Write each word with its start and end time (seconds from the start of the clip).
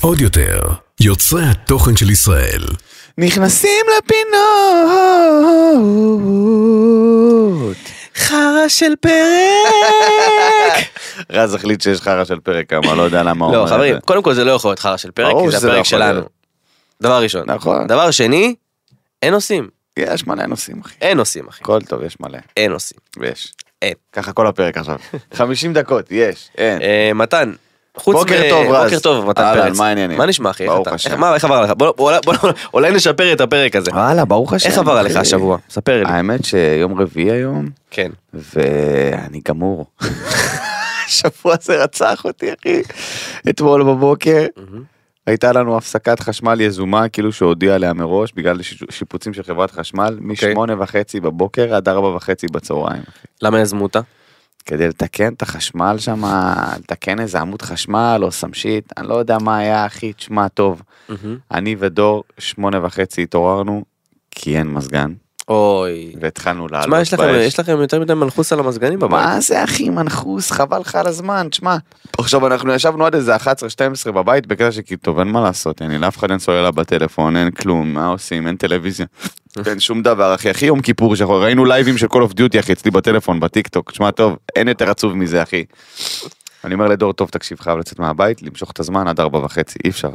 עוד 0.00 0.20
יותר, 0.20 0.60
יוצרי 1.00 1.42
התוכן 1.44 1.96
של 1.96 2.10
ישראל. 2.10 2.62
נכנסים 3.18 3.86
לפינות. 3.98 4.30
חרא 8.14 8.68
של 8.68 8.92
פרק! 9.00 9.14
רז 11.32 11.54
החליט 11.54 11.80
שיש 11.80 12.00
חרא 12.00 12.24
של 12.24 12.40
פרק 12.40 12.70
כמה, 12.70 12.94
לא 12.94 13.02
יודע 13.02 13.22
למה 13.22 13.46
הוא 13.46 13.54
לא 13.54 13.58
אומר 13.58 13.68
את 13.70 13.74
חברים. 13.74 14.00
קודם 14.00 14.22
כל 14.22 14.34
זה 14.34 14.44
לא 14.44 14.50
יכול 14.50 14.70
להיות 14.70 14.78
חרא 14.78 14.96
של 14.96 15.10
פרק, 15.10 15.34
כי 15.44 15.58
זה 15.58 15.66
לא 15.66 15.72
הפרק 15.72 15.84
שלנו. 15.84 16.20
דבר 17.02 17.22
ראשון. 17.22 17.50
נכון. 17.50 17.86
דבר 17.86 18.10
שני, 18.10 18.54
אין 19.22 19.32
נושאים. 19.32 19.68
יש 19.96 20.26
מלא 20.26 20.46
נושאים 20.46 20.80
אחי. 20.80 20.94
אין 21.00 21.16
נושאים 21.16 21.48
אחי. 21.48 21.58
הכל 21.62 21.80
טוב, 21.80 22.02
יש 22.02 22.20
מלא. 22.20 22.38
אין 22.56 22.72
נושאים. 22.72 23.00
ויש. 23.18 23.52
אין. 23.82 23.94
ככה 24.12 24.32
כל 24.32 24.46
הפרק 24.46 24.76
עכשיו. 24.78 24.96
50 25.34 25.72
דקות, 25.72 26.06
יש, 26.10 26.48
אין. 26.58 26.82
אה, 26.82 27.10
מתן. 27.14 27.52
חוץ 27.96 28.16
בוקר 28.16 28.42
טוב, 28.50 28.70
רז. 28.70 28.84
בוקר 28.84 28.98
טוב 28.98 29.26
מתן 29.30 29.42
אהלן, 29.42 29.62
פרץ. 29.68 29.78
מה 29.78 29.86
העניינים? 29.88 30.18
מה 30.18 30.26
נשמע 30.26 30.50
אחי? 30.50 30.66
ברוך? 30.66 30.88
השם. 30.88 31.10
איך- 31.10 31.18
מה 31.20 31.34
איך 31.34 31.44
עבר 31.44 31.54
עליך? 31.54 31.70
בוא- 31.76 31.92
בוא- 31.96 32.12
בוא- 32.24 32.34
בוא- 32.42 32.50
אולי 32.74 32.90
נשפר 32.92 33.32
את 33.32 33.40
הפרק 33.40 33.76
הזה. 33.76 33.90
וואלה, 33.90 34.24
ברוך 34.24 34.52
השם. 34.52 34.68
איך 34.68 34.78
עבר 34.78 34.92
עליך. 34.92 35.16
השבוע? 35.16 35.58
ספר 35.70 36.02
לי. 36.04 36.10
האמת 36.10 36.44
שיום 36.44 37.00
רביעי 37.00 37.30
היום, 37.30 37.68
כן. 37.90 38.10
ואני 38.34 39.40
גמור. 39.48 39.86
השבוע 41.06 41.54
זה 41.62 41.82
רצח 41.84 42.24
אותי 42.24 42.46
אחי. 42.52 42.82
אתמול 43.48 43.82
בבוקר 43.82 44.46
הייתה 45.30 45.52
לנו 45.52 45.76
הפסקת 45.76 46.20
חשמל 46.20 46.60
יזומה 46.60 47.08
כאילו 47.08 47.32
שהודיע 47.32 47.74
עליה 47.74 47.92
מראש 47.92 48.32
בגלל 48.32 48.62
שיפוצים 48.90 49.34
של 49.34 49.42
חברת 49.42 49.70
חשמל 49.70 50.18
משמונה 50.20 50.82
וחצי 50.82 51.20
בבוקר 51.20 51.74
עד 51.74 51.88
ארבע 51.88 52.08
וחצי 52.08 52.46
בצהריים. 52.52 53.02
למה 53.42 53.60
יזמו 53.60 53.82
אותה? 53.82 54.00
כדי 54.64 54.88
לתקן 54.88 55.32
את 55.32 55.42
החשמל 55.42 55.96
שם, 55.98 56.22
לתקן 56.78 57.20
איזה 57.20 57.40
עמוד 57.40 57.62
חשמל 57.62 58.20
או 58.22 58.30
סמשית, 58.30 58.92
אני 58.96 59.08
לא 59.08 59.14
יודע 59.14 59.38
מה 59.38 59.58
היה 59.58 59.86
אחי, 59.86 60.12
תשמע 60.12 60.48
טוב. 60.48 60.82
אני 61.50 61.76
ודור 61.78 62.24
שמונה 62.38 62.84
וחצי 62.84 63.22
התעוררנו 63.22 63.84
כי 64.30 64.58
אין 64.58 64.66
מזגן 64.66 65.12
אוי. 65.50 66.12
והתחלנו 66.20 66.68
לעלות 66.68 66.84
תשמע, 66.84 67.00
יש 67.00 67.14
לכם-. 67.14 67.34
יש 67.34 67.60
לכם 67.60 67.80
יותר 67.80 68.00
מדי 68.00 68.14
מנחוס 68.14 68.52
על 68.52 68.58
המזגנים 68.58 68.98
בבית. 68.98 69.10
מה 69.10 69.40
זה 69.40 69.64
אחי 69.64 69.88
מנחוס 69.88 70.50
חבל 70.50 70.78
לך 70.78 70.94
על 70.94 71.06
הזמן 71.06 71.48
תשמע 71.50 71.76
עכשיו 72.18 72.46
אנחנו 72.46 72.72
ישבנו 72.72 73.06
עד 73.06 73.14
איזה 73.14 73.36
11-12 73.36 73.40
בבית 74.14 74.46
בקטע 74.46 74.72
שכאילו 74.72 75.00
טוב 75.02 75.18
אין 75.18 75.28
מה 75.28 75.40
לעשות 75.40 75.82
אין 75.82 75.90
לי 75.90 75.98
לאף 75.98 76.18
אחד 76.18 76.30
אין 76.30 76.38
סוללה 76.38 76.70
בטלפון 76.70 77.36
אין 77.36 77.50
כלום 77.50 77.94
מה 77.94 78.06
עושים 78.06 78.46
אין 78.46 78.56
טלוויזיה. 78.56 79.06
אין 79.66 79.80
שום 79.80 80.02
דבר 80.02 80.34
אחי 80.34 80.50
הכי 80.50 80.66
יום 80.66 80.80
כיפור 80.80 81.16
שאנחנו 81.16 81.34
ראינו 81.34 81.64
לייבים 81.64 81.98
של 81.98 82.08
Call 82.08 82.22
of 82.22 82.32
Duty 82.32 82.60
אחי 82.60 82.72
אצלי 82.72 82.90
בטלפון 82.90 83.40
בטיק 83.40 83.68
טוק 83.68 83.90
תשמע 83.90 84.10
טוב 84.10 84.36
אין 84.56 84.68
יותר 84.68 84.90
עצוב 84.90 85.16
מזה 85.16 85.42
אחי. 85.42 85.64
אני 86.64 86.74
אומר 86.74 86.86
לדור 86.86 87.12
טוב 87.12 87.28
תקשיב 87.28 87.60
חייב 87.60 87.78
לצאת 87.78 87.98
מהבית 87.98 88.42
למשוך 88.42 88.70
את 88.70 88.80
הזמן 88.80 89.08
עד 89.08 89.20
ארבע 89.20 89.38
וחצי 89.38 89.78
אי 89.84 89.90
אפשר. 89.90 90.10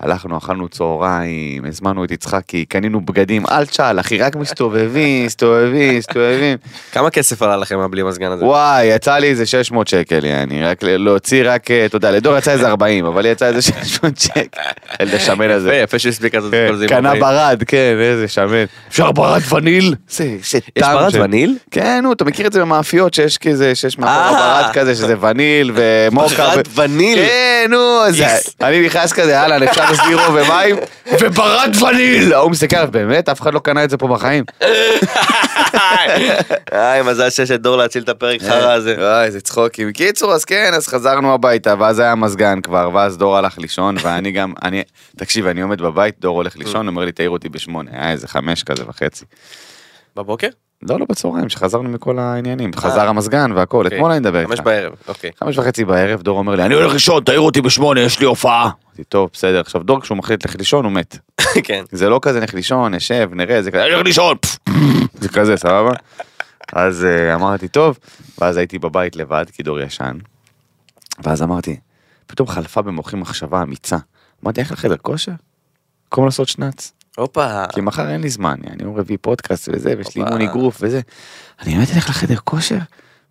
הלכנו 0.00 0.38
אכלנו 0.38 0.68
צהריים 0.68 1.64
הזמנו 1.64 2.04
את 2.04 2.10
יצחקי 2.10 2.64
קנינו 2.64 3.00
בגדים 3.00 3.46
אל 3.50 3.66
תשאל 3.66 4.00
אחי 4.00 4.18
רק 4.18 4.36
מסתובבים 4.36 5.24
מסתובבים 5.26 5.98
מסתובבים. 5.98 6.56
כמה 6.92 7.10
כסף 7.10 7.42
עלה 7.42 7.56
לכם 7.56 7.78
הבלי 7.78 8.02
מזגן 8.02 8.30
הזה? 8.30 8.44
וואי, 8.44 8.84
יצא 8.86 9.14
לי 9.16 9.26
איזה 9.26 9.46
600 9.46 9.88
שקל, 9.88 10.24
יעני, 10.24 10.64
רק 10.64 10.78
להוציא 10.82 11.42
רק, 11.44 11.70
אה, 11.70 11.86
אתה 11.86 11.96
יודע, 11.96 12.10
לדור 12.10 12.36
יצא 12.38 12.50
איזה 12.52 12.68
40, 12.68 13.06
אבל 13.06 13.26
יצא 13.26 13.46
איזה 13.46 13.62
600 13.62 14.18
שקל. 14.18 14.60
תשמן 15.16 15.44
יפה, 15.44 15.54
הזה. 15.54 15.74
יפה 15.74 15.98
שהספיק 15.98 16.34
לעשות 16.34 16.54
את 16.54 16.58
כן, 16.58 16.68
כל 16.70 16.76
זה. 16.76 16.86
קנה. 16.88 17.14
ברד, 17.14 17.62
כן, 17.66 17.96
איזה 18.00 18.28
שמן. 18.28 18.64
אפשר 18.88 19.12
ברד 19.12 19.42
וניל? 19.52 19.94
יש 20.20 20.54
ברד 20.80 21.14
וניל? 21.14 21.56
כן, 21.70 22.00
נו, 22.02 22.12
אתה 22.12 22.24
מכיר 22.24 22.46
את 22.46 22.52
זה 22.52 22.60
במאפיות 22.60 23.14
שיש 23.14 23.38
כזה, 23.38 23.74
שיש 23.74 23.98
מאחור 23.98 24.36
אה. 24.36 24.62
ברד 24.62 24.72
כזה, 24.72 24.94
שזה 24.94 25.14
וניל 25.20 25.72
ומוקה. 25.74 26.36
ברד 26.36 26.68
וניל. 26.74 27.18
כן, 27.18 27.66
נו. 27.70 28.00
אני 28.62 28.86
נכנס 28.86 29.12
כזה, 29.12 29.40
אהלן, 29.40 29.62
אפשר 29.84 30.02
לסבירו 30.02 30.34
ומים, 30.34 30.76
וברד 31.20 31.72
וניל! 31.82 32.32
ההוא 32.32 32.50
מסתכל 32.50 32.76
עליו, 32.76 32.90
באמת? 32.92 33.28
אף 33.28 33.40
אחד 33.40 33.54
לא 33.54 33.58
קנה 33.58 33.84
את 33.84 33.90
זה 33.90 33.96
פה 33.96 34.08
בחיים. 34.08 34.44
איי, 36.72 37.02
מזל 37.02 37.30
שיש 37.30 37.50
את 37.50 37.62
דור 37.62 37.76
להציל 37.76 38.02
את 38.02 38.08
הפרק 38.08 38.40
חרא 38.42 38.72
הזה. 38.72 38.94
וואי, 38.98 39.24
איזה 39.24 39.40
צחוקים. 39.40 39.92
קיצור, 39.92 40.32
אז 40.32 40.44
כן, 40.44 40.70
אז 40.74 40.88
חזרנו 40.88 41.34
הביתה, 41.34 41.74
ואז 41.78 41.98
היה 41.98 42.14
מזגן 42.14 42.60
כבר, 42.60 42.90
ואז 42.94 43.18
דור 43.18 43.36
הלך 43.36 43.58
לישון, 43.58 43.96
ואני 44.02 44.32
גם, 44.32 44.52
אני, 44.62 44.82
תקשיב, 45.16 45.46
אני 45.46 45.60
עומד 45.60 45.80
בבית, 45.82 46.14
דור 46.20 46.36
הולך 46.36 46.56
לישון, 46.56 46.88
אומר 46.88 47.04
לי, 47.04 47.12
תעיר 47.12 47.30
אותי 47.30 47.48
בשמונה, 47.48 47.90
היה 47.92 48.10
איזה 48.10 48.28
חמש 48.28 48.62
כזה 48.62 48.82
וחצי. 48.88 49.24
בבוקר? 50.16 50.48
לא, 50.82 51.00
לא 51.00 51.06
בצהריים, 51.08 51.48
שחזרנו 51.48 51.88
מכל 51.88 52.18
העניינים, 52.18 52.70
חזר 52.76 53.08
המזגן 53.08 53.52
והכל, 53.52 53.84
אוקיי. 53.84 53.98
אתמול 53.98 54.10
אני 54.10 54.20
מדבר 54.20 54.44
חמש 54.44 54.52
איתך. 54.52 54.64
בערב, 54.64 54.92
אוקיי. 55.08 55.30
חמש 55.38 55.58
וחצי 55.58 55.84
בערב, 55.84 56.22
דור 56.22 56.38
אומר 56.38 56.54
לי, 56.54 56.62
אני 56.64 56.74
הולך 56.74 56.92
לישון, 56.92 57.24
תעיר 57.24 57.40
אותי 57.40 57.60
בשמונה, 57.60 58.00
יש 58.00 58.20
לי 58.20 58.26
הופעה. 58.26 58.70
אמרתי, 58.86 59.04
טוב, 59.04 59.30
בסדר, 59.32 59.60
עכשיו 59.60 59.82
דור 59.82 60.00
כשהוא 60.00 60.18
מחליט 60.18 60.46
ללכת 60.46 60.58
לישון, 60.58 60.84
הוא 60.84 60.92
מת. 60.92 61.18
כן. 61.66 61.84
זה 61.92 62.08
לא 62.08 62.18
כזה 62.22 62.40
נלך 62.40 62.54
לישון, 62.54 62.94
נשב, 62.94 63.30
נראה, 63.32 63.62
זה 63.62 63.70
כזה, 63.70 63.84
אני 63.84 63.92
הולך 63.92 64.06
לישון, 64.06 64.36
זה 65.20 65.28
כזה, 65.28 65.56
סבבה? 65.56 65.92
אז 66.72 67.04
אה, 67.04 67.34
אמרתי, 67.34 67.68
טוב, 67.68 67.98
ואז 68.38 68.56
הייתי 68.56 68.78
בבית 68.78 69.16
לבד, 69.16 69.44
כי 69.52 69.62
דור 69.62 69.80
ישן, 69.80 70.16
ואז 71.24 71.42
אמרתי, 71.42 71.76
פתאום 72.26 72.48
חלפה 72.48 72.82
במוחי 72.82 73.16
מחשבה 73.16 73.62
אמיצה. 73.62 73.96
אמרתי, 74.44 74.60
איך 74.60 74.72
לחדר 74.72 74.96
כושר? 74.96 75.32
במקום 76.04 76.24
לעשות 76.24 76.48
שנץ. 76.48 76.92
הופה. 77.16 77.64
כי 77.72 77.80
מחר 77.80 78.10
אין 78.10 78.20
לי 78.20 78.28
זמן, 78.28 78.56
אני 78.70 78.82
יום 78.82 78.96
רביעי 78.96 79.18
פודקאסט 79.18 79.68
וזה, 79.72 79.94
ויש 79.98 80.16
לי. 80.16 80.24
אימון 80.24 80.40
אגרוף 80.40 80.78
וזה. 80.80 81.00
אני 81.62 81.74
באמת 81.74 81.88
אלך 81.94 82.08
לחדר 82.08 82.36
כושר? 82.44 82.78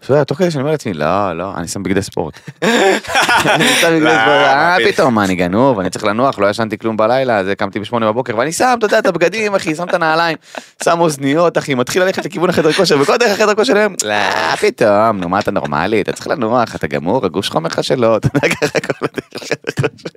יודע, 0.09 0.23
תוך 0.23 0.37
כדי 0.37 0.51
שאני 0.51 0.61
אומר 0.61 0.71
לעצמי, 0.71 0.93
לא, 0.93 1.33
לא, 1.37 1.53
אני 1.55 1.67
שם 1.67 1.83
בגדי 1.83 2.01
ספורט. 2.01 2.39
אני 2.61 3.67
שם 3.67 3.87
בגדי 3.87 4.09
ספורט, 4.09 4.47
אה, 4.47 4.77
פתאום, 4.87 5.15
מה, 5.15 5.23
אני 5.23 5.35
גנוב, 5.35 5.79
אני 5.79 5.89
צריך 5.89 6.05
לנוח, 6.05 6.39
לא 6.39 6.49
ישנתי 6.49 6.77
כלום 6.77 6.97
בלילה, 6.97 7.37
אז 7.37 7.47
קמתי 7.57 7.79
בשמונה 7.79 8.07
בבוקר, 8.11 8.37
ואני 8.37 8.51
שם, 8.51 8.75
אתה 8.77 8.85
יודע, 8.85 8.99
את 8.99 9.05
הבגדים, 9.05 9.55
אחי, 9.55 9.75
שם 9.75 9.83
את 9.83 9.93
הנעליים, 9.93 10.37
שם 10.83 10.99
אוזניות, 10.99 11.57
אחי, 11.57 11.75
מתחיל 11.75 12.03
ללכת 12.03 12.25
לכיוון 12.25 12.49
החדר 12.49 12.71
כושר, 12.71 13.01
וכל 13.01 13.17
דרך 13.17 13.31
החדר 13.31 13.55
כושר 13.55 13.77
היום, 13.77 13.93
לא, 14.03 14.55
פתאום, 14.55 15.19
נו, 15.19 15.29
מה 15.29 15.39
אתה 15.39 15.51
נורמלי, 15.51 16.01
אתה 16.01 16.11
צריך 16.11 16.27
לנוח, 16.27 16.75
אתה 16.75 16.87
גמור, 16.87 17.25
הגוף 17.25 17.45
שלך 17.45 17.55
אומר 17.55 17.69
לך 17.69 17.83
שלא, 17.83 18.17
אתה 18.17 18.29
יודע, 18.33 18.55
ככה 18.55 18.79
כל 18.79 19.05
הדרך 19.05 19.41
לחדר 19.41 19.71
כושר. 19.81 20.09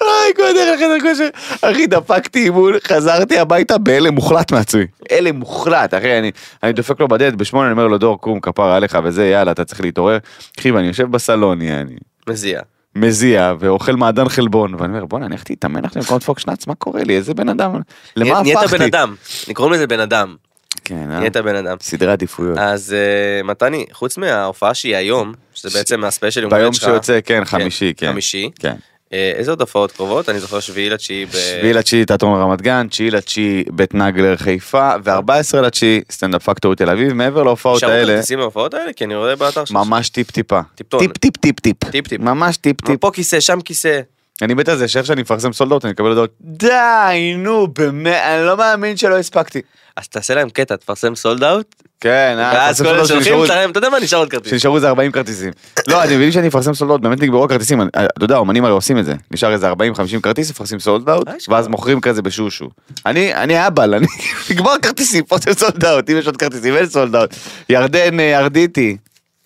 אוי, 0.00 0.34
כל 0.36 0.42
הדרך 0.42 0.80
לחדר 0.80 1.10
כושר. 1.10 1.28
אחי, 1.62 1.86
דפקתי 1.86 2.44
אימון, 2.44 2.72
חזרתי 2.88 3.38
הביתה 3.38 3.78
בהלם 3.78 4.14
מוחלט 4.14 4.52
מעצמי. 4.52 4.86
הלם 5.10 5.36
מוחלט, 5.36 5.94
אחי, 5.94 6.18
אני 6.62 6.72
דופק 6.72 7.00
לו 7.00 7.08
בדלת 7.08 7.34
בשמונה, 7.34 7.66
אני 7.66 7.72
אומר 7.72 7.86
לו, 7.86 7.98
דור, 7.98 8.20
קום, 8.20 8.35
כפרה 8.40 8.76
עליך 8.76 8.98
וזה, 9.04 9.26
יאללה, 9.26 9.52
אתה 9.52 9.64
צריך 9.64 9.80
להתעורר. 9.80 10.18
אחי, 10.60 10.70
ואני 10.70 10.86
יושב 10.86 11.10
בסלון, 11.10 11.62
אני 11.62 11.96
מזיע. 12.28 12.60
מזיע 12.94 13.54
ואוכל 13.58 13.92
מעדן 13.92 14.28
חלבון, 14.28 14.74
ואני 14.74 14.92
אומר, 14.92 15.04
בואנה, 15.04 15.26
אני 15.26 15.34
הולך 15.34 15.44
להתאמן 15.50 15.84
עכשיו 15.84 16.02
במקום 16.02 16.16
לדפוק 16.16 16.38
שנץ, 16.38 16.66
מה 16.66 16.74
קורה 16.74 17.04
לי? 17.04 17.16
איזה 17.16 17.34
בן 17.34 17.48
אדם? 17.48 17.80
למה 18.16 18.42
נהיית 18.42 18.56
הפכתי? 18.56 18.78
בן 18.78 18.84
אדם. 18.84 19.14
קוראים 19.54 19.74
לזה 19.74 19.86
בן 19.86 20.00
אדם. 20.00 20.36
כן, 20.84 21.10
אה? 21.10 21.18
נהיית 21.18 21.36
בן 21.36 21.54
אדם. 21.56 21.76
סדרי 21.80 22.12
עדיפויות. 22.12 22.58
אז 22.58 22.92
אה, 22.92 23.42
מתני, 23.42 23.86
חוץ 23.92 24.18
מההופעה 24.18 24.74
שהיא 24.74 24.96
היום, 24.96 25.32
שזה 25.54 25.78
בעצם 25.78 26.04
הספיישל 26.04 26.42
יום 26.42 26.50
ביום. 26.50 26.72
שיוצא, 26.72 27.18
כן, 27.24 27.44
חמישי, 27.44 27.92
כן. 27.96 28.10
חמישי. 28.10 28.50
כן. 28.58 28.74
אה, 29.12 29.32
איזה 29.34 29.50
עוד 29.50 29.60
הופעות 29.60 29.92
קרובות? 29.92 30.28
אני 30.28 30.40
זוכר 30.40 30.60
שביעי 30.60 30.90
לתשיעי 30.90 31.26
ב... 31.26 31.30
שביעי 31.30 31.72
לתשיעי 31.72 32.04
תיאטרון 32.04 32.40
רמת 32.40 32.62
גן, 32.62 32.86
תשיעי 32.88 33.10
לתשיעי 33.10 33.64
בית 33.70 33.94
נגלר 33.94 34.36
חיפה, 34.36 34.90
ו-14 35.04 35.60
לתשיעי 35.60 36.00
סטנדאפ 36.10 36.42
פקטורי 36.42 36.76
תל 36.76 36.90
אביב, 36.90 37.12
מעבר 37.12 37.42
להופעות 37.42 37.76
נשארו 37.76 37.92
האלה, 37.92 38.14
כרטיסים 38.14 38.38
להופעות 38.38 38.74
האלה? 38.74 38.92
כי 38.92 39.04
אני 39.04 39.14
רואה 39.14 39.36
באתר 39.36 39.64
שלך. 39.64 39.76
ממש 39.76 40.08
טיפ 40.08 40.30
טיפה. 40.30 40.60
טיפ 40.74 41.18
טיפ 41.18 41.36
טיפ 41.36 41.60
טיפ. 41.60 41.84
טיפ 41.90 42.08
טיפ. 42.08 42.20
ממש 42.20 42.56
טיפ 42.56 42.80
טיפ. 42.80 43.00
פה 43.00 43.10
כיסא, 43.10 43.40
שם 43.40 43.60
כיסא. 43.60 44.00
אני 44.42 44.54
מת 44.54 44.68
על 44.68 44.76
זה 44.78 44.88
שאיך 44.88 45.06
שאני 45.06 45.22
מפרסם 45.22 45.52
sold 45.52 45.66
out 45.66 45.77
ות 45.77 45.84
אני 45.84 45.92
מקבל 45.92 46.08
הודעות 46.08 46.30
די 46.40 47.34
נו 47.38 47.66
באמת 47.66 48.22
אני 48.26 48.46
לא 48.46 48.56
מאמין 48.56 48.96
שלא 48.96 49.18
הספקתי. 49.18 49.60
אז 49.96 50.08
תעשה 50.08 50.34
להם 50.34 50.50
קטע, 50.50 50.76
תפרסם 50.76 51.14
sold 51.14 51.44
out, 51.44 51.74
כן, 52.00 52.34
אה, 52.38 52.52
ואז 52.54 52.80
מפרסם 52.82 52.84
כל 52.84 52.98
אלה 52.98 53.06
שולחים 53.06 53.70
אתה 53.70 53.78
יודע 53.78 53.88
מה, 53.88 53.98
נשאר 54.00 54.18
עוד 54.18 54.30
כרטיס. 54.30 54.50
שנשארו 54.50 54.76
איזה 54.76 54.88
40 54.88 55.12
כרטיסים. 55.12 55.50
לא, 55.88 56.04
אתם 56.04 56.12
מבינים 56.12 56.32
שאני 56.32 56.46
מפרסם 56.46 56.74
sold 56.74 56.84
out 56.84 56.92
ות, 56.92 57.00
באמת 57.00 57.22
נגמרו 57.22 57.44
הכרטיסים, 57.44 57.80
אני- 57.80 57.88
אתה 57.96 58.24
יודע, 58.24 58.36
אומנים 58.36 58.64
הרי 58.64 58.72
עושים 58.72 58.98
את 58.98 59.04
זה. 59.04 59.14
נשאר 59.30 59.52
איזה 59.52 59.68
40-50 59.68 60.20
כרטיס, 60.22 60.50
מפרסים 60.50 60.80
sold 60.80 61.08
out, 61.08 61.28
אה. 61.28 61.32
ואז 61.48 61.68
מוכרים 61.68 62.00
כזה 62.00 62.22
בשושו. 62.22 62.68
אני, 63.06 63.34
אני 63.34 63.66
אבא, 63.66 63.84
אני, 63.84 64.06
נגמר 64.50 64.72
כרטיסים, 64.82 65.24
מפרסם 65.24 65.52
sold 65.52 65.84
out, 65.84 66.10
אם 66.10 66.16
יש 66.18 66.26
עוד 66.26 66.36
כרטיסים, 66.36 66.76
אין 66.76 66.86
sold 66.86 67.16
out. 67.16 67.34
ירדן 67.68 68.20
אה, 68.20 68.38
ארדיטי, 68.38 68.96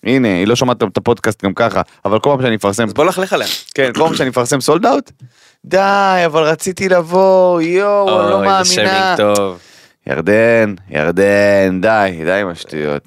הנה, 0.04 0.28
היא 0.28 0.46
לא 0.46 0.56
שומעת 0.56 0.82
את 0.82 0.96
הפודקאסט 0.96 1.44
גם 1.44 1.54
ככה, 1.54 1.82
אבל 2.04 2.18
כל 2.18 2.30
פעם 2.30 2.42
שאני 2.42 2.56
מפרסם, 2.56 2.84
אז 2.84 2.94
בוא 2.94 3.04
נלכלך 3.04 3.32
עליה. 3.32 3.48
כן, 3.74 3.90
כל 3.94 4.00
פעם 4.00 4.14
שאני 4.14 4.28
מפרסם 4.28 4.60
sold 4.60 4.86
out, 4.86 5.10
די, 5.64 6.22
אבל 6.26 6.42
רציתי 6.42 6.88
לבוא, 6.88 7.60
יואו, 7.60 8.20
אני 8.20 8.30
לא 8.30 8.42
מאמינה. 8.42 9.16
ירדן, 10.06 10.74
ירדן, 10.90 11.80
די, 11.80 12.20
די 12.24 12.32
עם 12.32 12.48
השטויות. 12.48 13.02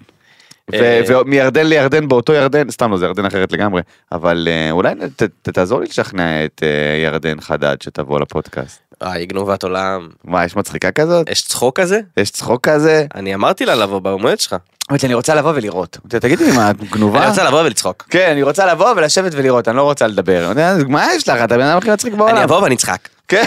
ו- 0.72 0.76
אה, 0.76 1.02
ומירדן 1.08 1.66
לירדן 1.66 2.08
באותו 2.08 2.34
ירדן, 2.34 2.72
סתם 2.72 2.92
לא, 2.92 2.98
זה 2.98 3.06
ירדן 3.06 3.26
אחרת 3.26 3.52
לגמרי, 3.52 3.82
אבל 4.12 4.48
אה, 4.52 4.72
אולי 4.72 4.94
תעזור 5.42 5.80
לי 5.80 5.86
לשכנע 5.86 6.46
את 6.46 6.64
אה, 6.64 7.04
ירדן 7.04 7.42
חדד 7.42 7.76
שתבוא 7.84 8.20
לפודקאסט. 8.20 8.80
אה, 9.02 9.12
היא 9.12 9.28
גנובת 9.28 9.64
עולם. 9.64 10.10
מה, 10.24 10.46
יש 10.46 10.56
מצחיקה 10.56 10.92
כזאת? 10.92 11.30
יש 11.30 11.42
צחוק 11.42 11.80
כזה? 11.80 12.00
יש 12.18 12.30
צחוק 12.32 12.70
כזה? 12.70 13.06
אני 13.16 13.36
אמרתי 13.36 13.66
לה 13.66 13.76
לבוא 13.76 14.00
ביום 14.00 14.22
הולדת 14.22 14.40
שלך. 14.40 14.56
אמרתי, 14.94 15.06
אני 15.06 15.14
רוצה 15.14 15.36
לבוא 15.36 15.52
ולראות. 15.56 15.98
תגידי 16.08 16.52
מה, 16.52 16.72
את 16.72 16.84
גנובה? 16.84 17.20
אני 17.20 17.30
רוצה 17.30 17.44
לבוא 17.44 17.62
ולצחוק. 17.62 18.06
כן, 18.10 18.30
אני 18.32 18.44
רוצה 18.44 18.66
לבוא 18.66 18.94
ולשבת 18.96 19.32
ולראות, 19.36 19.68
אני 19.68 19.78
לא 19.78 19.84
רוצה 19.84 20.08
לדבר. 20.08 20.52
מה 20.88 21.08
יש 21.16 21.30
לך? 21.30 21.38
אתה 21.44 21.56
הבן 21.56 21.66
אדם 21.66 21.78
הכי 21.78 21.90
מצחיק 21.90 22.14
בעולם. 22.14 22.36
אני 22.36 22.44
אבוא 22.44 22.60
ואני 22.62 22.76
אצחק. 22.76 23.08
כן, 23.28 23.44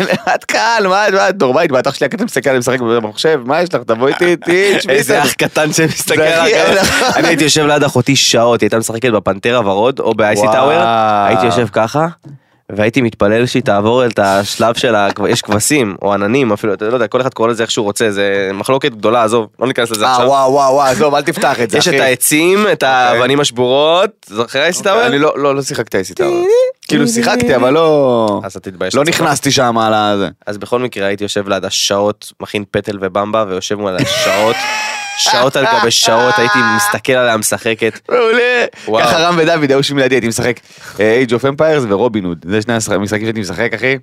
את 0.34 0.44
קהל, 0.44 0.86
מה 0.86 1.08
את, 1.08 1.42
נורמלית, 1.42 1.72
בטח 1.72 1.94
שלי 1.94 2.06
אתה 2.06 2.24
מסתכל, 2.24 2.50
אני 2.50 2.58
משחק 2.58 2.80
במחשב, 2.80 3.40
מה 3.44 3.62
יש 3.62 3.74
לך, 3.74 3.82
תבואי 3.82 4.12
איתי, 4.12 4.36
תשמעי 4.78 4.96
איזה. 4.96 5.22
אח 5.22 5.32
קטן 5.32 5.72
שמסתכל 5.72 6.20
על. 6.20 6.50
נכון. 6.82 7.08
אני 7.16 7.28
הייתי 7.28 7.44
יושב 7.44 7.66
ליד 7.66 7.84
אחותי 7.84 8.16
שעות, 8.16 8.60
היא 8.60 8.66
הייתה 8.66 8.78
משחקת 8.78 9.10
בפנתרה 9.10 9.60
ורוד 9.60 10.00
או 10.00 10.14
באייסי. 10.14 10.46
טאוור, 10.52 10.82
הייתי 11.26 11.46
יושב 11.46 11.66
ככה. 11.72 12.06
והייתי 12.76 13.00
מתפלל 13.00 13.46
שהיא 13.46 13.62
תעבור 13.62 14.06
את 14.06 14.18
השלב 14.18 14.74
של 14.74 14.94
ה... 14.94 15.08
יש 15.28 15.42
כבשים 15.42 15.96
או 16.02 16.12
עננים 16.12 16.52
אפילו, 16.52 16.74
אתה 16.74 16.84
לא 16.84 16.94
יודע, 16.94 17.06
כל 17.06 17.20
אחד 17.20 17.34
קורא 17.34 17.48
לזה 17.48 17.62
איך 17.62 17.70
שהוא 17.70 17.84
רוצה, 17.84 18.10
זה 18.10 18.50
מחלוקת 18.54 18.92
גדולה, 18.92 19.24
עזוב, 19.24 19.46
לא 19.60 19.66
ניכנס 19.66 19.90
לזה 19.90 20.06
אה, 20.06 20.12
עכשיו. 20.12 20.26
וואו, 20.26 20.52
וואו, 20.52 20.74
וואו, 20.74 20.86
עזוב, 20.86 21.14
אל 21.14 21.22
תפתח 21.22 21.60
את 21.60 21.70
זה, 21.70 21.78
יש. 21.78 21.88
את 21.88 22.00
העצים, 22.00 22.66
את 22.72 22.82
האבנים 22.82 23.40
השבורות, 23.40 24.10
זוכר 24.26 24.62
אייסי 24.62 24.82
טאוור? 24.82 25.06
אני 25.06 25.18
לא, 25.18 25.32
לא, 25.36 25.54
לא 25.54 25.62
שיחקתי 25.62 25.96
אייסי 25.96 26.14
טאוור. 26.14 26.46
כאילו 26.88 27.08
שיחקתי, 27.08 27.56
אבל 27.56 27.70
לא... 27.70 28.40
אז 28.44 28.56
אתה 28.56 28.70
תתבייש. 28.70 28.94
לא. 28.94 29.04
נכנסתי 29.04 29.50
שם 29.50 29.78
על 29.78 29.94
הזה. 29.94 30.28
אז 30.46 30.58
בכל 30.58 30.78
מקרה 30.78 31.06
הייתי 31.06 31.24
יושב 31.24 31.48
לידה 31.48 31.70
שעות, 31.70 32.32
מכין 32.40 32.64
פטל 32.70 32.98
ובמבה, 33.00 33.44
ויושב 33.48 33.74
מולה 33.74 33.98
שעות, 34.04 34.56
שעות 35.18 35.56
על 35.56 35.64
גבי 35.80 35.90
שעות, 35.90 36.34
הייתי 36.38 36.58
מסתכל 36.76 37.12
עליה 37.12 37.36
משחקת. 37.36 38.00
מעולה. 38.08 38.64
ככה 39.04 39.18
רם 39.18 39.34
ודוד 39.38 39.70
היו 39.70 39.96
לידי, 39.96 40.14
הייתי 40.14 40.28
משחק 40.28 40.60
אה, 41.00 41.22
Age 41.26 41.30
of 41.30 41.44
Empires 41.44 41.86
ורובין 41.88 42.24
הוד. 42.24 42.44
זה 42.48 42.62
שני 42.62 42.74
המשחקים 42.74 43.06
שהייתי 43.06 43.40
משחק, 43.40 43.74
אחי. 43.74 43.96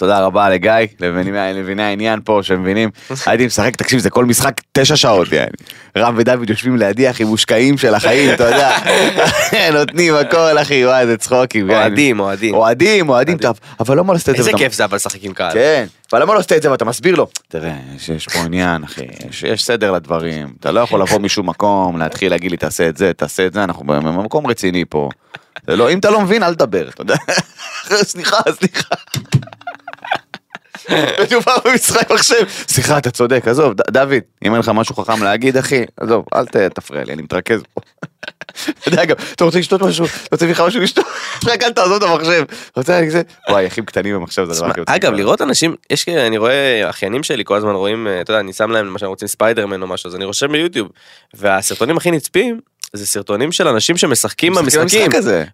תודה 0.00 0.20
רבה 0.20 0.50
לגיא, 0.50 0.72
למביני 1.00 1.82
העניין 1.82 2.20
פה 2.24 2.40
שמבינים. 2.42 2.90
הייתי 3.26 3.46
משחק, 3.46 3.76
תקשיב, 3.76 3.98
זה 3.98 4.10
כל 4.10 4.24
משחק 4.24 4.60
תשע 4.72 4.96
שעות, 4.96 5.32
יעני. 5.32 5.50
רם 5.98 6.14
ודוד 6.18 6.50
יושבים 6.50 6.76
לידי, 6.76 7.10
אחי, 7.10 7.24
מושקעים 7.24 7.78
של 7.78 7.94
החיים, 7.94 8.34
אתה 8.34 8.44
יודע. 8.44 8.76
נותנים 9.78 10.14
הכל, 10.14 10.58
אחי, 10.62 10.86
וואי, 10.86 11.06
זה 11.06 11.16
צחוקים. 11.16 11.70
אוהדים, 11.70 12.20
אוהדים. 12.20 12.54
אוהדים, 12.54 13.08
אוהדים, 13.08 13.38
אבל 13.80 13.98
למה 13.98 14.12
לא 14.12 14.16
עשית 14.16 14.28
את 14.28 14.34
זה? 14.34 14.40
איזה 14.40 14.52
כיף 14.58 14.72
זה 14.72 14.84
אבל 14.84 14.96
לשחק 14.96 15.24
עם 15.24 15.32
קהל. 15.32 15.52
כן, 15.52 15.86
אבל 16.12 16.22
למה 16.22 16.34
לא 16.34 16.38
עשית 16.38 16.52
את 16.52 16.62
זה 16.62 16.70
ואתה 16.70 16.84
מסביר 16.84 17.14
לו? 17.14 17.26
תראה, 17.48 17.76
יש, 18.08 18.28
פה 18.28 18.38
עניין, 18.38 18.84
אחי, 18.84 19.06
יש, 19.44 19.64
סדר 19.64 19.92
לדברים, 19.92 20.48
אתה 20.60 20.72
לא 20.72 20.80
יכול 20.80 21.00
לבוא 21.02 21.18
משום 21.18 21.48
מקום, 21.48 21.98
להתחיל 21.98 22.30
להגיד 22.30 22.50
לי 22.50 22.56
תעשה 22.56 22.88
את 22.88 22.96
זה, 22.96 23.12
תעשה 23.12 23.46
את 23.46 23.52
זה, 23.52 23.64
אנחנו 23.64 23.84
במקום 23.84 24.46
רציני 24.46 24.84
פה. 24.88 25.08
לא, 25.68 25.90
אם 25.90 25.98
אתה 25.98 26.10
לא 26.10 26.20
מבין, 26.20 26.42
אל 26.42 26.54
תדבר, 26.54 26.88
אתה 26.88 27.02
יודע. 27.02 27.16
סליחה, 28.02 28.36
סליחה. 28.52 28.94
מדובר 31.22 31.56
במשחק 31.64 32.10
מחשב. 32.10 32.48
סליחה, 32.48 32.98
אתה 32.98 33.10
צודק, 33.10 33.48
עזוב, 33.48 33.74
דוד, 33.90 34.22
אם 34.44 34.52
אין 34.52 34.60
לך 34.60 34.68
משהו 34.68 34.94
חכם 34.94 35.22
להגיד, 35.22 35.56
אחי, 35.56 35.84
עזוב, 35.96 36.24
אל 36.34 36.44
תפריע 36.68 37.04
לי, 37.04 37.12
אני 37.12 37.22
מתרכז 37.22 37.62
פה. 37.74 37.80
אתה 38.50 38.88
יודע 38.88 39.04
גם, 39.04 39.16
אתה 39.32 39.44
רוצה 39.44 39.58
לשתות 39.58 39.82
משהו, 39.82 40.04
אתה 40.04 40.28
רוצה 40.36 40.46
לך 40.46 40.60
משהו 40.60 40.80
לשתות, 40.80 41.04
רק 41.46 41.62
אל 41.62 41.72
תעזוב 41.72 42.02
את 42.02 42.02
המחשב. 42.02 42.44
רוצה 42.76 42.92
להגיד 42.92 43.10
זה, 43.10 43.22
וואי, 43.48 43.66
אחים 43.66 43.84
קטנים 43.84 44.14
במחשב 44.14 44.44
זה 44.44 44.52
הדבר 44.52 44.66
הכי 44.70 44.80
אגב. 44.86 45.12
לראות 45.12 45.42
אנשים, 45.42 45.74
יש 45.90 46.04
כאלה, 46.04 46.26
אני 46.26 46.38
רואה, 46.38 46.90
אחיינים 46.90 47.22
שלי 47.22 47.44
כל 47.44 47.56
הזמן 47.56 47.74
רואים, 47.74 48.06
אה, 48.06 48.20
אתה 48.20 48.30
יודע, 48.30 48.40
אני 48.40 48.52
שם 48.52 48.70
להם 48.70 48.86
למשל 48.86 49.06
רוצים 49.06 49.28
ספיידרמן 49.28 49.82
או 49.82 49.86
משהו, 49.86 50.08
אז 50.08 50.16
אני 50.16 50.24
רושם 50.24 50.52
ביוטיוב, 50.52 50.88
והסרטונים 51.34 51.96
הכי 51.96 52.10
נצפים, 52.10 52.60
זה 52.92 53.06
סרטונים 53.06 53.52
של 53.52 53.68
אנשים 53.68 53.96
שמשחקים 53.96 54.52
משחקים 54.52 54.82
במשחקים. 54.82 55.10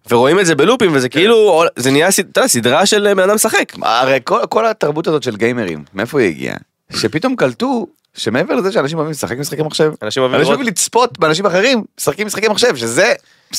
ורואים 0.09 0.39
את 0.39 0.45
זה 0.45 0.55
בלופים, 0.55 0.91
וזה 0.93 1.09
כאילו, 1.09 1.63
זה 1.75 1.91
נהיה, 1.91 2.09
סדרה 2.47 2.85
של 2.85 3.13
בן 3.13 3.23
אדם 3.23 3.35
משחק. 3.35 3.73
הרי 3.81 4.19
כל, 4.23 4.39
כל 4.49 4.65
התרבות 4.65 5.07
הזאת 5.07 5.23
של 5.23 5.35
גיימרים, 5.35 5.83
מאיפה 5.93 6.19
היא 6.19 6.29
הגיעה? 6.29 6.55
שפתאום 6.95 7.35
קלטו 7.35 7.87
שמעבר 8.17 8.55
לזה 8.55 8.71
שאנשים 8.71 8.97
אוהבים 8.97 9.11
לשחק 9.11 9.37
משחקי 9.37 9.61
מחשב, 9.61 9.91
אנשים 10.03 10.23
אוהבים 10.23 10.41
לראות, 10.41 10.59
לצפות 10.59 11.19
באנשים 11.19 11.45
אחרים 11.45 11.83
משחקים 11.99 12.27
משחקי 12.27 12.47
מחשב, 12.47 12.75
שזה... 12.75 13.13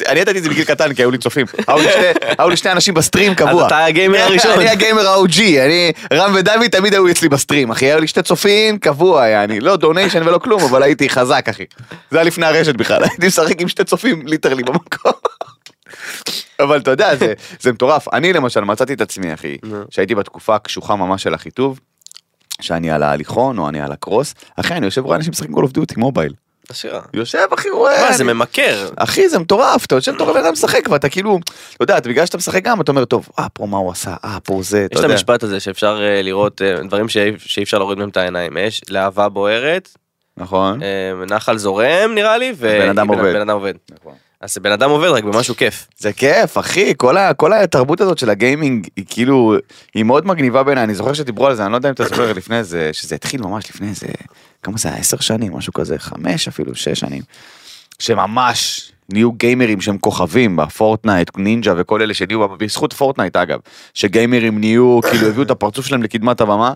אני 0.08 0.20
ידעתי 0.20 0.38
את 0.38 0.42
זה 0.42 0.50
בגיל 0.50 0.64
קטן 0.64 0.94
כי 0.94 1.02
היו 1.02 1.10
לי 1.10 1.18
צופים, 1.18 1.46
היו 1.68 1.78
לי 1.78 1.88
שתי- 1.90 2.00
היו 2.38 2.48
לי 2.48 2.56
שני 2.56 2.72
אנשים 2.72 2.94
בסטרים 2.94 3.34
קבוע. 3.34 3.60
אז 3.60 3.66
אתה 3.66 3.84
הגיימר 3.84 4.18
הראשון. 4.28 4.50
אני 4.60 4.68
הגיימר 4.68 5.08
ה-OG, 5.08 5.40
אני, 5.40 5.92
רם 6.12 6.32
ודוד 6.34 6.66
תמיד 6.70 6.92
היו 6.92 7.10
אצלי 7.10 7.28
בסטרים, 7.28 7.70
אחי, 7.70 7.86
היו 7.86 8.00
לי 8.00 8.06
שתי 8.06 8.22
צופים 8.22 8.78
קבוע, 8.78 9.44
אני, 9.44 9.60
לא 9.60 9.76
דוניישן 9.76 10.22
ולא 10.28 10.38
כלום, 10.38 10.62
אבל 10.62 10.82
הייתי 10.82 11.08
חזק, 11.08 11.46
אחי. 11.50 11.64
זה 12.10 12.16
היה 12.18 12.24
לפני 12.24 12.46
הרשת 12.46 12.74
בכלל, 12.74 13.04
הייתי 13.10 13.26
משחק 13.26 13.60
עם 13.60 13.68
שתי 13.68 13.84
צופים 13.84 14.26
ליטרלי 14.26 14.62
במקום. 14.62 15.12
אבל 16.60 16.78
אתה 16.80 16.90
יודע, 16.90 17.16
זה, 17.16 17.32
זה 17.60 17.72
מטורף. 17.72 18.08
אני 18.14 18.32
למשל 18.32 18.60
מצאתי 18.60 18.92
את 18.92 19.00
עצמי, 19.00 19.34
אחי, 19.34 19.56
נו. 19.62 19.76
שהייתי 19.90 20.14
בתקופה 20.14 20.54
הקשוחה 20.54 20.96
ממש 20.96 21.22
של 21.22 21.34
החיטוב, 21.34 21.80
שאני 22.60 22.90
על 22.90 23.02
ההליכון 23.02 23.58
או 23.58 23.68
אני 23.68 23.80
על 23.80 23.92
הקרוס, 23.92 24.34
אחי, 24.56 24.74
אני 24.74 24.86
יושב 24.86 25.04
רואה 25.04 25.16
אנשים 25.16 25.30
משחקים 25.30 25.54
Call 25.54 25.62
of 25.62 25.70
Duty 25.70 25.94
מובייל. 25.96 26.32
אשכרה. 26.72 27.00
יושב, 27.14 27.38
אחי, 27.54 27.70
רואה. 27.70 28.06
מה, 28.08 28.12
זה 28.12 28.24
אני- 28.24 28.32
ממכר. 28.32 28.88
אחי 28.96 29.28
זה 29.28 29.38
מטורף 29.38 29.84
אתה 29.86 29.94
יושב 29.94 30.14
אתה 30.14 30.24
רואה 30.24 30.34
בן 30.34 30.40
אדם 30.44 30.52
משחק 30.52 30.88
ואתה 30.90 31.08
כאילו 31.08 31.38
אתה 31.76 31.82
יודע 31.84 32.00
בגלל 32.00 32.26
שאתה 32.26 32.36
משחק 32.36 32.62
גם 32.64 32.80
אתה 32.80 32.92
אומר 32.92 33.04
טוב 33.04 33.28
אה 33.38 33.46
פה 33.52 33.66
מה 33.66 33.76
הוא 33.78 33.90
עשה 33.92 34.14
אה 34.24 34.38
פה 34.44 34.60
זה 34.62 34.86
יש 34.92 34.98
את. 34.98 35.04
המשפט 35.04 35.42
הזה 35.42 35.60
שאפשר 35.60 36.00
אה, 36.02 36.22
לראות 36.22 36.62
אה, 36.62 36.82
דברים 36.88 37.08
שאי 37.08 37.30
שאי 37.38 37.62
אפשר 37.62 37.78
להוריד 37.78 37.98
מהם 37.98 38.08
את 38.08 38.16
העיניים. 38.16 38.56
יש 38.56 38.80
להבה 38.90 39.28
בוערת, 39.28 39.88
נכון. 40.36 40.82
אה, 40.82 40.86
נחל 41.26 41.58
זורם 41.58 42.10
נראה 42.14 42.38
לי, 42.38 42.52
בן 42.52 42.90
אדם 42.90 43.56
עובד. 43.56 43.74
אז 44.40 44.58
בן 44.58 44.72
אדם 44.72 44.90
עובד 44.90 45.08
רק 45.08 45.24
במשהו 45.24 45.56
כיף. 45.56 45.86
זה 45.98 46.12
כיף 46.12 46.58
אחי 46.58 46.92
כל 46.96 47.16
ה- 47.16 47.34
כל 47.34 47.52
התרבות 47.52 48.00
הזאת 48.00 48.18
של 48.18 48.30
הגיימינג 48.30 48.88
היא 48.96 49.04
כאילו 49.08 49.54
היא 49.94 50.04
מאוד 50.04 50.26
מגניבה 50.26 50.62
בעיניי 50.62 50.84
אני 50.84 50.94
זוכר 50.94 51.12
שדיברו 51.12 51.46
על 51.46 51.54
זה 51.54 51.64
אני 51.64 51.72
לא 51.72 51.76
יודע 51.76 51.88
אם 51.88 51.94
אתה 51.94 52.04
זוכר 52.04 52.32
לפני 52.32 52.64
זה 52.64 52.90
שזה 52.92 53.14
התחיל 53.14 53.40
ממש 53.42 53.70
לפני 53.70 53.94
זה 53.94 54.06
כמה 54.62 54.78
זה 54.78 54.88
היה 54.88 54.98
עשר 54.98 55.16
שנים 55.20 55.56
משהו 55.56 55.72
כזה 55.72 55.98
חמש 55.98 56.48
אפילו 56.48 56.74
שש 56.74 57.00
שנים. 57.00 57.22
שממש 57.98 58.92
נהיו 59.12 59.32
גיימרים 59.32 59.80
שהם 59.80 59.98
כוכבים 59.98 60.56
בפורטנייט 60.56 61.30
נינג'ה 61.36 61.74
וכל 61.76 62.02
אלה 62.02 62.14
שנהיו 62.14 62.48
בזכות 62.48 62.92
פורטנייט 62.92 63.36
אגב 63.36 63.58
שגיימרים 63.94 64.58
נהיו 64.60 65.00
כאילו 65.10 65.26
הביאו 65.28 65.42
את 65.42 65.50
הפרצוף 65.50 65.86
שלהם 65.86 66.02
לקדמת 66.02 66.40
הבמה 66.40 66.72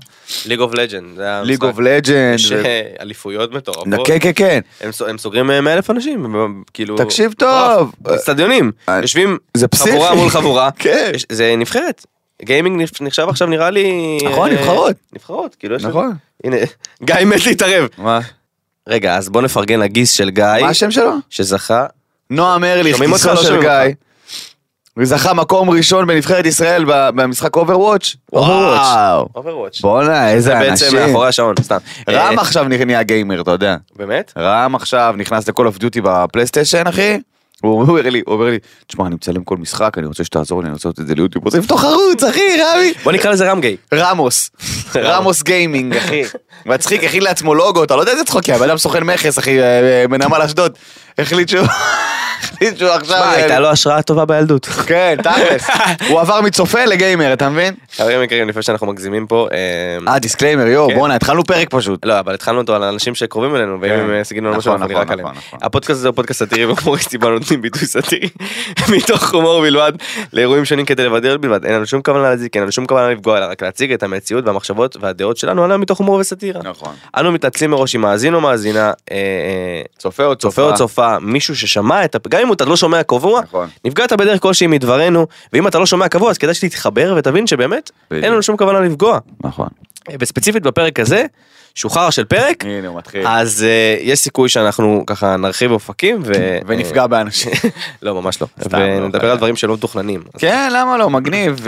League 0.47 0.61
of 0.61 0.75
Legends. 0.75 1.21
League 1.45 1.63
of 1.65 1.79
Legends. 1.79 2.35
יש 2.35 2.53
אה, 2.53 2.83
אליפויות 3.01 3.53
מטורפות. 3.53 4.07
כן 4.07 4.19
כן 4.21 4.31
כן 4.35 4.61
הם 4.81 4.93
סו- 4.93 5.07
הם 5.09 5.19
סוגרים 5.19 5.47
100 5.47 5.75
אלף 5.75 5.91
אנשים. 5.91 6.25
הם, 6.25 6.63
כאילו. 6.75 6.97
תקשיב. 6.97 7.33
טוב. 7.33 7.93
אצטדיונים. 8.15 8.73
אה, 8.89 8.99
יושבים. 9.03 9.39
חבורה 9.75 10.15
מול 10.15 10.29
חבורה. 10.29 10.71
כן. 10.79 11.13
זה 11.33 11.55
נבחרת. 11.59 12.07
גיימינג 12.45 12.83
נחשב 13.01 13.27
עכשיו 13.29 13.49
נראה 13.49 13.71
לי... 13.71 14.19
נכון, 14.25 14.51
אה, 14.51 14.55
נבחרות. 14.55 14.97
נבחרות. 15.13 15.55
כאילו 15.55 15.77
יש... 15.77 15.85
נכון. 15.85 16.13
הנה, 16.45 16.57
גיא 17.05 17.15
מת 17.27 17.47
להתערב. 17.47 17.89
מה 17.99 18.21
רגע, 18.89 19.17
אז 19.17 19.29
בוא 19.29 19.43
נפרגן 19.43 19.81
לגיס 19.81 20.13
של 20.13 20.31
גיא. 20.31 20.45
מה 20.61 20.69
השם 20.69 20.91
שלו? 20.91 21.13
שזכה. 21.31 21.87
נועם 22.33 22.65
ארליך, 22.65 23.01
גיסו 23.03 23.29
לא 23.29 23.37
של 23.37 23.61
גיא. 23.61 23.95
הוא 24.97 25.05
זכה 25.05 25.35
מקום 25.35 25.71
ראשון 25.71 26.07
בנבחרת 26.07 26.47
ישראל 26.47 26.85
במשחק 26.87 27.57
Overwatch. 27.57 28.17
וואו. 28.33 29.29
Overwatch. 29.35 29.81
בואנה 29.81 30.31
איזה 30.31 30.51
זה 30.51 30.55
בעצם 30.55 30.85
אנשים. 30.85 30.99
מאחורי 30.99 31.29
השעון, 31.29 31.55
סתם. 31.63 31.77
רם 32.11 32.39
אה, 32.39 32.43
עכשיו 32.43 32.65
נהיה 32.69 33.03
גיימר 33.03 33.41
אתה 33.41 33.51
יודע. 33.51 33.77
באמת? 33.97 34.33
רם 34.39 34.75
עכשיו 34.75 35.15
נכנס 35.19 35.49
ל-call 35.49 35.63
of 35.63 35.83
duty 35.83 36.01
בפלייסטיישן 36.03 36.87
אחי. 36.87 37.19
הוא 37.63 37.81
אומר 37.81 38.09
לי, 38.09 38.23
הוא 38.27 38.35
אומר 38.35 38.51
לי, 38.51 38.59
תשמע 38.87 39.07
אני 39.07 39.15
מצלם 39.15 39.45
כל 39.45 39.57
משחק 39.57 39.99
אני 39.99 40.07
רוצה 40.07 40.25
שתעזור 40.25 40.63
לי 40.63 40.67
אני 40.67 40.73
רוצה 40.73 40.89
לעשות 40.89 41.01
את 41.01 41.07
זה 41.07 41.15
ליוטיוב. 41.15 41.45
רוצה 41.45 41.59
לפתוח 41.59 41.85
ערוץ 41.85 42.25
אחי, 42.25 42.57
רמי. 42.61 42.93
בוא 43.05 43.13
נקרא 43.13 43.31
לזה 43.31 43.51
רם 43.51 43.61
גיי. 43.61 43.77
רמוס, 43.95 44.51
רמוס 44.97 45.43
גיימינג 45.43 45.97
אחי, 45.97 46.23
מצחיק 46.67 47.05
הכין 47.05 47.23
לעצמו 47.23 47.55
לוגו, 47.55 47.85
אתה 47.85 47.97
לא 47.97 48.01
יודע 48.01 48.13
איזה 48.13 48.25
צחוקי, 48.25 48.53
הבן 48.53 48.69
אדם 48.69 48.79
סוכן 48.79 49.05
מכס 49.05 49.39
אחי, 49.39 49.61
אה, 49.61 49.65
אה, 49.65 50.09
בנמל 50.09 50.43
אשדוד, 50.43 50.73
החליט 51.19 51.49
שהוא, 51.49 51.67
החליט 52.43 52.79
שהוא 52.79 52.91
עכשיו, 52.91 53.19
מה, 53.19 53.25
אה, 53.25 53.31
הייתה 53.31 53.59
לו 53.59 53.69
השראה 53.71 54.03
טובה 54.03 54.25
בילדות. 54.25 54.67
כן, 54.67 55.17
תכלס, 55.23 55.71
הוא 56.09 56.21
עבר 56.21 56.41
מצופה 56.41 56.85
לגיימר, 56.85 57.33
אתה 57.33 57.49
מבין? 57.49 57.75
חברים 57.97 58.23
יקרים, 58.23 58.49
לפני 58.49 58.63
שאנחנו 58.63 58.87
מגזימים 58.87 59.27
פה, 59.27 59.49
אה, 59.53 60.13
אה, 60.13 60.19
דיסקליימר, 60.19 60.67
יואו, 60.67 60.89
כן. 60.89 60.95
בואנה, 60.95 61.15
התחלנו 61.15 61.45
פרק 61.45 61.69
פשוט. 61.71 62.07
לא, 62.07 62.19
אבל 62.19 62.35
התחלנו 62.35 62.61
אותו 62.61 62.75
על 62.75 62.83
אנשים 62.83 63.15
שקרובים 63.15 63.57
אלינו, 63.57 63.81
ואם 63.81 63.91
כן. 63.91 64.01
הם 64.01 64.11
אה, 64.11 64.23
יגידו 64.31 64.47
לנו 64.47 64.57
משהו, 64.57 64.73
אנחנו 64.73 64.87
נראה 64.87 65.03
עליהם. 65.09 65.29
נכון. 65.29 65.59
הפודקאסט 65.63 65.99
הזה 65.99 66.09
הוא 66.09 66.17
פודקאסט 66.17 66.39
סאטירי 66.39 66.65
והומוריסטי, 66.67 67.19
בו 67.19 67.31
נותנים 67.31 67.63
ביטוי 67.63 67.87
סאטירי, 67.87 68.29
מתוך 68.97 69.35
הומור 69.35 69.61
בלבד, 69.61 69.93
לאירועים 70.33 70.65
שונים 70.65 70.85
כדי 70.85 71.05
לבדר 71.05 71.37
בלבד. 71.37 71.65
אין 71.65 71.75
לנו 71.75 71.87
שום 71.87 72.03
כוונה 72.03 72.23
להזיק, 72.23 72.57
אין 72.57 72.63
לנו 72.63 72.73
שום 72.73 72.87
כוונה 72.87 73.11
לפגוע, 73.11 73.39
אלא 73.39 73.45
רק 73.45 73.63
להציג 73.63 73.93
את 73.93 74.03
המציאות 74.03 74.47
והמחשבות 74.47 74.97
והדעות 75.01 75.37
שלנו 75.37 75.65
עליהם 75.65 75.81
מתוך 75.81 75.99
הומור 75.99 76.15
וסאטירה. 76.15 76.61
נכון. 76.65 76.95
אנו 77.17 77.33
מתנצלים 77.33 77.71
מראש 77.71 77.97
אם 77.97 78.01
מאזין 78.01 78.35
או 78.35 78.41
מאזינה, 78.41 78.93
אה, 79.11 79.17
אה, 79.17 79.83
צופה 79.99 80.25
או 80.63 80.75
צופה 80.75 81.19
מישהו 81.19 81.57
ששמע 81.57 82.05
את, 82.05 82.17
גם 82.33 82.41
אם 82.41 82.53
אתה 82.53 82.65
לא 82.65 82.77
שומע 82.77 83.03
קבוע, 83.03 83.41
נכון. 83.41 83.69
נפגעת 83.85 84.13
בדרך 84.13 84.43
כלשהי 84.43 84.67
מדברנו, 84.67 85.27
ואם 85.53 85.67
אתה 85.67 85.79
לא 85.79 85.87
שומע 85.87 86.09
קבוע 86.09 86.31
אז 86.31 86.39
כדאי 86.39 86.55
שתתחבר 86.55 87.15
ותבין 87.17 87.47
שבאמת 87.47 87.91
בדיוק. 88.11 88.25
אין 88.25 88.33
לנו 88.33 88.43
שום 88.43 88.57
כוונה 88.57 88.81
לפגוע. 88.81 89.19
נכון. 89.45 89.69
אה, 90.11 90.15
וספציפית 90.21 90.63
בפרק 90.63 91.01
הזה, 91.01 91.25
שהוא 91.75 91.93
חרא 91.93 92.11
של 92.11 92.25
פרק, 92.25 92.65
הנה 92.65 92.89
הוא 92.89 92.99
מתחיל. 92.99 93.27
אז 93.27 93.65
אה, 93.65 93.97
יש 94.01 94.19
סיכוי 94.19 94.49
שאנחנו 94.49 95.05
ככה 95.07 95.37
נרחיב 95.37 95.71
אופקים 95.71 96.23
ו... 96.25 96.33
ונפגע 96.67 97.07
באנשים. 97.07 97.53
לא, 98.03 98.15
ממש 98.15 98.43
לא. 98.43 98.47
לא, 98.59 98.79
ונדבר 98.79 99.19
חלילה. 99.19 99.33
על 99.33 99.39
דברים 99.39 99.57
שלא 99.57 99.75
מתוכננים. 99.75 100.23
כן, 100.39 100.71
למה 100.73 100.99
לא, 100.99 101.11
מגניב. 101.11 101.67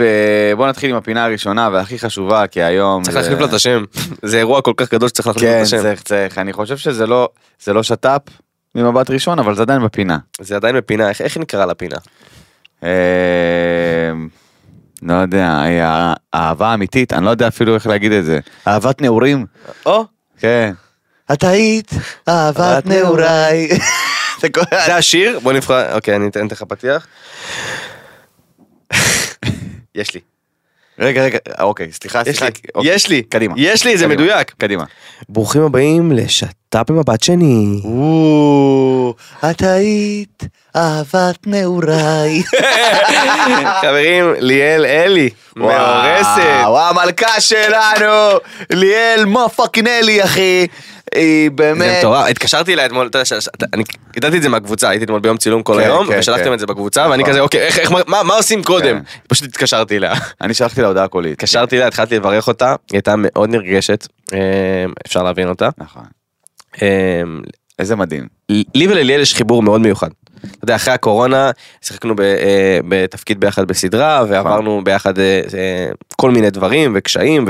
בוא 0.57 0.67
נתחיל 0.67 0.89
עם 0.89 0.95
הפינה 0.95 1.25
הראשונה 1.25 1.69
והכי 1.73 1.99
חשובה, 1.99 2.47
כי 2.47 2.63
היום... 2.63 3.03
צריך 3.03 3.15
להחליף 3.15 3.39
לו 3.39 3.45
את 3.45 3.53
השם. 3.53 3.83
זה 4.21 4.37
אירוע 4.37 4.61
כל 4.61 4.73
כך 4.77 4.93
גדול 4.93 5.09
שצריך 5.09 5.27
להחליף 5.27 5.43
לו 5.43 5.49
את 5.51 5.55
כן, 5.55 5.63
השם. 5.63 5.81
צריך, 5.81 6.01
צריך. 6.01 6.37
אני 6.37 6.53
חושב 6.53 6.77
שזה 6.77 7.07
לא, 7.07 7.29
זה 7.63 7.73
לא 7.73 7.83
שת"פ, 7.83 8.21
ממבט 8.75 9.09
ראשון, 9.09 9.39
אבל 9.39 9.55
זה 9.55 9.61
עדיין 9.61 9.83
בפינה. 9.83 10.17
זה 10.41 10.55
עדיין 10.55 10.75
בפינה, 10.77 11.09
איך- 11.09 11.21
איך 11.21 11.37
נקרא 11.37 11.65
לפינה? 11.65 11.95
אה, 12.83 12.89
לא 15.03 15.13
יודע, 15.13 15.47
אה, 15.65 16.13
אהבה 16.33 16.73
אמיתית, 16.73 17.13
אני 17.13 17.25
לא 17.25 17.29
יודע 17.29 17.47
אפילו 17.47 17.75
איך 17.75 17.87
להגיד 17.87 18.11
את 18.11 18.25
זה. 18.25 18.39
אהבת 18.67 19.01
נעורים? 19.01 19.45
או, 19.85 20.05
כן. 20.39 20.73
את 21.33 21.43
היית 21.43 21.91
אהבת 22.29 22.85
נעוריי. 22.85 23.67
זה 24.85 24.95
השיר, 24.95 25.39
בוא 25.39 25.53
נבחר, 25.53 25.95
אוקיי, 25.95 26.15
אני 26.15 26.27
אתן 26.27 26.47
לך 26.51 26.63
פתיח. 26.63 27.07
יש 29.95 30.13
לי, 30.13 30.19
רגע, 30.99 31.23
רגע, 31.23 31.37
אוקיי, 31.59 31.91
סליחה, 31.91 32.21
יש 32.21 32.27
סליחה. 32.27 32.45
לי, 32.45 32.51
אוקיי, 32.75 32.93
יש 32.95 33.07
לי, 33.07 33.21
קדימה. 33.23 33.53
יש 33.57 33.85
לי, 33.85 33.97
זה 33.97 34.05
קדימה. 34.05 34.21
מדויק. 34.21 34.51
קדימה. 34.57 34.83
ברוכים 35.29 35.61
הבאים 35.61 36.11
לשת"פ 36.11 36.89
במבט 36.91 37.23
שני. 37.23 37.81
את 39.51 39.61
היית 39.61 40.43
אהבת 40.75 41.47
נעוריי. 41.47 42.43
חברים, 43.81 44.33
ליאל 44.39 44.85
אלי, 44.85 45.29
מאורסת. 45.55 46.41
וואו, 46.63 46.79
המלכה 46.89 47.41
שלנו, 47.41 48.37
ליאל 48.69 49.25
מופקינג 49.25 49.87
אלי, 49.87 50.23
אחי. 50.23 50.67
היא 51.15 51.43
זה 51.49 51.55
באמת... 51.55 51.97
מטורף, 51.99 52.27
התקשרתי 52.29 52.73
אליה 52.73 52.85
אתמול, 52.85 53.07
אתה 53.07 53.17
יודע, 53.17 53.67
אני 53.73 53.83
ידעתי 54.17 54.37
את 54.37 54.41
זה 54.41 54.49
מהקבוצה, 54.49 54.89
הייתי 54.89 55.05
אתמול 55.05 55.19
ביום 55.19 55.37
צילום 55.37 55.63
כל 55.63 55.73
כן, 55.73 55.79
היום, 55.79 56.07
כן, 56.07 56.19
ושלחתם 56.19 56.43
כן. 56.43 56.53
את 56.53 56.59
זה 56.59 56.65
בקבוצה, 56.65 57.07
ואני 57.09 57.23
נכון. 57.23 57.33
כזה, 57.33 57.41
אוקיי, 57.41 57.69
מה- 58.07 58.35
עושים 58.35 58.63
קודם? 58.63 58.99
פשוט 59.27 59.47
התקשרתי 59.47 59.97
אליה. 59.97 60.13
אני 60.41 60.53
שלחתי 60.53 60.81
לה 60.81 60.87
הודעה 60.87 61.07
קולית. 61.07 61.33
התקשרתי 61.33 61.75
אליה, 61.75 61.87
התחלתי 61.87 62.15
לברך 62.15 62.47
אותה, 62.47 62.69
היא 62.69 62.75
הייתה 62.97 63.15
מאוד 63.17 63.49
נרגשת, 63.49 64.07
אה, 64.33 64.39
אפשר 65.05 65.23
להבין 65.23 65.49
אותה. 65.49 65.69
נכון. 65.77 66.03
אה, 66.81 67.21
איזה 67.79 67.95
מדהים. 67.95 68.27
לי 68.49 68.87
ולליאל 68.87 69.21
יש 69.21 69.35
חיבור 69.35 69.63
מאוד 69.63 69.81
מיוחד. 69.81 70.09
אתה 70.51 70.63
יודע, 70.63 70.75
אחרי 70.75 70.93
הקורונה 70.93 71.51
שיחקנו 71.81 72.15
ב, 72.15 72.21
אה, 72.21 72.79
בתפקיד 72.87 73.39
ביחד 73.39 73.67
בסדרה 73.67 74.23
ועברנו 74.29 74.83
ביחד 74.83 75.19
אה, 75.19 75.41
אה, 75.53 75.89
כל 76.15 76.31
מיני 76.31 76.49
דברים 76.49 76.93
וקשיים 76.95 77.45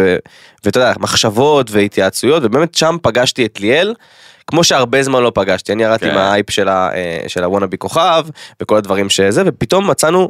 ואתה 0.64 0.80
יודע, 0.80 0.94
מחשבות 1.00 1.72
והתייעצויות 1.72 2.44
ובאמת 2.46 2.75
שם 2.75 2.98
פגשתי 3.02 3.46
את 3.46 3.60
ליאל. 3.60 3.94
כמו 4.48 4.64
שהרבה 4.64 5.04
זמן 5.04 5.24
לא 5.24 5.32
פגשתי, 5.36 5.74
אני 5.74 5.84
ירדתי 5.84 6.06
כן. 6.06 6.16
מהאייפ 6.16 6.52
של, 6.52 7.44
הוואנאבי 7.44 7.78
כוכב 7.78 8.25
וכל 8.62 8.78
הדברים 8.78 9.10
שזה 9.10 9.44
ופתאום 9.46 9.90
מצאנו 9.90 10.30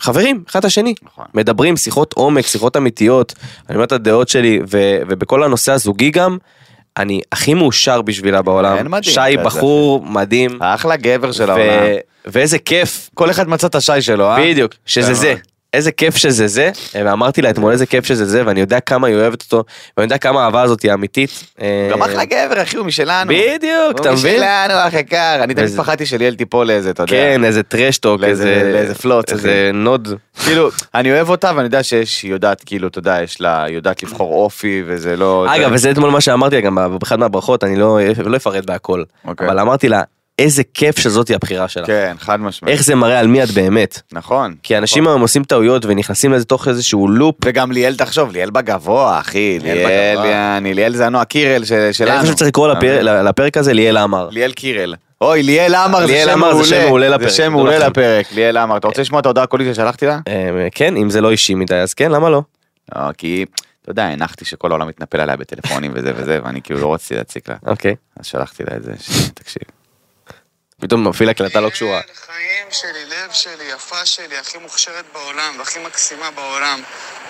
חברים 0.00 0.44
אחד 0.48 0.64
השני 0.64 0.94
נכון. 1.02 1.24
מדברים 1.34 1.76
שיחות 1.76 2.12
עומק 2.12 2.46
שיחות 2.46 2.76
אמיתיות 2.76 3.34
אני 3.68 3.76
אומר 3.76 3.84
את 3.84 3.92
הדעות 3.92 4.28
שלי 4.28 4.60
ו, 4.70 4.78
ובכל 5.08 5.42
הנושא 5.42 5.72
הזוגי 5.72 6.10
גם 6.10 6.38
אני 6.96 7.20
הכי 7.32 7.54
מאושר 7.54 8.02
בשבילה 8.02 8.42
בעולם 8.42 9.02
שי 9.02 9.20
בחור 9.44 10.02
מדהים 10.04 10.58
אחלה 10.62 10.96
גבר 10.96 11.32
של 11.32 11.50
העולם. 11.50 11.84
ואיזה 12.24 12.58
כיף 12.58 13.10
כל 13.14 13.30
אחד 13.30 13.48
מצא 13.48 13.66
את 13.66 13.74
ה-she 13.74 14.02
שלו, 14.02 14.30
אה? 14.30 14.36
בדיוק 14.40 14.74
שזה 14.86 15.06
כן, 15.06 15.14
זה 15.14 15.28
מאוד. 15.28 15.51
איזה 15.74 15.92
כיף 15.92 16.16
שזה 16.16 16.46
זה 16.46 16.70
ואמרתי 16.94 17.42
לה 17.42 17.50
אתמול 17.50 17.72
איזה 17.72 17.86
כיף 17.86 18.06
שזה 18.06 18.24
זה 18.24 18.42
ואני 18.46 18.60
יודע 18.60 18.80
כמה 18.80 19.06
היא 19.06 19.16
אוהבת 19.16 19.42
אותו 19.42 19.64
ואני 19.96 20.04
יודע 20.04 20.18
כמה 20.18 20.42
האהבה 20.42 20.62
הזאת 20.62 20.82
היא 20.82 20.92
אמיתית. 20.94 21.30
גם 21.90 22.02
אה, 22.02 22.06
אחלה 22.06 22.24
גבר, 22.24 22.62
אחי, 22.62 22.76
הוא 22.76 22.86
משלנו. 22.86 23.30
בדיוק 23.30 24.00
אתה 24.00 24.08
הוא 24.08 24.18
מבין? 24.18 24.36
משלנו, 24.36 24.74
אח 24.88 24.94
יקר. 24.94 25.40
אני 25.44 25.54
תמיד 25.54 25.68
פחדתי 25.76 26.06
שליאל 26.06 26.34
תיפול 26.34 26.66
לאיזה, 26.66 26.90
אתה 26.90 27.02
יודע. 27.02 27.12
כן 27.12 27.44
איזה 27.44 27.62
טרשטוק 27.62 28.22
איזה 28.24 28.94
פלוץ, 29.00 29.32
איזה 29.32 29.70
נוד 29.74 30.08
כאילו, 30.44 30.68
אני 30.94 31.12
אוהב 31.12 31.28
אותה 31.28 31.52
ואני 31.56 31.64
יודע 31.64 31.82
שיש, 31.82 32.22
היא 32.22 32.30
יודעת, 32.30 32.62
כאילו, 32.66 32.88
אתה 32.88 32.98
יודע, 32.98 33.18
יש 33.22 33.40
לה, 33.40 33.64
היא 33.64 33.74
יודעת 33.74 34.02
לבחור 34.02 34.44
אופי 34.44 34.82
וזה 34.86 35.16
לא... 35.16 35.46
אגב 35.48 35.68
זה- 35.68 35.74
וזה 35.74 35.90
אתמול 35.90 36.10
מה 36.10 36.20
שאמרתי 36.20 36.54
לה 36.54 36.60
גם 36.60 36.78
באחת 37.00 37.18
מהברכות 37.18 37.64
אני 37.64 37.76
לא 37.76 37.98
לא 38.24 38.36
אפרט 38.36 38.64
בהכל 38.64 39.02
אוקיי. 39.24 39.46
אבל 39.46 39.58
אמרתי 39.58 39.88
לה 39.88 40.02
איזה 40.42 40.62
כיף 40.74 40.98
שזאתי 40.98 41.34
הבחירה 41.34 41.68
שלך 41.68 41.86
כן, 41.86 42.14
חד 42.18 42.40
משמעית. 42.40 42.72
איך 42.72 42.84
זה 42.84 42.94
מראה 42.94 43.18
על 43.18 43.26
מי 43.26 43.42
את 43.42 43.50
באמת 43.50 44.00
נכון. 44.12 44.54
כי 44.62 44.78
אנשים 44.78 45.06
היום 45.06 45.20
עושים 45.20 45.44
טעויות 45.44 45.84
ונכנסים 45.86 46.32
לזה 46.32 46.44
תוך 46.44 46.68
איזשהו 46.68 47.08
לופ 47.08 47.34
וגם 47.44 47.72
ליאל, 47.72 47.96
תחשוב, 47.96 48.32
ליאל 48.32 48.50
בגבוה, 48.50 49.20
אחי. 49.20 49.58
ליאל. 49.62 50.24
יעני, 50.24 50.74
ליאל 50.74 50.94
זה 50.94 51.06
הנועה 51.06 51.24
קירל 51.24 51.64
של- 51.64 51.88
שלנו. 51.92 52.12
אני 52.12 52.20
חושב 52.20 52.32
שצריך 52.32 52.48
לקרוא 52.48 52.68
לפר- 52.68 53.22
לפרק 53.22 53.56
הזה 53.56 53.72
ליאל 53.72 53.96
עמר. 53.96 54.28
ליאל 54.30 54.52
קירל. 54.52 54.94
אוי, 55.20 55.42
ליאל 55.42 55.74
עמר 55.74 56.06
זה 56.06 56.22
שם 56.24 56.30
עמר 56.30 56.54
זה 56.54 56.64
שם 56.64 56.82
מעולה 56.86 57.08
לפרק, 57.08 57.28
זה 57.28 57.36
שם 57.36 57.52
מעולה. 57.52 57.88
לפרק, 57.88 58.32
ליאל 58.32 58.56
עמר. 58.56 58.76
אתה 58.76 58.86
רוצה 58.86 59.00
לשמוע 59.02 59.20
את 59.20 59.26
ההודעה 59.26 59.44
הקולית 59.44 59.74
ששלחתי 59.74 60.06
לה? 60.06 60.18
אה, 60.28 60.68
כן 60.74 60.96
אם 60.96 61.10
זה 61.10 61.20
לא 61.20 61.30
אישי 61.30 61.54
מדי 61.54 61.74
אז 61.76 61.94
כן 61.94 62.10
למה 62.12 62.30
לא. 62.30 62.42
לא, 62.96 63.00
כי, 63.18 63.44
אתה 63.82 63.90
יודע, 63.90 64.04
הנחתי 64.04 64.44
שכל 64.44 64.70
העולם 64.70 64.88
מתנפל 64.88 65.20
עליה 65.20 65.36
בטלפונים 65.36 65.90
וזה 65.94 66.12
וזה, 66.16 66.38
ואני 66.44 66.62
כאילו 66.62 66.80
לא 66.80 66.94
רציתי 66.94 67.14
להציק 67.14 67.48
לה. 67.48 67.56
אוקיי. 67.66 67.94
אז 68.20 68.26
שלחתי 68.26 68.62
לה 68.70 68.76
את 68.76 68.82
זה, 68.82 68.92
תקשיב. 69.34 69.62
פתאום 70.82 71.08
מפעיל 71.08 71.28
הקלטה 71.28 71.60
לא 71.60 71.70
קשורה. 71.70 72.00
חיים 72.26 72.66
שלי, 72.70 73.04
לב 73.04 73.32
שלי, 73.32 73.64
יפה 73.64 74.06
שלי, 74.06 74.38
הכי 74.38 74.58
מוכשרת 74.58 75.04
בעולם 75.12 75.54
והכי 75.58 75.78
מקסימה 75.78 76.30
בעולם 76.30 76.82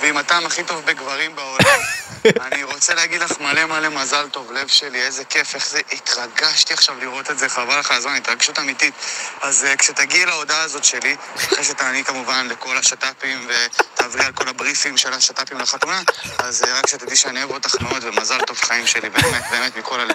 ועם 0.03 0.17
הטעם 0.17 0.47
הכי 0.47 0.63
טוב 0.63 0.87
בגברים 0.87 1.37
בעולם. 1.37 1.81
אני 2.47 2.65
רוצה 2.65 2.95
להגיד 2.95 3.21
לך 3.21 3.41
מלא 3.41 3.65
מלא 3.65 3.89
מזל 3.89 4.29
טוב, 4.29 4.53
לב 4.53 4.69
שלי, 4.69 5.03
איזה 5.03 5.25
כיף, 5.25 5.55
איך 5.55 5.69
זה, 5.69 5.81
התרגשתי 5.93 6.75
עכשיו 6.75 6.95
לראות 7.01 7.31
את 7.31 7.39
זה, 7.39 7.49
חבל 7.49 7.79
לך 7.79 7.91
הזמן, 7.91 8.15
התרגשות 8.15 8.59
אמיתית. 8.59 8.95
אז 9.43 9.67
uh, 9.73 9.77
כשתגיעי 9.77 10.27
להודעה 10.27 10.63
הזאת 10.63 10.85
שלי, 10.85 11.17
אחרי 11.37 11.65
שתעני 11.65 12.05
כמובן 12.05 12.49
לכל 12.51 12.77
השת"פים 12.77 13.49
ותעברי 13.49 14.25
על 14.25 14.33
כל 14.33 14.49
הבריפים 14.49 14.97
של 14.97 15.13
השת"פים 15.13 15.59
לחתונה, 15.59 16.01
אז 16.39 16.63
uh, 16.63 16.67
רק 16.79 16.87
שתדעי 16.87 17.17
שאני 17.17 17.43
אוהב 17.43 17.51
אותך 17.51 17.81
מאוד 17.81 18.05
ומזל 18.05 18.41
טוב 18.47 18.57
חיים 18.57 18.87
שלי, 18.87 19.11
באמת, 19.11 19.43
באמת 19.51 19.77
מכל 19.77 20.01
הלב. 20.01 20.15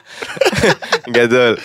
גדול. 1.17 1.57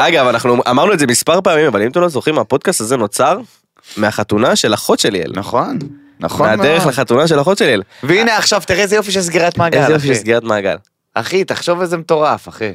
אגב 0.00 0.26
אנחנו 0.26 0.62
אמרנו 0.70 0.92
את 0.92 0.98
זה 0.98 1.06
מספר 1.06 1.40
פעמים 1.40 1.66
אבל 1.66 1.82
אם 1.82 1.90
אתם 1.90 2.00
לא 2.00 2.08
זוכרים 2.08 2.38
הפודקאסט 2.38 2.80
הזה 2.80 2.96
נוצר 2.96 3.38
מהחתונה 3.96 4.56
של 4.56 4.74
אחות 4.74 4.98
של 4.98 5.10
ליאל. 5.10 5.32
נכון, 5.34 5.78
נכון 6.20 6.48
מהדרך 6.48 6.82
מאוד. 6.82 6.92
לחתונה 6.92 7.28
של 7.28 7.40
אחות 7.40 7.58
של 7.58 7.64
ליאל. 7.64 7.82
והנה 8.02 8.36
עכשיו 8.36 8.62
תראה 8.66 8.82
איזה 8.82 8.96
יופי 8.96 9.12
של 9.12 9.20
סגירת 9.20 9.58
מעגל, 9.58 9.78
איזה 9.78 9.92
יופי 9.92 10.06
של. 10.06 10.14
סגירת 10.14 10.42
מעגל. 10.42 10.76
אחי, 11.14 11.44
תחשוב 11.44 11.80
איזה 11.80 11.96
מטורף, 11.96 12.48
אחי. 12.48 12.72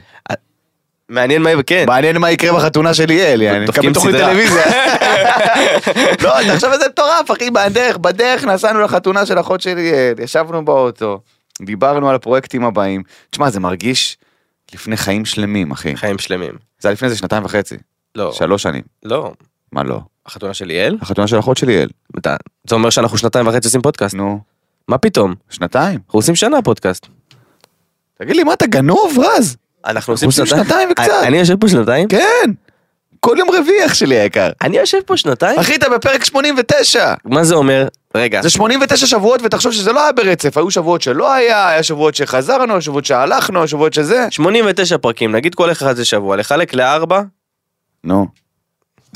מעניין 1.09 1.41
מה 1.41 1.49
כן. 1.67 1.85
מעניין 1.87 2.17
מה 2.17 2.31
יקרה 2.31 2.57
בחתונה 2.57 2.93
של 2.93 3.05
ליאל, 3.05 3.41
יעני, 3.41 3.65
נקבל 3.65 3.93
תוכנית. 3.93 4.15
טלוויזיה. 4.15 4.65
לא, 6.23 6.33
תחשוב 6.53 6.71
איזה 6.71 6.85
מטורף, 6.87 7.31
אחי, 7.31 7.51
בדרך, 7.51 7.97
בדרך 7.97 8.43
נסענו 8.43 8.81
לחתונה 8.81 9.25
של 9.25 9.39
אחות 9.39 9.61
של 9.61 9.73
ליאל, 9.73 10.13
ישבנו 10.23 10.65
באוטו, 10.65 11.19
דיברנו 11.61 12.09
על 12.09 12.15
הפרויקטים 12.15 12.63
הבאים. 12.63 13.03
תשמע, 13.29 13.49
זה 13.49 13.59
מרגיש 13.59 14.17
לפני 14.73 14.97
חיים 14.97 15.25
שלמים, 15.25 15.71
אחי. 15.71 15.95
חיים 15.95 16.17
שלמים. 16.17 16.72
זה 16.83 16.89
היה 16.89 16.93
לפני 16.93 17.05
איזה 17.05 17.17
שנתיים 17.17 17.45
וחצי, 17.45 17.75
לא. 18.15 18.31
שלוש 18.33 18.63
שנים. 18.63 18.81
לא. 19.03 19.31
מה 19.71 19.83
לא? 19.83 19.99
החתונה 20.25 20.53
של 20.53 20.65
ליאל? 20.65 20.97
החתונה 21.01 21.27
של 21.27 21.39
אחות 21.39 21.57
של 21.57 21.67
ליאל. 21.67 21.89
אתה- 22.17 22.35
זה 22.69 22.75
אומר 22.75 22.89
שאנחנו 22.89 23.17
שנתיים 23.17 23.47
וחצי 23.47 23.67
עושים 23.67 23.81
פודקאסט. 23.81 24.15
נו, 24.15 24.39
מה 24.87 24.97
פתאום? 24.97 25.33
שנתיים. 25.49 25.99
אנחנו 26.05 26.19
עושים 26.19 26.35
שנה 26.35 26.61
פודקאסט. 26.61 27.07
תגיד 28.19 28.35
לי, 28.35 28.43
מה 28.43 28.53
אתה 28.53 28.67
גנוב, 28.67 29.17
רז? 29.19 29.57
אנחנו 29.85 30.13
עושים 30.13 30.27
עושים 30.29 30.45
שנתיים. 30.45 30.89
וקצת. 30.91 31.09
אני- 31.19 31.27
אני 31.27 31.37
יושב 31.37 31.55
פה 31.59 31.67
שנתיים? 31.67 32.07
כן. 32.07 32.51
כל 33.19 33.35
יום 33.39 33.49
רביעי, 33.51 33.85
אח 33.85 33.93
שלי 33.93 34.15
היקר. 34.19 34.49
אני 34.61 34.77
יושב 34.77 34.97
פה 35.05 35.17
שנתיים? 35.17 35.59
אחי, 35.59 35.75
אתה 35.75 35.89
בפרק 35.89 36.23
89. 36.23 37.13
מה 37.25 37.43
זה 37.43 37.55
אומר? 37.55 37.87
רגע. 38.17 38.41
זה 38.41 38.49
89 38.49 39.05
שבועות, 39.05 39.41
ותחשוב 39.43 39.71
שזה 39.71 39.91
לא 39.91 40.03
היה 40.03 40.11
ברצף, 40.11 40.57
היו 40.57 40.71
שבועות 40.71 41.01
שלא 41.01 41.33
היה, 41.33 41.67
היה 41.69 41.83
שבועות 41.83 42.15
שחזרנו, 42.15 42.81
שבועות 42.81 43.05
שהלכנו, 43.05 43.67
שבועות 43.67 43.93
שזה. 43.93 44.27
89 44.31 44.97
פרקים, 44.97 45.31
נגיד 45.35 45.55
כל 45.55 45.71
אחד 45.71 45.95
זה 45.95 46.05
שבוע, 46.05 46.35
לחלק 46.37 46.73
לארבע, 46.73 47.21
נו. 48.03 48.27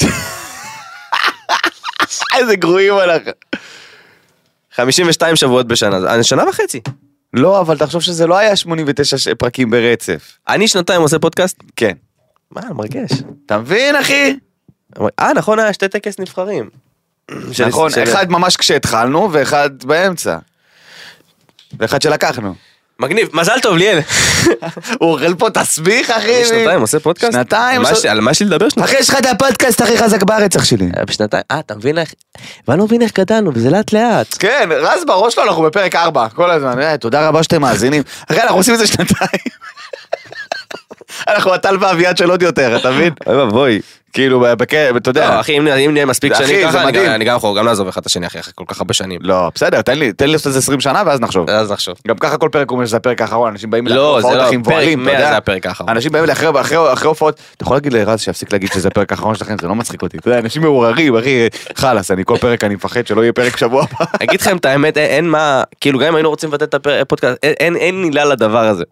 איזה 2.37 2.55
גרועים 2.55 2.93
אנחנו. 2.99 3.31
52 4.75 5.35
שבועות 5.35 5.67
בשנה, 5.67 6.01
זה- 6.01 6.23
שנה 6.23 6.49
וחצי. 6.49 6.81
לא, 7.33 7.59
אבל 7.61 7.77
תחשוב 7.77 8.01
שזה 8.01 8.27
לא 8.27 8.37
היה 8.37 8.55
89 8.55 9.17
ש- 9.17 9.27
פרקים 9.27 9.69
ברצף. 9.69 10.37
אני 10.49 10.67
שנתיים 10.67 11.01
עושה 11.01 11.19
פודקאסט? 11.19 11.63
כן. 11.75 11.91
מה, 12.51 12.61
מרגש. 12.73 13.11
אתה 13.45 13.57
מבין, 13.57 13.95
אחי? 13.95 14.35
אה, 15.19 15.33
נכון, 15.33 15.59
היה 15.59 15.73
שתי 15.73 15.87
טקס 15.87 16.19
נבחרים. 16.19 16.69
נכון, 17.67 17.89
של- 17.91 18.03
אחד 18.03 18.31
ממש 18.31 18.57
כשהתחלנו, 18.57 19.29
ואחד 19.31 19.69
באמצע. 19.83 20.37
ואחד 21.79 22.01
שלקחנו. 22.01 22.55
מגניב, 22.99 23.29
מזל 23.33 23.59
טוב 23.61 23.77
ליאל. 23.77 23.99
הוא 24.99 25.11
אוכל 25.13 25.35
פה 25.35 25.49
תסביך, 25.49 26.09
אחי. 26.09 26.45
שנתיים 26.45 26.81
עושה 26.81 26.99
פודקאסט? 26.99 27.33
שנתיים, 27.33 27.81
על 28.09 28.21
מה 28.21 28.31
יש 28.31 28.39
לי 28.39 28.45
לדבר 28.45 28.69
שנתיים? 28.69 28.85
אחי, 28.85 28.95
יש 28.99 29.09
לך 29.09 29.19
את 29.19 29.25
הפודקאסט 29.25 29.81
הכי 29.81 29.97
חזק 29.97 30.23
בארץ, 30.23 30.55
אח 30.55 30.63
שלי. 30.63 30.89
היה 30.95 31.05
בשנתיים, 31.05 31.43
אה, 31.51 31.59
אתה 31.59 31.75
מבין 31.75 31.97
איך, 31.97 32.13
ואני 32.67 32.79
לא 32.79 32.85
מבין 32.85 33.01
איך 33.01 33.11
גדלנו, 33.19 33.51
וזה 33.53 33.69
לאט 33.69 33.93
לאט. 33.93 34.35
כן, 34.39 34.69
רז 34.71 35.05
בראש 35.05 35.33
שלו, 35.35 35.43
אנחנו 35.43 35.63
בפרק 35.63 35.95
4, 35.95 36.27
כל 36.29 36.51
הזמן. 36.51 36.79
אה, 36.81 36.97
תודה 36.97 37.27
רבה 37.27 37.43
שאתם 37.43 37.61
מאזינים. 37.61 38.03
אחי, 38.31 38.41
אנחנו 38.41 38.57
עושים 38.57 38.73
את 38.73 38.79
זה 38.79 38.87
שנתיים. 38.87 39.41
אנחנו 41.29 41.53
הטל 41.53 41.77
ואביעד 41.79 42.17
של 42.17 42.29
עוד 42.29 42.41
יותר, 42.41 42.77
אתה 42.77 42.91
מבין? 42.91 43.13
אוי 43.27 43.35
ואבוי. 43.35 43.81
כאילו, 44.17 44.45
אתה 44.97 45.09
יודע. 45.09 45.29
לא, 45.35 45.39
אחי, 45.39 45.57
אם 45.57 45.93
נהיה 45.93 46.05
מספיק 46.05 46.31
אחי, 46.31 46.43
שנים 46.47 46.61
זה 46.71 46.77
ככה, 46.77 46.83
אני. 46.87 46.91
גם- 46.91 47.05
אני 47.05 47.25
גם 47.25 47.35
יכול 47.37 47.57
גם 47.59 47.65
לעזוב 47.65 47.87
אחד 47.87 48.01
את 48.01 48.05
השני 48.05 48.27
אחי, 48.27 48.39
אחרי 48.39 48.53
כל 48.55 48.63
כך 48.67 48.79
הרבה 48.79 48.93
שנים. 48.93 49.19
לא, 49.23 49.51
בסדר, 49.55 49.81
תן 49.81 49.99
לי, 49.99 50.13
תן 50.13 50.25
לי 50.25 50.31
לעשות 50.31 50.47
איזה 50.47 50.59
20 50.59 50.79
שנה 50.79 51.03
ואז 51.05 51.19
נחשוב. 51.21 51.49
אז 51.49 51.71
נחשוב. 51.71 51.95
גם 52.07 52.17
ככה 52.17 52.37
כל 52.37 52.49
פרק 52.51 52.69
הוא 52.69 52.75
אומר 52.75 52.85
שזה 52.85 52.97
הפרק 52.97 53.21
האחרון, 53.21 53.51
אנשים 53.51 53.69
באים 53.69 53.87
לא, 53.87 53.93
זה 53.93 53.97
להופעות 53.99 54.33
לא, 54.35 54.41
הכי 54.43 54.51
פרק 54.55 54.59
מבוהלים, 54.59 54.99
אתה 54.99 55.05
100 55.05 55.13
יודע. 55.13 55.29
זה 55.31 55.37
הפרק 55.37 55.65
האחרון. 55.65 55.89
אנשים 55.89 56.11
באים 56.11 56.25
אחרי 56.29 56.47
הופעות, 57.07 57.39
אתה 57.55 57.63
יכול 57.63 57.75
להגיד 57.77 57.93
לרז 57.93 58.21
שיפסיק 58.21 58.51
להגיד 58.53 58.69
שזה 58.73 58.87
הפרק 58.87 59.11
האחרון 59.11 59.35
שלכם, 59.35 59.55
זה 59.61 59.67
לא 59.67 59.75
מצחיק 59.75 60.01
אותי, 60.01 60.17
אתה 60.17 60.27
יודע, 60.27 60.39
אנשים 60.39 60.61
מעורערים, 60.61 61.15
אחי, 61.15 61.47
חלאס, 61.75 62.11
אני 62.11 62.23
כל 62.25 62.37
פרק 62.37 62.63
אני 62.63 62.75
מפחד 62.75 63.07
שלא 63.07 63.21
יהיה 63.21 63.33
פרק 63.33 63.57
שבוע 63.57 63.83
הבא. 63.91 64.05
אגיד 64.23 64.41
לכם 64.41 64.57
את 64.57 64.65
האמת, 64.65 64.97
אין- 64.97 65.29
מה, 65.29 65.63
כאילו 65.81 65.99
גם 65.99 66.07
אם 66.07 66.15
היינו 66.15 66.29
רוצים 66.29 66.49
לבטל 66.49 66.65
את 66.65 66.87
הפודקאסט, 67.01 67.37
אין- 67.43 67.75
עילה 68.03 68.25
לדבר 68.25 68.57
הזה. 68.67 68.83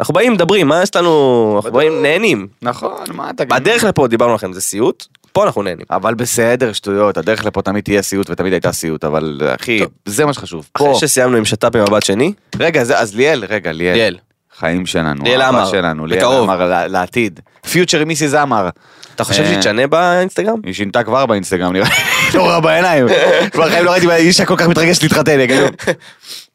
אנחנו 0.00 0.14
באים, 0.14 0.32
מדברים, 0.32 0.68
מה 0.68 0.82
יש 0.82 0.96
לנו, 0.96 1.52
אנחנו 1.56 1.72
באים, 1.72 2.02
נהנים. 2.02 2.46
נכון, 2.62 3.04
מה 3.14 3.30
אתה... 3.30 3.44
בדרך 3.44 3.84
לפה 3.84 4.06
דיברנו 4.08 4.34
לכם, 4.34 4.52
זה 4.52 4.60
סיוט, 4.60 5.06
פה 5.32 5.44
אנחנו 5.44 5.62
נהנים. 5.62 5.86
אבל 5.90 6.14
בסדר, 6.14 6.72
שטויות, 6.72 7.16
הדרך 7.16 7.44
לפה 7.44 7.62
תמיד 7.62 7.84
תהיה 7.84 8.02
סיוט 8.02 8.30
ותמיד 8.30 8.52
הייתה 8.52 8.72
סיוט, 8.72 9.04
אבל 9.04 9.40
אחי. 9.60 9.80
זה 10.04 10.26
מה 10.26 10.32
שחשוב. 10.32 10.68
אחרי 10.74 10.94
שסיימנו 10.94 11.36
עם 11.36 11.44
שת"פ 11.44 11.76
במבט 11.76 12.02
שני, 12.02 12.32
רגע, 12.58 12.80
אז 12.80 13.14
ליאל, 13.14 13.44
רגע, 13.48 13.72
ליאל. 13.72 13.94
ליאל, 13.94 14.16
חיים 14.58 14.86
שלנו, 14.86 15.24
ליאל 15.24 15.40
עמר, 15.42 15.66
שלנו, 15.70 16.06
ליאל. 16.06 16.24
עמר 16.24 16.64
ל- 16.66 16.86
לעתיד. 16.86 17.40
פיוטר 17.70 18.04
מיסיס 18.04 18.34
עמר. 18.34 18.68
אתה 19.14 19.24
חושב 19.24 19.42
אה, 19.42 19.48
שהיא 19.48 19.58
תשנה 19.58 19.86
באינסטגרם? 19.86 20.60
היא 20.64 20.74
שינתה 20.74 21.02
כבר 21.02 21.26
באינסטגרם, 21.26 21.72
נראה 21.72 21.88
לי, 21.88 21.94
לא 22.38 22.42
רואה 22.42 22.60
בעיניים. 22.60 23.06
כבר 23.52 23.70
חיים 23.70 23.84
לא 23.84 23.90
ראיתי 23.90 24.14
אישה 24.14 24.44
כל 24.44 24.56
כך 24.56 24.68
מתרגשת 24.68 25.02
להתחתן, 25.02 25.40
יגידו. 25.40 25.66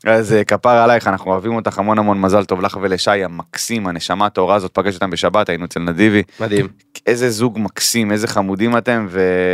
אז 0.05 0.33
אה, 0.33 0.43
כפר 0.43 0.69
עלייך, 0.69 1.07
אנחנו 1.07 1.31
אוהבים 1.31 1.55
אותך 1.55 1.79
המון 1.79 1.99
המון 1.99 2.21
מזל 2.21 2.45
טוב 2.45 2.61
לך 2.61 2.77
ולשי 2.81 3.23
המקסים, 3.23 3.87
הנשמה 3.87 4.25
הטהורה 4.25 4.55
הזאת, 4.55 4.71
פגש 4.73 4.95
אותם 4.95 5.09
בשבת, 5.09 5.49
היינו 5.49 5.65
אצל 5.65 5.79
נדיבי. 5.79 6.23
מדהים. 6.39 6.67
איזה 7.05 7.29
זוג 7.29 7.59
מקסים, 7.59 8.11
איזה 8.11 8.27
חמודים 8.27 8.77
אתם, 8.77 9.07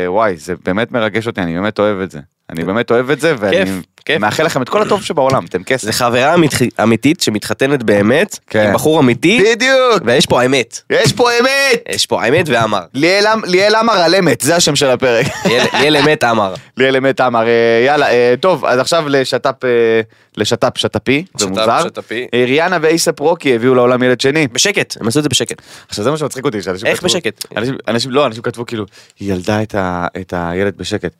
ווואי, 0.06 0.38
זה 0.38 0.54
באמת 0.66 0.92
מרגש 0.92 1.28
אותי, 1.28 1.42
אני 1.42 1.54
באמת 1.54 1.80
אוהב 1.80 2.00
את 2.00 2.12
זה. 2.12 2.20
אני 2.52 2.64
באמת 2.64 2.92
אוהב 2.92 3.10
את 3.12 3.22
זה, 3.22 3.36
ואני 3.40 3.72
כיף. 4.06 4.18
מאחל 4.20 4.44
לכם 4.44 4.62
את 4.62 4.70
כל 4.70 4.82
הטוב 4.82 5.04
שבעולם, 5.04 5.46
אתם 5.46 5.64
כסף. 5.64 5.84
זה 5.86 5.94
חברה 5.94 6.34
אמית- 6.34 6.52
אמיתית 6.84 7.22
שמתחתנת 7.22 7.84
באמת, 7.84 8.40
כן. 8.48 8.68
עם 8.68 8.74
בחור 8.74 9.00
אמיתי, 9.00 9.44
בדיוק, 9.56 10.02
ויש 10.06 10.26
פה 10.26 10.42
האמת. 10.42 10.82
יש 10.90 11.14
פה 11.14 11.30
אמת! 11.40 11.84
יש 11.90 12.06
פה 12.06 12.24
האמת 12.24 12.46
ואמר. 12.50 12.82
ליאל 12.94 13.26
עמ- 13.28 13.46
ליאל 13.48 13.76
עמר 13.76 13.94
על 13.94 14.16
אמת, 14.16 14.42
זה 14.42 14.56
השם 14.56 14.76
של 14.76 14.90
הפרק. 14.90 15.26
ליאל 15.80 15.98
אמת 15.98 16.24
אמר. 16.24 16.54
ליאל 16.78 16.96
אמת 16.96 17.20
עמר, 17.20 17.48
אה, 17.48 17.84
יאללה, 17.86 18.10
אה, 18.12 18.34
טוב, 18.40 18.66
אז 18.66 18.80
עכשיו 18.80 19.04
לשת"פ, 19.10 19.66
אה, 19.66 19.70
לשת"פ 20.38 20.78
שת"פי, 20.78 21.26
זה 21.38 21.46
שת"פ, 21.46 21.50
מוזר. 21.50 21.84
שת"פי. 21.84 22.28
אה, 22.34 22.44
ריאנה 22.48 22.78
ואייסאפ 22.82 23.20
רוקי 23.20 23.56
הביאו 23.56 23.76
לעולם 23.76 24.04
ילד 24.04 24.22
שני. 24.22 24.48
בשקט, 24.48 24.98
הם 25.02 25.08
עשו 25.08 25.20
את 25.20 25.24
זה 25.24 25.30
בשקט. 25.30 25.62
עכשיו 25.90 26.04
זה 26.04 26.12
מה 26.12 26.18
שמצחיק 26.18 26.46
אותי, 26.46 26.62
שאנשים 26.62 26.88
איך 26.88 27.04
בשקט? 27.04 27.46
אנשים, 27.88 28.12
לא, 28.12 28.26
אנשים 28.26 28.42
כתבו 28.44 28.66
כאילו, 28.66 28.86
היא 29.20 29.34
ילדה 29.34 29.62
את 30.22 30.34
הילד 30.38 30.74
בשקט. 30.78 31.12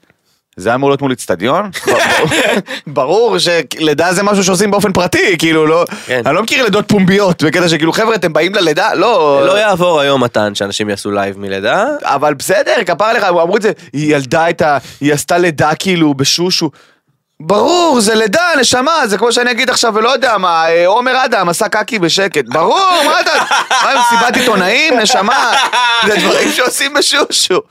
זה 0.58 0.70
היה 0.70 0.76
אמור 0.76 0.90
להיות 0.90 1.02
מול 1.02 1.12
אצטדיון? 1.12 1.70
ברור 2.88 3.38
שלידה 3.38 4.14
זה 4.14 4.24
משהו 4.24 4.44
שעושים 4.44 4.72
באופן 4.72 4.94
פרטי, 4.94 5.38
כאילו 5.38 5.66
לא, 5.68 5.86
כן. 6.06 6.22
אני 6.26 6.36
לא 6.36 6.44
מכיר 6.44 6.64
לידות 6.64 6.88
פומביות, 6.88 7.44
בקטע 7.44 7.70
שכאילו 7.70 7.94
חבר'ה 7.94 8.16
אתם 8.16 8.34
באים 8.34 8.56
ללידה, 8.56 8.94
לא, 8.94 9.42
לא 9.46 9.60
יעבור 9.60 10.00
היום 10.00 10.24
מתן 10.24 10.56
שאנשים 10.56 10.90
יעשו 10.90 11.12
לייב 11.12 11.40
מלידה. 11.40 11.86
אבל 12.04 12.34
בסדר, 12.34 12.76
כפרה 12.86 13.06
עליך, 13.06 13.24
אמרו 13.24 13.58
את 13.58 13.62
זה, 13.62 13.72
היא 13.94 14.16
ילדה 14.16 14.50
את 14.50 14.62
ה... 14.62 14.78
היא 15.02 15.14
עשתה 15.14 15.38
לידה 15.38 15.76
כאילו 15.76 16.14
בשושו. 16.14 16.70
ברור, 17.40 18.02
זה 18.02 18.16
לידה, 18.16 18.44
נשמה, 18.60 19.08
זה 19.08 19.18
כמו 19.18 19.32
שאני 19.32 19.52
אגיד 19.52 19.70
עכשיו, 19.70 19.94
ולא 19.96 20.10
יודע 20.10 20.38
מה, 20.38 20.70
אה, 20.70 20.88
עומר 20.88 21.26
אדם 21.26 21.50
עשה 21.50 21.70
קקי 21.70 22.00
בשקט. 22.00 22.46
ברור, 22.46 22.92
מה 23.06 23.22
אתה... 23.22 23.32
מה, 23.84 24.02
מסיבת 24.02 24.38
עיתונאים, 24.38 25.00
נשמה? 25.00 25.52
זה 26.08 26.16
דברים 26.16 26.52
שעושים 26.52 26.94
בשושו. 26.94 27.62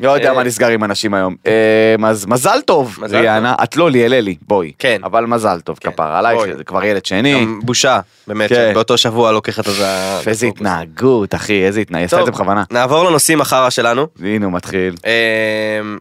לא 0.00 0.10
יודע 0.10 0.32
מה 0.32 0.42
נסגר 0.42 0.68
עם 0.68 0.84
אנשים 0.84 1.14
היום. 1.14 1.36
אה, 1.46 2.08
אז 2.08 2.26
מזל 2.26 2.60
טוב, 2.60 2.98
ריאנה. 3.10 3.54
את 3.62 3.76
לא 3.76 3.90
ליאל 3.90 4.14
אלי, 4.14 4.36
בואי. 4.42 4.72
כן. 4.78 5.00
אבל 5.04 5.26
מזל 5.26 5.60
טוב, 5.60 5.78
כפר 5.78 6.12
עלייך, 6.12 6.38
בואי. 6.38 6.56
זה 6.56 6.64
כבר 6.64 6.84
ילד 6.84 7.06
שני. 7.06 7.46
בושה, 7.62 8.00
באמת, 8.26 8.48
כן. 8.48 8.70
שבאותו 8.70 8.98
שבוע 8.98 9.32
לוקחת 9.32 9.68
את 9.68 9.74
זה. 9.74 10.20
איזה 10.26 10.46
התנהגות, 10.46 11.34
אחי, 11.34 11.66
איזה 11.66 11.80
התנהגות. 11.80 12.04
עשתה 12.04 12.20
את 12.20 12.24
זה 12.26 12.30
בכוונה. 12.30 12.64
נעבור 12.70 13.04
לנושאים 13.04 13.40
החרא 13.40 13.70
שלנו. 13.70 14.06
הנה 14.22 14.46
הוא 14.46 14.52
מתחיל. 14.52 14.94
אמ, 15.04 15.98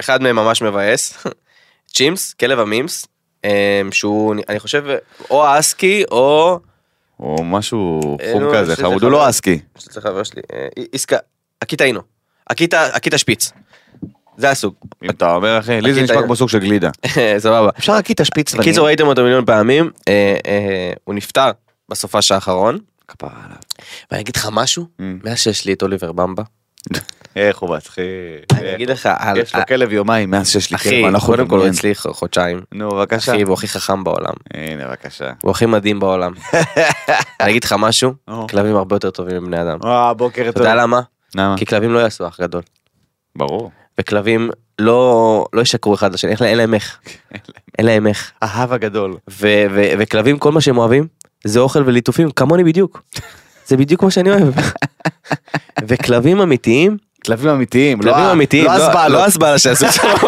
אחד 0.00 0.22
מהם 0.22 0.36
ממש 0.36 0.62
מבאס. 0.62 1.26
צ'ימס, 1.94 2.34
כלב 2.34 2.58
המימס, 2.58 3.06
שהוא, 3.90 4.34
אני 4.48 4.60
חושב, 4.60 4.84
או 5.30 5.46
האסקי 5.46 6.04
או... 6.10 6.58
או 7.20 7.44
משהו 7.44 8.16
אה, 8.20 8.32
חום 8.32 8.42
נו, 8.42 8.50
כזה, 8.54 8.76
חמוד. 8.76 9.02
הוא 9.02 9.10
לא 9.10 9.28
אסקי. 9.28 9.58
אצל 9.78 10.00
חבר 10.00 10.22
שלי, 10.22 10.42
אה, 10.52 10.66
איסקה, 10.92 11.16
אקיטה 11.62 11.84
אינו. 12.50 12.52
אקיטה, 12.52 12.96
אקיטה 12.96 13.18
שפיץ. 13.18 13.52
זה 14.36 14.50
הסוג. 14.50 14.74
אם 15.04 15.10
אתה 15.10 15.34
אומר 15.34 15.58
אחי, 15.58 15.80
לי 15.80 15.94
זה 15.94 16.02
נשמע 16.02 16.22
כמו 16.22 16.36
סוג 16.36 16.48
של 16.48 16.58
גלידה. 16.58 16.90
סבבה. 17.38 17.70
אפשר 17.78 17.92
להקיא 17.94 18.14
את 18.14 18.20
השפיץ 18.20 18.54
בקיצור 18.54 18.86
ראיתם 18.86 19.06
אותו 19.06 19.22
מיליון 19.22 19.44
פעמים, 19.44 19.90
אה, 20.08 20.36
אה, 20.46 20.92
הוא 21.04 21.14
נפטר 21.14 21.50
בסופש 21.88 22.32
האחרון. 22.32 22.78
כפרה 23.08 23.30
עליו. 23.44 23.56
ואני 24.10 24.22
אגיד 24.22 24.36
לך 24.36 24.48
משהו, 24.52 24.84
Mm. 24.84 25.02
מאז 25.24 25.38
שיש 25.38 25.64
לי 25.64 25.72
את 25.72 25.82
אוליבר 25.82 26.12
במבה, 26.12 26.42
איך 27.36 27.58
הוא 27.58 27.76
מצחיק. 27.76 28.04
אני 28.52 28.74
אגיד 28.74 28.90
לך, 28.90 29.08
יש 29.36 29.54
לו 29.54 29.60
כלב 29.68 29.92
יומיים 29.92 30.30
מאז 30.30 30.48
שיש 30.50 30.70
לי 30.70 30.76
אחי, 30.76 31.02
כלב, 31.04 31.14
יכול 31.14 31.36
קודם 31.36 31.48
כל 31.48 31.58
הוא. 31.58 31.68
אצלי 31.68 31.94
חודשיים. 31.94 32.60
נו 32.72 32.90
בבקשה. 32.90 33.32
אחי, 33.32 33.44
והוא 33.44 33.54
הכי 33.54 33.68
חכם 33.68 34.04
בעולם. 34.04 34.32
הנה 34.54 34.86
בבקשה. 34.88 35.30
הוא 35.42 35.50
הכי 35.50 35.66
מדהים 35.66 36.00
בעולם. 36.00 36.32
אני 37.40 37.50
אגיד 37.50 37.64
לך 37.64 37.74
משהו. 37.78 38.12
כלבים 38.50 38.76
הרבה 38.76 38.96
יותר 38.96 39.10
טובים 39.10 39.36
מבני 39.42 39.62
אדם. 39.62 39.78
אה 39.84 40.14
בוקר 40.14 40.42
אתה 40.42 40.52
טוב. 40.52 40.62
יודע 40.62 40.74
למה? 40.74 41.00
למה? 41.34 41.54
כי 41.58 41.66
כלבים 41.66 41.92
לא 41.94 41.98
יעשו 41.98 42.28
אח 42.28 42.40
גדול. 42.40 42.62
ברור. 43.36 43.70
וכלבים 44.00 44.50
לא 44.78 45.44
לא 45.52 45.60
ישקרו 45.62 45.94
אחד 45.94 46.14
לשני, 46.14 46.34
אין 46.40 46.58
להם- 46.58 46.74
איך. 46.74 46.98
אין 47.78 47.86
להם 47.86 48.06
איך. 48.06 48.32
אהב 48.42 48.72
הגדול. 48.72 49.16
וכלבים 49.98 50.38
כל 50.38 50.52
מה 50.52 50.60
שהם 50.60 50.78
אוהבים 50.78 51.06
זה 51.44 51.60
אוכל 51.60 51.82
וליטופים 51.86 52.30
כמוני 52.30 52.64
בדיוק. 52.64 53.02
זה 53.66 53.76
בדיוק 53.76 54.02
מה 54.02 54.10
שאני 54.10 54.30
אוהב. 54.30 54.54
וכלבים 55.88 56.40
אמיתיים, 56.40 56.96
כלבים 57.26 57.50
אמיתיים. 57.50 58.00
לא 58.02 58.12
כלבים 58.12 58.24
אמיתיים, 58.30 58.64
לא 58.66 58.76
לא 58.78 58.84
הסבלות. 59.24 59.40
לא 59.40 59.58
שעשו 59.58 59.86
שם. 59.92 60.08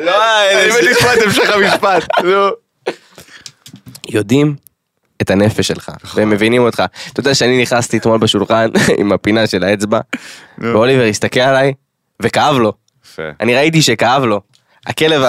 לא 0.00 0.22
אני 0.52 0.70
מת 0.70 0.82
לשמוע 0.82 1.14
את 1.14 1.22
המשך 1.22 1.50
המשפט. 1.50 2.24
נו. 2.24 2.63
יודעים 4.14 4.54
את 5.22 5.30
הנפש 5.30 5.66
שלך 5.66 5.90
והם 6.14 6.30
מבינים 6.30 6.62
אותך. 6.62 6.82
אתה 7.12 7.20
יודע 7.20 7.34
שאני 7.34 7.62
נכנסתי 7.62 7.96
אתמול 7.96 8.18
בשולחן 8.18 8.70
עם 8.98 9.12
הפינה 9.12 9.46
של 9.46 9.64
האצבע 9.64 10.00
ואוליבר 10.58 11.02
הסתכל 11.02 11.40
עליי 11.40 11.72
וכאב 12.22 12.56
לו. 12.56 12.72
אני 13.40 13.54
ראיתי 13.54 13.82
שכאב 13.82 14.24
לו. 14.24 14.40
הכלב, 14.86 15.22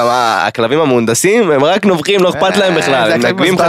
הכלבים 0.48 0.80
המהונדסים 0.80 1.52
הם 1.52 1.64
רק 1.64 1.86
נובחים 1.86 2.24
לא 2.24 2.30
אכפת 2.30 2.58
להם 2.58 2.74
אה, 2.74 2.78
בכלל, 2.78 3.08
זה 3.08 3.14
הם 3.14 3.20
הכלב 3.20 3.32
נוגבים 3.32 3.56
לך. 3.56 3.62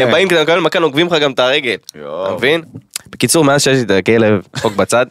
הם 0.00 0.10
באים 0.10 0.28
כדי 0.28 0.40
לקבל 0.40 0.60
מכה 0.60 0.78
נוגבים 0.78 1.06
לך 1.06 1.12
גם 1.22 1.32
את 1.32 1.38
הרגל. 1.38 1.76
אתה 1.90 2.34
מבין? 2.36 2.62
בקיצור 3.10 3.44
מאז 3.44 3.62
שיש 3.62 3.76
לי 3.76 3.82
את 3.82 3.90
הכלב, 3.90 4.42
חוק 4.56 4.74
בצד, 4.74 5.06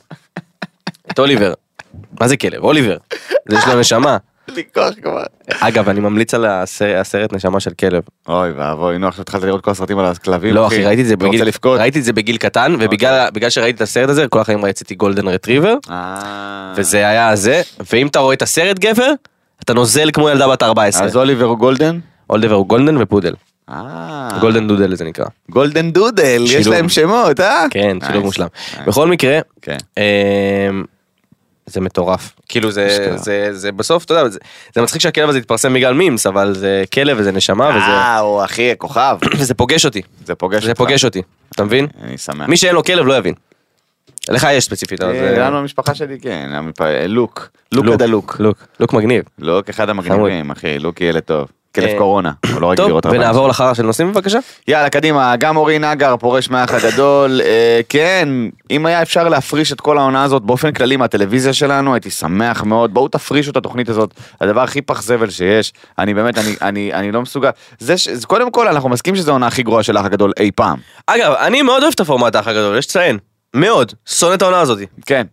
את 1.12 1.19
אוליבר, 1.19 1.54
מה 2.19 2.28
זה 2.28 2.38
כלב? 2.38 2.63
אוליבר, 2.63 2.97
זה 3.49 3.58
יש 3.58 3.67
לו 3.67 3.80
נשמה. 3.80 4.17
אין 4.48 4.56
לי 4.56 4.64
כוח 4.74 4.94
כבר. 5.04 5.24
אגב 5.60 5.90
אני 5.90 6.00
ממליץ 6.00 6.34
על 6.34 6.46
הסרט, 6.46 7.34
נשמה 7.34 7.60
של 7.60 7.72
כלב. 7.74 8.04
אוי 8.28 8.52
ואבוי, 8.52 8.98
נו 8.98 9.08
עכשיו 9.08 9.22
התחלת 9.22 9.44
לראות 9.44 9.62
כל 9.62 9.72
הסרטים 9.72 10.00
על 10.00 10.06
הכלבים. 10.06 10.54
לא 10.54 10.68
אחי 10.68 10.86
ראיתי 10.86 11.02
את 11.02 11.08
זה 11.08 11.18
בגיל? 11.18 11.50
ראיתי 11.66 12.00
את 12.00 12.04
זה 12.04 12.14
בגיל 12.14 12.38
קטן 12.38 12.76
ובגלל 12.80 13.30
בגלל 13.34 13.50
שראיתי 13.50 13.76
את 13.76 13.82
הסרט 13.82 14.10
הזה 14.10 14.28
כל 14.28 14.40
החיים 14.40 14.66
רציתי 14.66 14.96
גולדן 14.96 15.28
רטריבר 15.28 15.76
אה. 15.90 16.74
וזה 16.76 16.98
היה 17.08 17.36
זה 17.36 17.62
ואם 17.94 18.08
אתה 18.08 18.20
רואה 18.20 18.34
את 18.34 18.42
הסרט 18.42 18.80
גבר 18.80 19.12
אתה 19.64 19.74
נוזל 19.74 20.10
כמו 20.14 20.30
ילדה 20.30 20.48
בת 20.48 20.64
14. 20.64 21.06
אז 21.06 21.16
אוליבר 21.16 21.46
הוא 21.46 21.58
גולדן? 21.58 22.00
אוליבר 22.30 22.56
הוא 22.56 22.68
גולדן 22.68 23.02
ופודל. 23.02 23.34
אה. 23.70 24.30
גולדן 24.40 24.68
דודל 24.68 24.96
זה 24.96 25.06
נקרא. 25.06 25.26
גולדן 25.50 25.92
דודל, 25.92 26.44
יש. 26.48 26.68
להם 26.68 26.90
שמות, 26.90 27.40
אה? 27.40 27.66
כן, 27.70 27.98
שילוב 28.08 28.24
מושלם. 28.24 28.48
בכל 28.88 29.08
מקרה, 29.08 29.40
כן. 29.62 29.78
אמ, 29.98 30.84
זה 31.65 31.82
מטורף. 31.82 32.34
כאילו 32.49 32.71
זה. 32.71 33.13
זה, 33.17 33.49
זה 33.52 33.71
בסוף, 33.71 34.06
אתה 34.06 34.13
יודע, 34.13 34.30
זה, 34.30 34.39
זה 34.76 34.82
מצחיק 34.82 35.02
שהכלב 35.02 35.30
הזה 35.30 35.38
התפרסם 35.38 35.73
בגלל 35.73 35.93
מימס, 35.93 36.28
אבל 36.28 36.54
זה 36.56 36.84
כלב 36.93 37.17
וזה 37.19 37.32
נשמה 37.32 37.69
וזה, 37.69 37.78
אה, 37.86 38.19
הוא 38.19 38.43
אחי, 38.43 38.71
כוכב. 38.78 39.17
וזה 39.39 39.54
פוגש 39.54 39.86
אותי. 39.86 40.02
זה 40.26 40.36
פוגש 40.36 40.63
זה. 40.63 40.76
פוגש 40.76 41.06
אותי, 41.06 41.21
אתה 41.56 41.63
מבין? 41.63 41.88
אני 42.04 42.17
שמח. 42.17 42.47
מי 42.49 42.58
שאין 42.58 42.76
לו 42.76 42.84
כלב 42.84 43.06
לא 43.06 43.13
יבין. 43.17 43.34
לך 44.30 44.47
יש 44.52 44.65
ספציפית, 44.65 45.02
אבל 45.02 45.12
אה, 45.15 45.19
זה... 45.19 45.38
לנו 45.39 45.58
המשפחה 45.58 45.95
שלי 45.95 46.19
כן, 46.19 46.49
המפ- 46.54 47.08
לוק. 47.08 47.49
לוק 47.71 47.86
לוק, 47.86 47.93
עד 47.93 48.02
הלוק. 48.02 48.36
לוק, 48.39 48.58
לוק 48.80 48.93
מגניב. 48.93 49.23
לוק 49.39 49.69
אחד 49.69 49.89
המגניבים, 49.89 50.52
אחי, 50.52 50.80
לוק 50.80 51.02
ילד 51.02 51.19
טוב. 51.19 51.47
כלב 51.76 51.90
אה, 51.90 51.98
קורונה, 51.98 52.32
הוא 52.54 52.62
לא 52.62 52.68
רגיל 52.68 52.78
טוב, 52.78 52.88
לראות 52.88 53.06
הרבה 53.06 53.18
ונעבור 53.18 53.48
לחרא 53.48 53.74
של 53.74 53.84
נושאים 53.84 54.12
בבקשה. 54.12 54.40
יאללה, 54.68 54.90
קדימה, 54.90 55.36
גם 55.36 55.58
אורי 55.58 55.80
נגר 55.80 56.18
פורש 56.18 56.50
מהאח 56.50 56.74
הגדול. 56.74 57.42
אה, 57.46 57.82
כן, 57.90 58.30
אם 58.72 58.86
היה 58.86 59.02
אפשר 59.02 59.30
להפריש 59.30 59.74
את 59.74 59.82
כל 59.82 59.98
העונה 59.98 60.24
הזאת 60.24 60.44
באופן 60.44 60.72
כללי 60.72 60.98
מהטלוויזיה 60.98 61.54
שלנו, 61.54 61.94
הייתי 61.94 62.10
שמח 62.10 62.64
מאוד. 62.64 62.94
בואו 62.94 63.08
תפרישו 63.08 63.52
את 63.52 63.58
התוכנית 63.58 63.90
הזאת, 63.90 64.14
הדבר 64.42 64.62
הכי 64.62 64.82
פח 64.82 65.02
זבל 65.02 65.30
שיש. 65.30 65.74
אני 66.00 66.14
באמת, 66.14 66.38
אני, 66.38 66.56
אני, 66.62 66.94
אני 66.94 67.12
לא 67.12 67.22
מסוגל. 67.22 67.50
זה 67.80 67.98
ש... 67.98 68.26
קודם 68.26 68.52
כל, 68.52 68.68
אנחנו 68.68 68.90
מסכימים 68.90 69.16
שזו 69.22 69.32
העונה 69.32 69.48
הכי 69.48 69.64
גרועה 69.64 69.84
של 69.84 69.98
האח 69.98 70.06
הגדול 70.06 70.32
אי 70.40 70.52
פעם. 70.56 70.78
אגב, 71.08 71.34
אני 71.40 71.62
מאוד 71.62 71.82
אוהב 71.84 71.94
את 71.96 72.00
הפורמט 72.00 72.36
האח 72.36 72.48
הגדול, 72.48 72.78
יש 72.78 72.88
לציין. 72.88 73.18
מאוד. 73.56 73.94
שונא 74.06 74.34
את 74.34 74.42
העונה 74.42 74.60
הזאת. 74.60 74.80
כן. 75.06 75.28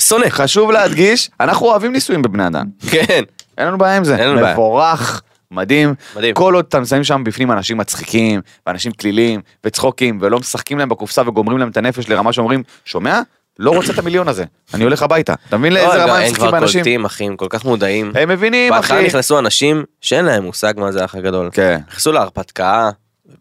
שונא. 0.00 0.28
חשוב 0.28 0.70
להדגיש, 0.70 1.30
אנחנו 1.40 1.66
אוהבים 1.66 1.92
ניסויים 1.92 2.22
בבני 2.22 2.46
אדם. 2.46 2.66
כן. 2.90 3.22
אין 3.58 3.66
לנו 3.66 3.78
בעיה 3.78 3.96
עם 3.96 4.04
זה. 4.04 4.16
אין 4.16 4.28
לנו 4.28 4.40
בעיה. 4.40 4.52
מבורך, 4.52 5.22
מדהים. 5.54 5.94
מדהים. 6.16 6.34
כל 6.34 6.54
עוד 6.54 6.64
אתם 6.68 6.84
שמים 6.84 7.04
שם 7.04 7.24
בפנים 7.24 7.52
אנשים 7.52 7.78
מצחיקים, 7.78 8.40
ואנשים 8.66 8.92
כלילים, 8.92 9.40
וצחוקים, 9.64 10.18
ולא 10.22 10.38
משחקים 10.38 10.78
להם 10.78 10.88
בקופסה 10.88 11.22
וגומרים 11.28 11.58
להם 11.58 11.68
את 11.68 11.76
הנפש 11.76 12.08
לרמה 12.08 12.32
שאומרים, 12.32 12.62
שומע? 12.84 13.20
לא 13.58 13.70
רוצה 13.70 13.92
את 13.92 13.98
המיליון 13.98 14.28
הזה, 14.28 14.44
אני 14.74 14.84
הולך 14.84 15.02
הביתה. 15.02 15.34
אתה 15.48 15.56
מבין 15.56 15.72
לאיזה 15.72 15.96
לא, 15.96 16.02
רמה 16.02 16.02
הם 16.02 16.10
הם 16.10 16.22
משחקים 16.22 16.34
כבר 16.34 16.50
באנשים? 16.50 16.80
קולטים, 16.80 17.04
אחי, 17.04 17.24
הם 17.24 17.36
כל 17.36 17.46
כך 17.50 17.64
מודעים. 17.64 18.12
הם 18.14 18.28
מבינים, 18.28 18.70
בהתחלה 18.70 18.98
אחי. 18.98 19.06
נכנסו 19.06 19.38
אנשים 19.38 19.84
שאין 20.00 20.24
להם 20.24 20.44
מושג 20.44 20.74
מה 20.76 20.92
זה 20.92 21.02
האח 21.02 21.14
הגדול. 21.14 21.50
כן. 21.52 21.78
נכנסו 21.88 22.12
להרפתקה, 22.12 22.90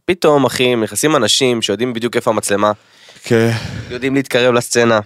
פתאום 0.06 0.46
אחי, 0.46 0.76
נכנסים 0.76 1.16
אנשים 1.16 1.62
שיודעים 1.62 1.94
בדיוק 1.94 2.16
איפה 2.16 2.32
המצלמה, 2.32 2.72
כן. 3.24 3.52
יודעים 3.90 4.16
להתקרב 4.16 4.54
לסצנה. 4.54 5.00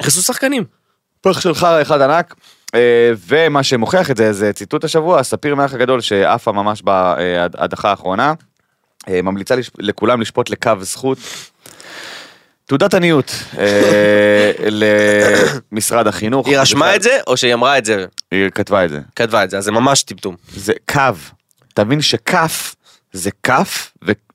נכנסו 0.00 0.22
שחקנים. 0.22 0.64
פח 1.20 1.40
של 1.40 1.54
חרא 1.54 1.82
אחד 1.82 2.00
ענק. 2.00 2.34
אה, 2.74 3.12
ומה 3.26 3.62
שמוכיח 3.62 4.10
את 4.10 4.16
זה, 4.16 4.32
זה 4.32 4.52
ציטוט 4.52 4.84
השבוע, 4.84 5.22
ספיר 5.22 5.54
מהאח 5.54 5.74
הגדול 5.74 6.00
שעפה 6.00 6.52
ממש 6.52 6.82
בהדחה 6.82 7.90
האחרונה, 7.90 8.34
אה, 9.08 9.22
ממליצה 9.22 9.54
לכולם 9.78 10.20
לשפוט 10.20 10.50
לקו 10.50 10.72
זכות. 10.80 11.18
תעודת 12.66 12.94
עניות 12.94 13.32
אה, 13.58 14.52
למשרד 15.72 16.06
החינוך. 16.06 16.46
היא 16.46 16.58
רשמה 16.58 16.96
את 16.96 17.02
זה, 17.02 17.18
או 17.26 17.36
שהיא 17.36 17.54
אמרה 17.54 17.78
את 17.78 17.84
זה, 17.84 18.06
היא 18.30 18.50
כתבה 18.50 18.84
את 18.84 18.90
זה. 18.90 19.00
כתבה 19.16 19.44
את 19.44 19.50
זה, 19.50 19.58
אז 19.58 19.64
זה 19.64 19.72
ממש 19.72 20.02
טמטום. 20.02 20.36
זה 20.54 20.72
קו. 20.90 21.00
תבין 21.74 22.00
שכף 22.00 22.74
זה 23.12 23.30
כף 23.42 23.92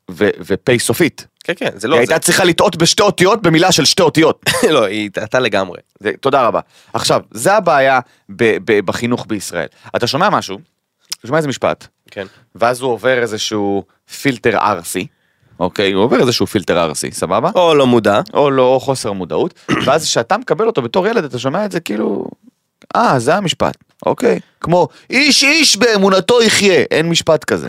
ופ' 0.09 0.77
סופית. 0.77 1.27
כן, 1.43 1.53
כן, 1.57 1.69
זה 1.75 1.87
היא 1.87 1.91
לא 1.91 1.95
זה. 1.95 1.99
הייתה 1.99 2.19
צריכה 2.19 2.43
לטעות 2.43 2.75
בשתי 2.75 3.01
אותיות 3.03 3.41
במילה 3.41 3.71
של 3.71 3.85
שתי 3.85 4.01
אותיות. 4.01 4.45
לא, 4.73 4.85
היא 4.85 5.09
טעתה 5.13 5.39
לגמרי. 5.39 5.79
זה, 5.99 6.11
תודה 6.19 6.47
רבה. 6.47 6.59
עכשיו, 6.93 7.21
זה 7.31 7.53
הבעיה 7.53 7.99
ב- 8.29 8.57
ב- 8.65 8.79
בחינוך 8.85 9.25
בישראל. 9.27 9.67
אתה 9.95 10.07
שומע 10.07 10.29
משהו, 10.29 10.59
אתה 11.19 11.27
שומע 11.27 11.37
איזה 11.37 11.47
משפט, 11.47 11.87
כן. 12.11 12.25
ואז 12.55 12.81
הוא 12.81 12.91
עובר 12.91 13.21
איזשהו 13.21 13.83
פילטר 14.21 14.57
ארסי, 14.57 15.07
אוקיי? 15.59 15.91
הוא 15.91 16.03
עובר 16.03 16.19
איזשהו 16.19 16.47
פילטר 16.47 16.83
ארסי, 16.83 17.11
סבבה? 17.11 17.49
או 17.55 17.75
לא 17.75 17.87
מודע. 17.87 18.21
או 18.33 18.51
לא, 18.51 18.63
או 18.73 18.79
חוסר 18.79 19.11
מודעות, 19.11 19.53
ואז 19.85 20.03
כשאתה 20.05 20.37
מקבל 20.37 20.67
אותו 20.67 20.81
בתור 20.81 21.07
ילד, 21.07 21.23
אתה 21.23 21.39
שומע 21.39 21.65
את 21.65 21.71
זה 21.71 21.79
כאילו, 21.79 22.25
אה, 22.95 23.19
זה 23.19 23.35
המשפט, 23.35 23.77
אוקיי? 24.05 24.39
כמו, 24.61 24.87
איש 25.09 25.43
איש 25.43 25.77
באמונתו 25.77 26.41
יחיה, 26.41 26.83
אין 26.91 27.09
משפט 27.09 27.43
כזה. 27.43 27.67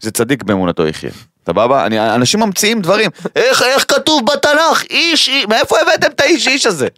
זה 0.00 0.10
צדיק 0.10 0.42
באמונתו 0.42 0.86
יחיה. 0.86 1.10
סבבה? 1.50 1.86
אני- 1.86 2.14
אנשים 2.14 2.40
ממציאים 2.40 2.80
דברים. 2.82 3.10
איך, 3.36 3.62
איך 3.62 3.84
כתוב 3.88 4.26
בתנ"ך? 4.26 4.82
איש 4.90 5.28
איש, 5.28 5.46
מאיפה 5.48 5.80
הבאתם 5.80 6.06
את 6.10 6.20
האיש 6.20 6.48
איש 6.48 6.66
הזה? 6.66 6.88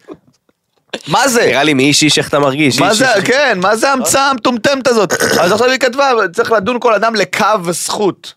מה 1.08 1.28
זה? 1.28 1.46
נראה 1.46 1.62
לי 1.62 1.74
מאיש 1.74 2.02
איש 2.02 2.18
איך 2.18 2.28
אתה 2.28 2.38
מרגיש. 2.38 2.80
מה 2.80 2.94
זה. 2.94 3.06
כן, 3.24 3.58
מה 3.62 3.76
זה 3.76 3.90
ההמצאה 3.90 4.30
המטומטמת 4.30 4.86
הזאת? 4.86 5.12
אז 5.40 5.52
עכשיו 5.52 5.70
היא 5.70 5.78
כתבה, 5.78 6.10
צריך 6.32 6.52
לדון 6.52 6.76
כל 6.80 6.94
אדם 6.94 7.14
לקו 7.14 7.46
זכות. 7.70 8.34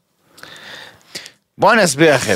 בואו 1.57 1.73
אני 1.73 1.83
אסביר 1.83 2.15
לכם. 2.15 2.35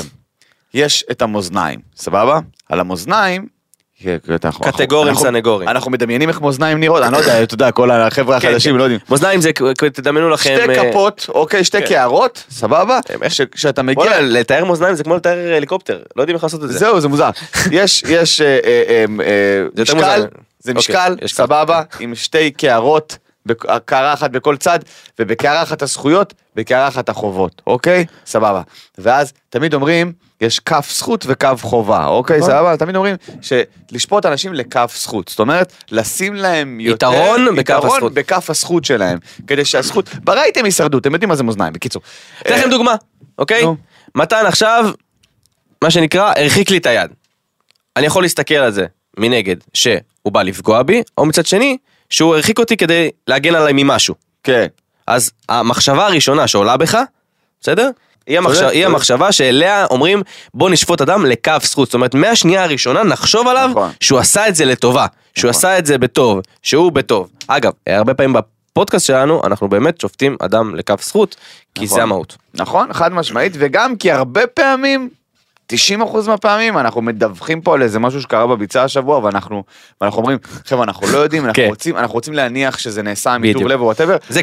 יש 0.74 1.04
את 1.10 1.22
המאזניים, 1.22 1.80
סבבה? 1.96 2.40
על 2.68 2.80
המאזניים... 2.80 3.59
כן, 4.02 4.16
אנחנו- 4.44 4.64
קטגורים, 4.64 5.14
סנגורים. 5.14 5.68
אנחנו 5.68 5.90
מדמיינים 5.90 6.28
איך 6.28 6.40
מאזניים 6.40 6.80
נראות, 6.80 7.02
אני 7.02 7.12
לא 7.12 7.18
יודע, 7.18 7.42
אתה 7.42 7.54
יודע, 7.54 7.70
כל 7.70 7.90
החבר'ה 7.90 8.40
כן, 8.40 8.48
החדשים 8.48 8.72
כן. 8.72 8.78
לא 8.78 8.82
יודעים. 8.82 9.00
מאזניים 9.10 9.40
זה, 9.40 9.50
תדמיינו 9.92 10.28
לכם... 10.30 10.56
שתי 10.62 10.78
אה, 10.78 10.90
כפות, 10.90 11.26
אוקיי, 11.28 11.64
שתי 11.64 11.80
כן. 11.80 11.86
קערות, 11.86 12.44
סבבה? 12.50 12.98
איך- 13.22 13.40
כשאתה 13.52 13.82
מגיע... 13.82 14.20
לתאר 14.20 14.64
מאזניים 14.64 14.94
זה 14.94 15.04
כמו 15.04 15.16
לתאר 15.16 15.54
הליקופטר, 15.56 15.98
לא 16.16 16.22
יודעים 16.22 16.34
איך 16.36 16.42
לעשות 16.44 16.64
את 16.64 16.68
זה. 16.68 16.78
זהו, 16.78 17.00
זה 17.00 17.08
מוזר. 17.08 17.30
יש, 17.70 18.02
יש 18.08 18.40
אה, 18.40 18.58
אה, 18.64 18.82
אה, 18.88 19.04
אה, 19.26 19.82
משקל. 19.82 20.26
זה 20.58 20.72
אוקיי, 20.72 20.74
משקל. 20.74 21.16
סבבה, 21.26 21.82
עם 22.00 22.14
שתי 22.14 22.50
קערות, 22.50 23.18
קערה 23.84 24.12
אחת 24.12 24.30
בכל 24.30 24.56
צד, 24.56 24.78
ובקערה 25.18 25.62
אחת 25.62 25.82
הזכויות, 25.82 26.34
בקערה 26.56 26.88
אחת 26.88 27.08
החובות, 27.08 27.62
אוקיי? 27.66 28.04
סבבה. 28.26 28.62
ואז 28.98 29.32
תמיד 29.50 29.74
אומרים, 29.74 30.12
יש 30.40 30.60
כף 30.60 30.88
זכות 30.92 31.24
וכף 31.28 31.60
חובה, 31.62 32.06
אוקיי? 32.06 32.38
נכון. 32.38 32.50
סבבה? 32.50 32.76
תמיד 32.76 32.96
אומרים 32.96 33.16
שלשפוט 33.40 34.26
אנשים 34.26 34.54
לכף 34.54 34.94
זכות. 34.98 35.28
זאת 35.28 35.38
אומרת, 35.38 35.72
לשים 35.90 36.34
להם 36.34 36.80
יותר... 36.80 37.06
יתרון 37.06 37.56
בכף 37.56 37.60
יתרון 37.60 37.96
הזכות. 37.96 38.14
בכף 38.14 38.50
הזכות 38.50 38.84
שלהם, 38.84 39.18
כדי 39.46 39.64
שהזכות... 39.64 40.08
בראיתם 40.24 40.64
הישרדות, 40.64 41.02
אתם 41.02 41.12
יודעים 41.12 41.28
מה 41.28 41.36
זה 41.36 41.42
מאזניים, 41.42 41.72
בקיצור. 41.72 42.02
אתן 42.40 42.58
לכם 42.58 42.70
דוגמה, 42.70 42.94
אוקיי? 43.38 43.64
מתן 44.14 44.46
עכשיו, 44.46 44.90
מה 45.84 45.90
שנקרא, 45.90 46.32
הרחיק 46.36 46.70
לי 46.70 46.76
את 46.76 46.86
היד. 46.86 47.10
אני 47.96 48.06
יכול 48.06 48.22
להסתכל 48.22 48.54
על 48.54 48.70
זה 48.70 48.86
מנגד, 49.18 49.56
שהוא 49.74 50.32
בא 50.32 50.42
לפגוע 50.42 50.82
בי, 50.82 51.02
או 51.18 51.26
מצד 51.26 51.46
שני, 51.46 51.76
שהוא 52.10 52.34
הרחיק 52.34 52.58
אותי 52.58 52.76
כדי 52.76 53.10
להגן 53.26 53.54
עליי 53.54 53.72
ממשהו. 53.76 54.14
כן. 54.42 54.66
אז 55.06 55.30
המחשבה 55.48 56.06
הראשונה 56.06 56.46
שעולה 56.46 56.76
בך, 56.76 56.98
בסדר? 57.60 57.90
היא, 58.26 58.38
המחשב, 58.38 58.66
היא. 58.66 58.86
המחשבה 58.86 59.32
שאליה 59.32 59.86
אומרים 59.90 60.22
בוא 60.54 60.70
נשפוט 60.70 61.00
אדם 61.00 61.26
לקו 61.26 61.52
זכות, 61.62 61.88
זאת 61.88 61.94
אומרת 61.94 62.14
מהשנייה 62.14 62.64
הראשונה 62.64 63.02
נחשוב 63.02 63.48
עליו 63.48 63.68
נכון. 63.70 63.90
שהוא 64.00 64.18
עשה 64.18 64.48
את 64.48 64.56
זה 64.56 64.64
לטובה, 64.64 65.06
שהוא 65.34 65.50
נכון. 65.50 65.58
עשה 65.58 65.78
את 65.78 65.86
זה 65.86 65.98
בטוב, 65.98 66.40
שהוא 66.62 66.92
בטוב. 66.92 67.28
אגב, 67.46 67.72
הרבה 67.86 68.14
פעמים 68.14 68.32
בפודקאסט 68.32 69.06
שלנו 69.06 69.40
אנחנו 69.44 69.68
באמת 69.68 70.00
שופטים 70.00 70.36
אדם 70.40 70.74
לקו 70.74 70.94
זכות, 71.00 71.36
כי 71.74 71.84
נכון. 71.84 71.96
זה 71.96 72.02
המהות. 72.02 72.36
נכון, 72.54 72.92
חד 72.92 73.12
משמעית, 73.12 73.52
וגם 73.56 73.96
כי 73.96 74.10
הרבה 74.10 74.46
פעמים, 74.46 75.08
90% 75.72 76.28
מהפעמים, 76.28 76.78
אנחנו 76.78 77.02
מדווחים 77.02 77.60
פה 77.60 77.74
על 77.74 77.82
איזה 77.82 77.98
משהו 77.98 78.22
שקרה 78.22 78.46
בביצה 78.46 78.82
השבוע, 78.82 79.18
ואנחנו, 79.18 79.62
ואנחנו 80.00 80.18
אומרים, 80.18 80.38
חבר'ה, 80.66 80.84
אנחנו 80.84 81.06
לא 81.12 81.18
יודעים, 81.18 81.44
אנחנו, 81.44 81.62
כן. 81.62 81.68
רוצים, 81.68 81.96
אנחנו 81.96 82.14
רוצים 82.14 82.34
להניח 82.34 82.78
שזה 82.78 83.02
נעשה. 83.02 83.38
מטוב 83.38 83.62
לב 83.62 83.80
או 83.80 83.84
whatever, 83.84 84.16
זה 84.28 84.40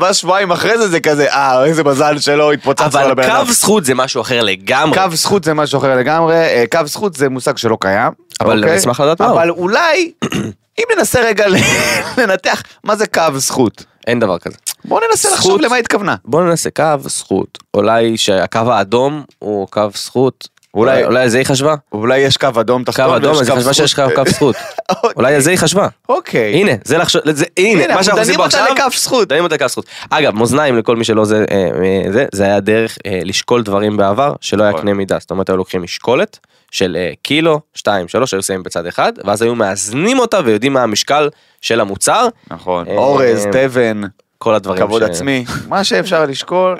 ואז, 0.00 0.16
שבועיים 0.16 0.50
אחרי 0.50 0.78
זה 0.78 0.88
זה 0.88 1.00
כזה, 1.00 1.32
אה, 1.32 1.64
איזה 1.64 1.84
מזל 1.84 2.18
שלא 2.18 2.52
התפוצצנו 2.52 2.98
על 2.98 3.04
אבל 3.04 3.10
הבן 3.10 3.22
אדם. 3.22 3.46
קו 3.46 3.52
זכות 3.52 3.84
זה 3.84 3.94
משהו 3.94 4.20
אחר 4.20 4.42
לגמרי. 4.42 4.98
קו 4.98 5.16
זכות 5.16 5.44
זה 5.44 5.54
משהו 5.54 5.78
אחר 5.78 5.96
לגמרי, 5.96 6.34
אה, 6.34 6.64
קו 6.70 6.80
זכות 6.86 7.14
זה 7.14 7.28
מושג 7.28 7.56
שלא 7.56 7.78
קיים. 7.80 8.12
אבל 8.40 8.58
אוקיי? 8.58 8.78
אשמח 8.78 9.00
לדעת. 9.00 9.20
אבל 9.20 9.50
אולי, 9.50 10.12
אם 10.78 10.84
ננסה 10.98 11.20
רגע 11.20 11.46
לנתח 12.18 12.62
מה 12.84 12.96
זה 12.96 13.06
קו 13.06 13.22
זכות, 13.36 13.84
אין 14.06 14.20
דבר 14.20 14.38
כזה. 14.38 14.56
בואו 14.84 15.00
ננסה 15.10 15.30
לחשוב. 15.30 15.60
למה 15.60 15.76
התכוונה. 15.76 16.16
בוא 16.24 16.42
ננסה 16.42 16.70
קו 16.70 16.84
זכות. 17.00 17.58
אולי 17.74 18.16
שהקו 18.16 18.58
האדום 18.58 19.24
הוא 19.38 19.68
קו 19.68 19.88
זכות. 19.94 20.48
אולי- 20.74 21.04
אולי, 21.04 21.30
זה 21.30 21.38
היא 21.38 21.46
חשבה. 21.46 21.74
אולי 21.92 22.18
יש 22.18 22.36
קו 22.36 22.48
אדום 22.60 22.84
קו 22.84 22.92
תחתון, 22.92 23.14
אדום, 23.14 23.30
ויש 23.30 23.40
אז 23.40 23.48
היא 23.48 23.54
קו 23.54 23.60
חשבה 23.60 23.72
שיש 23.74 23.94
קו 23.94 24.02
זכות. 24.26 24.56
קו. 24.56 24.62
אוקיי. 24.96 25.10
אולי 25.16 25.40
זה 25.40 25.50
היא 25.50 25.58
חשבה. 25.58 25.88
אוקיי. 26.08 26.54
הנה, 26.54 26.72
זה 26.84 26.98
לחשוב, 26.98 27.22
זה, 27.30 27.44
הנה, 27.56 27.94
מה 27.94 28.02
שאנחנו 28.02 28.20
עושים 28.20 28.34
דנים 28.34 28.36
פה 28.36 28.44
אותה 28.44 28.64
עכשיו, 28.64 28.86
לכף 28.88 28.96
זכות. 28.96 29.28
דנים 29.28 29.44
אותה 29.44 29.54
לכף 29.54 29.66
זכות. 29.66 29.86
אגב, 30.10 30.34
מאזניים 30.34 30.76
לכל 30.78 30.96
מי 30.96 31.04
שלא 31.04 31.24
זה, 31.24 31.44
אה, 31.50 31.68
אה, 32.14 32.26
זה, 32.32 32.44
היה 32.44 32.60
דרך 32.60 32.98
אה, 33.06 33.20
לשקול 33.24 33.62
דברים 33.62 33.96
בעבר, 33.96 34.32
שלא 34.40 34.62
היה 34.62 34.72
נכון. 34.72 34.82
קנה 34.82 34.94
מידה. 34.94 35.16
זאת 35.20 35.30
אומרת, 35.30 35.48
היו 35.48 35.56
לוקחים 35.56 35.82
משקולת 35.82 36.38
של 36.70 36.96
קילו, 37.22 37.60
שתיים, 37.74 38.08
שלוש, 38.08 38.34
היו 38.34 38.42
שמים 38.42 38.62
בצד 38.62 38.86
אחד, 38.86 39.12
ואז 39.24 39.42
היו 39.42 39.54
מאזנים 39.54 40.18
אותה 40.18 40.40
ויודעים 40.44 40.72
מה 40.72 40.82
המשקל 40.82 41.28
של 41.60 41.80
המוצר, 41.80 42.28
נכון. 42.50 42.86
אורז, 42.88 43.46
תבן, 43.52 44.00
כל 44.42 44.54
הדברים. 44.54 44.86
כבוד 44.86 45.02
ש- 45.02 45.10
עצמי, 45.10 45.44
מה 45.68 45.84
שאפשר 45.84 46.24
לשקול. 46.26 46.78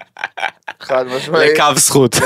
חד 0.81 1.05
משמעית. 1.07 1.53
לקו 1.59 1.65
זכות. 1.77 2.17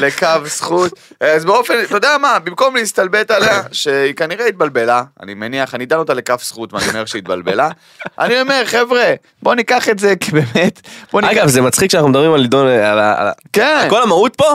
לקו 0.00 0.26
זכות. 0.44 0.92
אז 1.20 1.44
באופן, 1.44 1.74
אתה 1.84 1.96
יודע 1.96 2.16
מה, 2.20 2.38
במקום 2.38 2.76
להסתלבט 2.76 3.30
עליה, 3.30 3.62
שהיא 3.72 4.14
כנראה 4.14 4.46
התבלבלה, 4.46 5.02
אני 5.22 5.34
מניח, 5.34 5.74
אני 5.74 5.86
דן 5.86 5.96
אותה 5.96 6.14
לכף 6.14 6.42
זכות 6.44 6.72
ואני 6.72 6.88
אומר 6.88 7.04
שהיא 7.04 7.20
התבלבלה, 7.22 7.68
אני 8.18 8.40
אומר, 8.40 8.62
חבר'ה, 8.66 9.14
בוא 9.42 9.54
ניקח 9.54 9.88
את 9.88 9.98
זה 9.98 10.14
כבאמת, 10.20 10.80
בוא 11.12 11.20
ניקח, 11.20 11.32
אגב, 11.32 11.46
זה 11.48 11.60
מצחיק 11.62 11.90
שאנחנו 11.90 12.08
מדברים 12.08 12.32
על 12.32 12.46
ה- 12.68 12.90
על 12.92 13.28
ה- 13.28 13.32
כן, 13.52 13.86
כל 13.90 14.02
המהות 14.02 14.36
פה, 14.36 14.54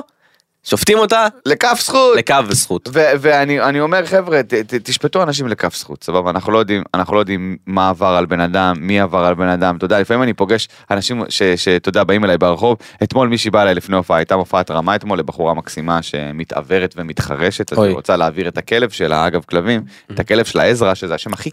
שופטים 0.64 0.98
אותה 0.98 1.28
לכף 1.46 1.80
זכות. 1.82 2.18
לקו 2.18 2.36
זכות. 2.50 2.90
ואני 2.94 3.62
אני 3.62 3.80
אומר 3.80 4.06
חבר'ה 4.06 4.44
ת, 4.44 4.54
ת, 4.54 4.74
תשפטו 4.74 5.24
אנשים 5.24 5.48
לכף 5.48 5.76
זכות 5.76 6.04
סבבה 6.04 6.30
אנחנו 6.30 6.52
לא 6.52 6.58
יודעים 6.58 6.84
אנחנו 6.94 7.16
לא 7.16 7.20
יודעים 7.20 7.58
מה 7.66 7.90
עבר 7.90 8.08
על 8.08 8.26
בן 8.26 8.40
אדם 8.40 8.76
מי 8.80 9.00
עבר 9.00 9.26
על 9.26 9.34
בן 9.34 9.48
אדם 9.48 9.78
אתה 9.78 9.86
יודע 9.86 10.00
לפעמים 10.00 10.24
אני 10.24 10.34
פוגש 10.34 10.68
אנשים 10.92 11.24
שאתה 11.56 11.90
יודע 11.90 12.04
באים 12.04 12.26
אליי 12.26 12.38
ברחוב 12.38 12.78
אתמול 13.04 13.28
מישהי 13.28 13.52
באה 13.52 13.62
אליי 13.62 13.76
לפני 13.76 13.96
הופעה 13.96 14.18
הייתה 14.18 14.38
מופעת 14.38 14.72
רמה 14.72 14.96
אתמול 14.96 15.20
לבחורה 15.20 15.54
מקסימה 15.54 16.02
שמתעוורת 16.02 16.94
ומתחרשת 16.98 17.74
אז. 17.74 17.80
היא 17.80 17.94
רוצה 17.94 18.18
להעביר 18.18 18.48
את 18.48 18.58
הכלב 18.58 18.90
שלה 18.90 19.28
אגב 19.28 19.44
כלבים 19.44 19.84
את 20.12 20.20
הכלב 20.20 20.46
שלה 20.46 20.64
עזרא 20.64 20.94
שזה 20.94 21.16
השם 21.16 21.34
הכי 21.34 21.50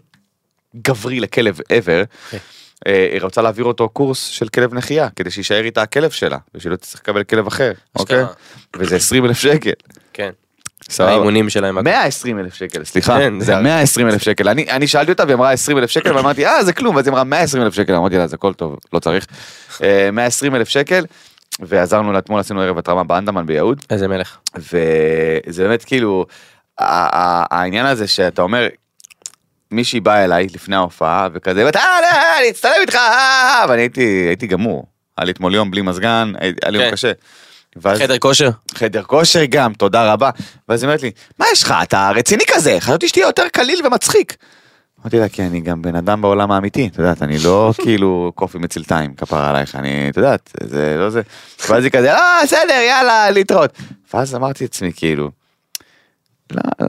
גברי 0.75 1.19
לכלב 1.19 1.59
ever. 1.59 2.05
אה, 2.33 2.39
היא 2.85 3.21
רוצה 3.21 3.41
להעביר 3.41 3.65
אותו 3.65 3.89
קורס 3.89 4.25
של 4.25 4.47
כלב 4.47 4.73
נחייה, 4.73 5.07
כדי 5.15 5.31
שיישאר 5.31 5.63
איתה 5.63 5.81
הכלב 5.81 6.09
שלה, 6.09 6.37
ושלא 6.55 6.75
תצטרך 6.75 7.01
לקבל 7.01 7.23
כלב 7.23 7.47
אחר, 7.47 7.71
אוקיי? 7.95 8.23
וזה 8.77 8.95
20 8.95 9.25
אלף 9.25 9.37
שקל. 9.39 9.71
כן. 10.13 10.29
סבבה. 10.89 11.09
האימונים 11.11 11.49
שלהם. 11.49 11.77
הכל. 11.77 11.83
120 11.89 12.39
אלף 12.39 12.53
שקל, 12.53 12.83
סליחה, 12.83 13.17
כן, 13.19 13.39
זה 13.39 13.45
זה- 13.45 13.55
120 13.61 14.07
אלף 14.09 14.21
שקל, 14.23 14.49
אני, 14.49 14.71
אני 14.71 14.87
שאלתי 14.87 15.11
אותה 15.11 15.23
והיא 15.23 15.35
אמרה 15.35 15.51
20 15.51 15.77
אלף 15.77 15.89
שקל 15.89 16.15
ואמרתי 16.15 16.45
אה 16.45 16.63
זה 16.63 16.73
כלום, 16.73 16.95
ואז 16.95 17.07
היא 17.07 17.11
אמרה 17.11 17.23
120 17.23 17.63
אלף 17.63 17.73
שקל, 17.73 17.95
אמרתי 17.95 18.17
לה 18.17 18.27
זה 18.27 18.35
הכל 18.35 18.53
טוב, 18.53 18.75
לא 18.93 18.99
צריך, 18.99 19.25
אה, 19.83 20.09
120 20.11 20.55
אלף 20.55 20.69
שקל, 20.69 21.05
ועזרנו 21.59 22.11
לה 22.11 22.19
אתמול 22.19 22.39
עשינו 22.39 22.61
ערב 22.61 22.77
התרמה 22.77 23.03
באנדמן 23.03 23.45
ביהוד, 23.45 23.85
איזה 23.89 24.07
מלך. 24.07 24.37
וזה 24.57 25.63
באמת 25.63 25.83
כאילו 25.83 26.25
העניין 26.79 27.85
הזה 27.85 28.07
שאתה 28.07 28.41
אומר 28.41 28.67
מישהי 29.71 29.99
באה 29.99 30.23
אליי 30.25 30.47
לפני 30.53 30.75
ההופעה 30.75 31.27
וכזה 31.33 31.65
ואתה 31.65 31.79
"אה, 31.79 31.85
אה, 32.13 32.39
אני 32.39 32.49
אצטלם 32.49 32.71
איתך 32.81 32.95
אה, 32.95 33.01
אה", 33.61 33.65
ואני 33.69 33.81
הייתי 33.81 34.01
הייתי 34.27 34.47
גמור 34.47 34.85
היה 35.17 35.25
לי 35.25 35.31
אתמול 35.31 35.55
יום 35.55 35.71
בלי 35.71 35.81
מזגן 35.81 36.33
היה 36.41 36.69
לי 36.71 36.77
יום 36.77 36.85
כן. 36.87 36.91
קשה. 36.91 37.11
ואז- 37.75 37.99
חדר 37.99 38.17
כושר? 38.17 38.49
חדר 38.75 39.03
כושר 39.03 39.45
גם 39.49 39.73
תודה 39.73 40.13
רבה 40.13 40.29
ואז 40.69 40.83
היא 40.83 40.87
אומרת 40.87 41.01
לי 41.01 41.11
מה 41.39 41.45
יש 41.51 41.63
לך 41.63 41.73
אתה 41.83 42.11
רציני 42.15 42.43
כזה 42.55 42.77
חשבתי 42.79 43.07
שתהיה 43.07 43.27
יותר 43.27 43.43
קליל 43.53 43.87
ומצחיק. 43.87 44.35
אמרתי 45.01 45.19
לה 45.19 45.29
כי 45.29 45.41
אני 45.43 45.61
גם 45.61 45.81
בן 45.81 45.95
אדם 45.95 46.21
בעולם 46.21 46.51
האמיתי 46.51 46.87
את 46.87 46.97
יודעת 46.97 47.21
אני 47.21 47.37
לא 47.43 47.71
כאילו 47.83 48.31
קופי 48.35 48.57
מצילתיים 48.57 49.13
כפרה 49.13 49.49
עלייך 49.49 49.75
אני 49.75 50.09
את 50.09 50.17
יודעת 50.17 50.51
זה 50.63 50.95
לא 50.97 51.09
זה 51.09 51.21
ואז 51.69 51.83
היא 51.83 51.91
כזה 51.91 52.07
לא 52.13 52.19
בסדר 52.43 52.73
יאללה 52.87 53.29
להתראות 53.31 53.71
ואז 54.13 54.35
אמרתי 54.35 54.63
לעצמי 54.63 54.91
כאילו. 54.95 55.31
לא, 56.51 56.61
אה, 56.81 56.85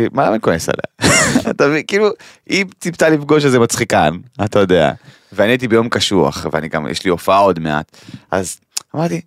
מה 0.00 0.22
למה 0.22 0.32
אני 0.32 0.40
כועס 0.40 0.68
עליה? 0.68 1.12
אתה 1.50 1.68
מבין 1.68 1.82
כאילו 1.86 2.08
היא 2.46 2.64
ציפתה 2.80 3.08
לפגוש 3.08 3.44
איזה 3.44 3.58
מצחיקן 3.58 4.16
אתה 4.44 4.58
יודע 4.58 4.92
ואני 5.32 5.50
הייתי 5.50 5.68
ביום 5.68 5.88
קשוח 5.88 6.46
ואני 6.52 6.68
גם 6.68 6.88
יש 6.88 7.04
לי 7.04 7.10
הופעה 7.10 7.38
עוד 7.38 7.58
מעט 7.58 7.96
אז 8.30 8.60
אמרתי 8.94 9.20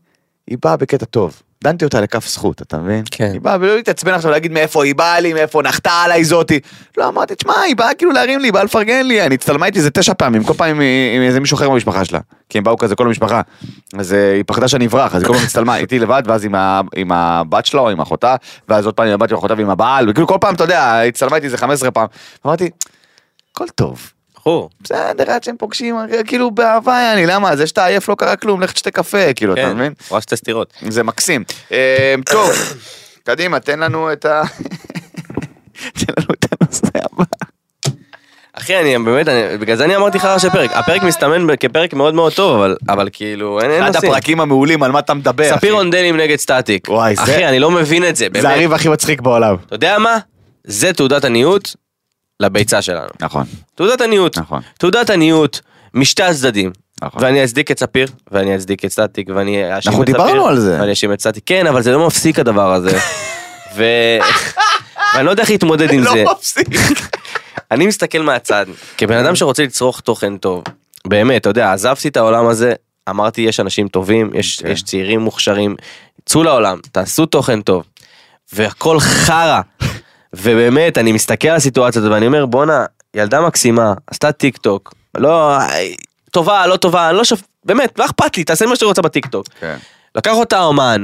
היא 0.47 0.57
באה 0.63 0.77
בקטע 0.77 1.05
טוב. 1.05 1.41
דנתי 1.63 1.85
אותה 1.85 2.01
לכף 2.01 2.27
זכות, 2.27 2.61
אתה 2.61 2.77
מבין? 2.77 3.03
כן. 3.11 3.29
היא 3.33 3.41
באה 3.41 3.57
ולא 3.59 3.75
להתעצבן 3.75 4.13
עכשיו 4.13 4.31
להגיד 4.31 4.51
מאיפה 4.51 4.83
היא 4.83 4.95
באה 4.95 5.19
לי, 5.19 5.33
מאיפה 5.33 5.61
נחתה 5.61 5.91
עליי 5.91 6.23
זאתי. 6.23 6.59
לא, 6.97 7.07
אמרתי, 7.07 7.35
תשמע, 7.35 7.59
היא 7.59 7.75
באה 7.75 7.93
כאילו 7.93 8.11
להרים 8.11 8.39
לי, 8.39 8.47
היא 8.47 8.53
באה 8.53 8.63
לפרגן 8.63 9.05
לי, 9.05 9.25
אני 9.25 9.35
הצטלמה 9.35 9.65
איתי 9.65 9.77
איזה 9.77 9.91
תשע 9.91 10.13
פעמים, 10.13 10.43
כל 10.43 10.53
פעם 10.53 10.69
עם, 10.69 11.21
איזה 11.21 11.39
מישהו 11.39 11.55
אחר 11.55 11.69
במשפחה 11.69 12.05
שלה. 12.05 12.19
כי 12.49 12.57
הם 12.57 12.63
באו 12.63 12.77
כזה 12.77 12.95
כל 12.95 13.07
המשפחה. 13.07 13.41
אז 13.97 14.13
אה, 14.13 14.33
היא 14.33 14.43
פחדה 14.47 14.67
שאני 14.67 14.85
אברח, 14.85 15.15
אז 15.15 15.21
היא 15.21 15.27
כל 15.27 15.33
פעם 15.33 15.43
הצטלמה 15.43 15.77
איתי 15.81 15.99
לבד, 15.99 16.23
ואז 16.25 16.45
עם, 16.95 17.11
הבת 17.11 17.65
שלה 17.65 17.81
או 17.81 17.89
עם 17.89 18.01
אחותה, 18.01 18.35
ואז 18.69 18.85
עוד 18.85 18.95
פעם 18.95 19.07
עם 19.07 19.13
הבת 19.13 19.31
עם 19.31 19.37
אחותה 19.37 19.53
ועם 19.57 19.69
הבעל, 19.69 20.09
וכאילו 20.09 20.27
כל 20.27 20.37
פעם, 20.41 20.55
אתה 20.55 20.63
יודע, 20.63 21.01
הצטלמה 21.07 21.35
איתי 21.35 21.45
איזה 21.45 21.57
15 21.57 21.91
פעם. 21.91 22.07
אמרתי, 22.45 22.69
הכל 23.51 23.65
טוב. 23.75 24.11
בחור. 24.39 24.69
בסדר, 24.81 25.31
עד 25.31 25.43
שהם 25.43 25.55
פוגשים, 25.59 25.95
כאילו 26.27 26.51
באהבה, 26.51 26.91
יעני, 27.01 27.25
למה? 27.25 27.55
זה 27.55 27.67
שאתה 27.67 27.85
עייף 27.85 28.09
לא 28.09 28.15
קרה 28.15 28.35
כלום, 28.35 28.61
לך 28.61 28.71
תשתה 28.71 28.91
קפה, 28.91 29.33
כאילו, 29.35 29.53
אתה 29.53 29.61
כן. 29.61 29.73
מבין? 29.77 29.93
רואה 30.09 30.21
שתי 30.21 30.35
סטירות. 30.35 30.73
זה 30.89 31.03
מקסים. 31.03 31.43
אה, 31.71 32.15
טוב, 32.25 32.51
קדימה, 33.23 33.59
תן 33.59 33.79
לנו 33.79 34.13
את 34.13 34.25
ה... 34.25 34.41
תן 35.99 36.13
לנו 36.17 36.27
את 36.33 36.45
הנושא 36.61 36.87
הבא. 36.95 37.23
אחי, 38.53 38.79
אני 38.79 38.97
באמת, 39.05 39.27
אני- 39.27 39.57
בגלל 39.57 39.75
זה 39.77 39.85
אני 39.85 39.95
אמרתי 39.95 40.17
לך 40.17 40.25
ראשי 40.25 40.49
פרק. 40.49 40.71
הפרק 40.73 41.03
מסתמן 41.03 41.55
כפרק 41.59 41.93
מאוד 41.93 42.13
מאוד 42.13 42.33
טוב, 42.33 42.55
אבל- 42.57 42.77
אבל 42.89 43.09
כאילו, 43.13 43.61
אין 43.61 43.71
אין 43.71 43.83
אחד 43.83 43.95
נושאים. 43.95 44.11
הפרקים 44.11 44.39
המעולים, 44.41 44.83
על 44.83 44.91
מה 44.91 44.99
אתה 44.99 45.13
מדבר, 45.13 45.49
אחי? 45.49 45.57
ספיר 45.57 45.73
רונדלים 45.73 46.17
נגד 46.17 46.35
סטטיק. 46.39 46.89
וואי, 46.89 47.15
זה- 47.15 47.21
אחי, 47.23 47.45
אני 47.45 47.59
לא 47.59 47.71
מבין 47.71 48.05
את 48.09 48.15
זה, 48.15 48.25
זה 48.25 48.29
באמת. 48.29 48.45
הריב 48.45 48.73
הכי 48.73 48.89
מצחיק 48.89 49.21
בעולם. 49.21 49.55
אתה 49.67 49.75
יודע 49.75 49.97
מה? 49.99 50.17
זה 50.63 50.93
תעודת 50.93 51.25
עניות 51.25 51.75
לביצה 52.39 52.81
שלנו. 52.81 53.09
נכון, 53.19 53.45
תעודת 53.75 54.01
עניות. 54.01 54.37
נכון. 54.37 54.61
תעודת 54.77 55.09
עניות 55.09 55.61
משתי 55.93 56.23
הצדדים. 56.23 56.71
נכון. 57.01 57.23
ואני 57.23 57.43
אצדיק 57.43 57.71
את 57.71 57.79
ספיר, 57.79 58.07
ואני 58.31 58.55
אצדיק 58.55 58.85
את 58.85 58.91
סטטיק, 58.91 59.29
ואני 59.35 59.75
אאשים 59.75 59.91
אנחנו 59.91 60.03
את 60.03 60.09
ספיר. 60.09 60.23
דיברנו 60.23 60.47
על 60.47 60.59
זה. 60.59 60.77
ואני 60.79 60.89
אאשים 60.89 61.13
את 61.13 61.21
סטטיק. 61.21 61.43
כן, 61.45 61.67
אבל 61.67 61.81
זה 61.81 61.91
לא 61.91 62.07
מפסיק 62.07 62.39
הדבר 62.39 62.73
הזה. 62.73 62.97
ו... 63.75 63.83
ואני 65.13 65.25
לא 65.25 65.31
יודע 65.31 65.43
איך 65.43 65.49
להתמודד 65.49 65.91
עם 65.91 66.03
זה. 66.03 66.23
לא 66.23 66.33
מפסיק. 66.33 66.67
אני 67.71 67.87
מסתכל 67.87 68.19
מהצד, 68.19 68.65
כבן 68.97 69.17
אדם 69.17 69.35
שרוצה 69.35 69.63
לצרוך 69.63 69.99
תוכן 69.99 70.37
טוב, 70.37 70.63
באמת, 71.07 71.41
אתה 71.41 71.49
יודע, 71.49 71.73
עזבתי 71.73 72.07
את 72.07 72.17
העולם 72.17 72.47
הזה, 72.47 72.73
אמרתי 73.09 73.41
יש 73.41 73.59
אנשים 73.59 73.87
טובים, 73.87 74.31
יש, 74.33 74.61
כן. 74.61 74.67
יש 74.67 74.83
צעירים 74.83 75.19
מוכשרים, 75.19 75.75
צאו 76.25 76.43
לעולם, 76.43 76.79
תעשו 76.91 77.25
תוכן 77.25 77.61
טוב, 77.61 77.83
והכל 78.53 78.99
חרא, 78.99 79.61
ובאמת, 80.33 80.97
אני 80.97 81.11
מסתכל 81.11 81.47
על 81.47 81.55
הסיטואציה 81.55 81.99
הזאת 81.99 82.11
ואני 82.11 82.27
אומר, 82.27 82.45
בואנה, 82.45 82.85
ילדה 83.13 83.41
מקסימה, 83.41 83.93
עשתה 84.07 84.31
טיק 84.31 84.57
טוק, 84.57 84.93
לא, 85.17 85.57
טובה, 86.31 86.67
לא 86.67 86.75
טובה, 86.77 87.09
אני 87.09 87.17
לא 87.17 87.23
שופ... 87.23 87.41
באמת, 87.65 87.99
לא 87.99 88.05
אכפת 88.05 88.37
לי, 88.37 88.43
תעשה 88.43 88.65
מה 88.65 88.75
שאתה 88.75 88.85
רוצה 88.85 89.01
בטיק 89.01 89.25
טוק. 89.25 89.45
כן. 89.59 89.77
לקח 90.15 90.33
אותה 90.33 90.63
אומן, 90.63 91.03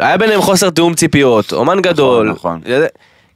היה 0.00 0.18
ביניהם 0.18 0.42
חוסר 0.42 0.70
תיאום 0.70 0.94
ציפיות, 0.94 1.52
אומן 1.52 1.82
גדול, 1.82 2.30
נכון. 2.30 2.60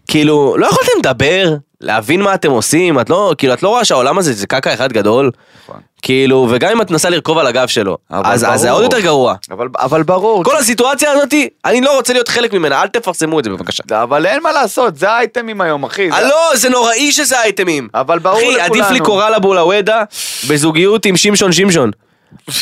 כאילו, 0.09 0.57
לא 0.59 0.67
יכולתם 0.67 0.93
לדבר, 0.99 1.57
להבין 1.81 2.23
מה 2.23 2.35
אתם 2.35 2.51
עושים, 2.51 3.01
את 3.01 3.11
לא, 3.11 3.35
כאילו, 3.39 3.55
את 3.55 3.63
לא 3.63 3.69
רואה 3.69 3.85
שהעולם 3.85 4.19
הזה 4.19 4.33
זה 4.33 4.47
קקה 4.47 4.75
אחד 4.75 4.93
גדול? 4.93 5.31
נכון. 5.65 5.81
כאילו, 6.03 6.47
וגם 6.51 6.71
אם 6.71 6.81
את 6.83 6.91
מנסה 6.91 7.11
לרכוב 7.11 7.39
על 7.39 7.47
הגב 7.47 7.67
שלו, 7.67 7.97
אז 8.11 8.45
אז 8.49 8.61
זה. 8.61 8.71
עוד 8.71 8.83
יותר 8.83 9.01
גרוע. 9.01 9.35
אבל- 9.51 9.69
אבל 9.79 10.03
ברור. 10.03 10.45
כל 10.45 10.57
הסיטואציה 10.57 11.13
הזאתי, 11.13 11.49
אני 11.65 11.81
לא 11.81 11.97
רוצה 11.97 12.13
להיות 12.13 12.29
חלק 12.29 12.53
ממנה, 12.55 12.83
אל 12.83 12.89
תפרסמו 12.89 13.39
את 13.39 13.45
זה 13.45 13.51
בבקשה. 13.51 13.83
אבל 14.03 14.27
אין 14.27 14.43
מה 14.43 14.53
לעשות, 14.53 14.97
זה 14.97 15.11
האייטמים 15.11 15.61
היום, 15.61 15.85
אחי. 15.85 16.11
זה- 16.11 16.17
אה, 16.17 16.23
לא, 16.29 16.51
זה 16.55 16.69
נוראי 16.69 17.13
שזה 17.13 17.43
אייטמים. 17.43 17.89
אבל 17.95 18.19
ברור 18.19 18.37
אחי, 18.39 18.47
לכולנו. 18.57 18.65
עדיף 18.75 18.91
לי 18.91 19.01
קורל 19.01 19.33
אבולאוודה 19.37 20.03
בזוגיות 20.49 21.07
עם 21.07 21.17
שמשון 21.17 21.53
שמשון. 21.53 21.91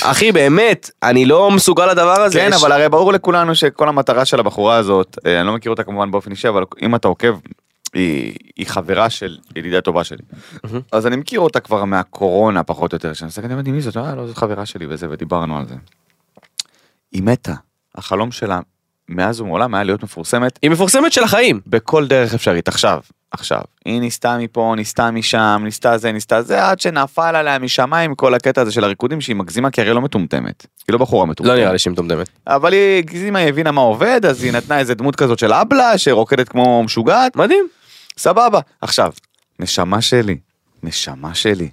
אחי, 0.03 0.33
באמת, 0.33 0.91
אני 1.03 1.25
לא 1.27 1.51
מסוגל 1.51 1.87
לדבר 1.87 2.21
הזה. 2.23 2.39
כן, 2.39 2.53
אבל 2.53 2.73
הרי 2.73 2.89
ברור 2.89 3.13
לכולנו 3.13 3.55
שכל 3.55 3.89
המטרה 3.89 4.25
של 4.25 4.41
הבחורה 4.41 4.77
הזאת, 4.77 5.19
אה, 5.27 5.39
אני 5.41 5.47
לא 5.47 5.53
מכיר 5.53 5.71
אותה 5.71 5.83
כמובן 5.83 6.11
באופן 6.11 6.31
אישי, 6.31 6.49
אבל 6.49 6.63
אם 6.83 6.95
אתה 6.95 7.09
עוקב, 7.09 7.35
היא, 7.95 8.35
היא 8.57 8.67
חברה 8.67 9.11
של 9.11 9.39
ידידה 9.57 9.81
טובה 9.81 10.05
שלי. 10.05 10.23
אז 10.93 11.07
אני 11.07 11.17
מכיר 11.17 11.41
אותה 11.41 11.61
כבר 11.61 11.85
מהקורונה 11.85 12.63
פחות 12.63 12.93
או 12.93 12.97
יותר, 12.97 13.13
שאני 13.13 13.29
מסתכל, 13.29 13.47
אני 13.47 13.73
מי 13.73 13.81
זאת? 13.81 13.97
אה, 13.97 14.15
לא, 14.15 14.27
זאת 14.27 14.37
חברה 14.37 14.67
שלי 14.67 14.87
וזה, 14.89 15.07
ודיברנו 15.11 15.59
על 15.59 15.67
זה. 15.69 15.75
היא 17.13 17.23
מתה. 17.23 17.55
החלום 17.95 18.33
שלה 18.33 18.61
מאז 19.09 19.41
ומעולם 19.41 19.75
היה 19.75 19.85
להיות 19.85 20.03
מפורסמת 20.03 20.59
היא 20.63 20.71
מפורסמת 20.71 21.13
של 21.13 21.23
החיים. 21.23 21.61
בכל 21.67 22.07
דרך 22.07 22.35
אפשרית 22.35 22.69
עכשיו 22.69 23.01
עכשיו 23.31 23.61
היא 23.85 24.01
ניסתה 24.01 24.39
מפה 24.39 24.75
ניסתה 24.77 25.11
משם 25.11 25.61
ניסתה 25.65 25.99
זה 25.99 26.13
ניסתה 26.13 26.43
זה 26.43 26.69
עד 26.69 26.81
שנפל 26.81 27.37
עליה 27.37 27.59
משמיים 27.59 28.15
כל 28.15 28.35
הקטע 28.35 28.61
הזה 28.61 28.73
של 28.73 28.85
הריקודים 28.85 29.21
שהיא 29.21 29.37
מגזימה 29.37 29.71
כי 29.71 29.81
הרי 29.81 29.95
לא 29.95 30.01
מטומטמת 30.01 30.67
היא 30.89 30.93
לא 30.93 30.99
בחורה 30.99 31.27
מטומטמת 31.27 31.55
לא 31.57 31.61
נראה 31.61 31.73
לי 31.73 31.79
שהיא 31.79 31.93
מטומטמת. 31.93 32.29
אבל 32.47 32.73
היא 32.73 32.99
הגזימה 32.99 33.39
היא 33.39 33.49
הבינה 33.49 33.71
מה 33.71 33.81
עובד 33.81 34.21
אז 34.27 34.43
היא 34.43 34.53
נתנה 34.53 34.79
איזה 34.79 34.95
דמות 34.95 35.17
כזאת 35.17 35.39
של 35.39 35.53
אבלה 35.53 35.99
שרוקדת 35.99 36.49
כמו 36.49 36.83
משוגעת 36.83 37.37
מדהים. 37.37 37.69
סבבה 38.19 38.61
עכשיו 38.81 39.13
נשמה 39.61 40.03
שלי 40.03 40.39
נשמה 40.83 41.35
שלי. 41.35 41.69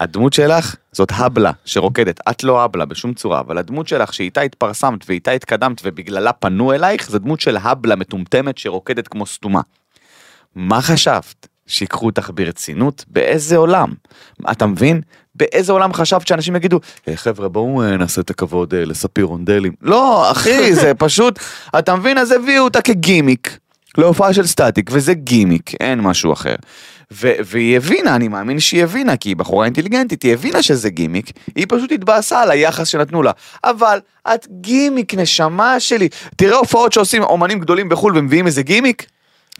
הדמות 0.00 0.32
שלך 0.32 0.74
זאת 0.92 1.12
הבלה 1.14 1.52
שרוקדת 1.64 2.20
את 2.30 2.44
לא 2.44 2.62
הבלה 2.64 2.84
בשום 2.84 3.14
צורה 3.14 3.40
אבל 3.40 3.58
הדמות 3.58 3.88
שלך 3.88 4.14
שאיתה 4.14 4.40
התפרסמת 4.40 5.04
ואיתה 5.08 5.30
התקדמת 5.30 5.80
ובגללה 5.84 6.32
פנו 6.32 6.72
אלייך 6.72 7.10
זה 7.10 7.18
דמות 7.18 7.40
של 7.40 7.56
הבלה 7.56 7.96
מטומטמת 7.96 8.58
שרוקדת 8.58 9.08
כמו 9.08 9.26
סתומה. 9.26 9.60
מה 10.54 10.82
חשבת? 10.82 11.46
שיקחו 11.66 12.06
אותך 12.06 12.30
ברצינות? 12.34 13.04
באיזה 13.08 13.56
עולם? 13.56 13.94
אתה 14.50 14.66
מבין? 14.66 15.00
באיזה 15.34 15.72
עולם 15.72 15.92
חשבת 15.92 16.26
שאנשים 16.26 16.56
יגידו, 16.56 16.80
"אה, 17.08 17.16
חבר'ה 17.16 17.48
בואו 17.48 17.82
אה, 17.82 17.96
נעשה 17.96 18.20
את 18.20 18.30
הכבוד 18.30 18.74
אה, 18.74 18.84
לספיר 18.84 19.24
רונדלים. 19.24 19.72
לא, 19.82 20.30
אחי, 20.30 20.74
זה 20.74 20.92
פשוט, 20.94 21.38
אתה 21.78 21.96
מבין? 21.96 22.18
אז 22.18 22.32
הביאו 22.32 22.64
אותה 22.64 22.80
כגימיק 22.82 23.58
להופעה 23.98 24.32
של 24.34 24.46
סטטיק, 24.46 24.90
וזה 24.92 25.14
גימיק, 25.14 25.74
אין 25.80 26.00
משהו 26.00 26.32
אחר. 26.32 26.54
ו- 27.12 27.32
והיא 27.44 27.76
הבינה, 27.76 28.16
אני 28.16 28.28
מאמין 28.28 28.60
שהיא 28.60 28.82
הבינה, 28.82 29.16
כי 29.16 29.28
היא 29.28 29.36
בחורה 29.36 29.64
אינטליגנטית, 29.64 30.22
היא 30.22 30.32
הבינה 30.32 30.62
שזה 30.62 30.90
גימיק, 30.90 31.30
היא 31.56 31.66
פשוט 31.68 31.92
התבאסה 31.92 32.42
על 32.42 32.50
היחס 32.50 32.88
שנתנו 32.88 33.22
לה. 33.22 33.30
אבל 33.64 33.98
את 34.34 34.46
גימיק, 34.60 35.14
נשמה 35.14 35.80
שלי. 35.80 36.08
תראה 36.36 36.56
הופעות 36.56 36.92
שעושים 36.92 37.22
אומנים 37.22 37.58
גדולים 37.58 37.88
בחו"ל 37.88 38.18
ומביאים 38.18 38.46
איזה 38.46 38.62
גימיק, 38.62 39.06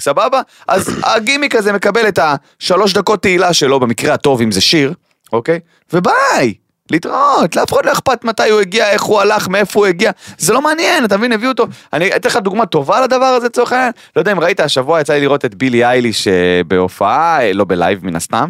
סבבה? 0.01 0.41
אז 0.69 0.91
הגימיק 1.03 1.55
הזה 1.55 1.73
מקבל 1.73 2.09
את 2.09 2.19
השלוש 2.23 2.93
דקות 2.93 3.23
תהילה 3.23 3.53
שלו, 3.53 3.81
במקרה 3.81 4.15
הטוב 4.15 4.41
אם 4.41 4.53
זה 4.53 4.61
שיר, 4.61 4.93
אוקיי? 5.33 5.61
וביי! 5.93 6.55
להתראות, 6.91 7.57
לאף 7.57 7.73
אחד 7.73 7.87
לא 7.87 7.93
אכפת 7.93 8.25
מתי 8.25 8.51
הוא 8.51 8.61
הגיע, 8.61 8.91
איך 8.91 9.03
הוא 9.03 9.21
הלך, 9.21 9.49
מאיפה 9.49 9.81
הוא 9.81 9.87
הגיע, 9.87 10.11
זה 10.39 10.53
לא 10.53 10.63
מעניין, 10.63 11.05
אתה 11.05 11.17
מבין, 11.17 11.33
הביאו 11.33 11.51
אותו, 11.51 11.67
אני 11.93 12.17
אתן 12.17 12.29
לך 12.29 12.37
דוגמה 12.37 12.67
טובה 12.67 13.01
לדבר 13.01 13.25
הזה 13.25 13.47
לצורך 13.47 13.73
העניין, 13.73 13.93
לא 14.17 14.21
יודע 14.21 14.33
אם 14.33 14.41
ראית, 14.41 14.61
השבוע 14.61 15.01
יצא 15.01 15.13
לי 15.13 15.21
לראות 15.21 15.45
את 15.45 15.55
בילי 15.55 15.85
אייליש 15.85 16.29
אה, 16.29 16.61
בהופעה, 16.67 17.43
אה, 17.43 17.53
לא 17.53 17.65
בלייב 17.65 18.07
מן 18.07 18.17
הסתם, 18.17 18.49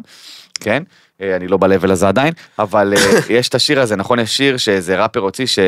כן? 0.60 0.82
אה, 1.22 1.36
אני 1.36 1.48
לא 1.48 1.56
ב-level 1.56 1.92
הזה 1.92 2.08
עדיין, 2.08 2.32
אבל 2.58 2.94
יש 3.30 3.48
את 3.48 3.54
השיר 3.54 3.80
הזה, 3.80 3.96
נכון? 3.96 4.18
יש 4.18 4.36
שיר 4.36 4.56
שאיזה 4.56 5.02
ראפר 5.02 5.20
הוציא 5.20 5.46
ש... 5.46 5.58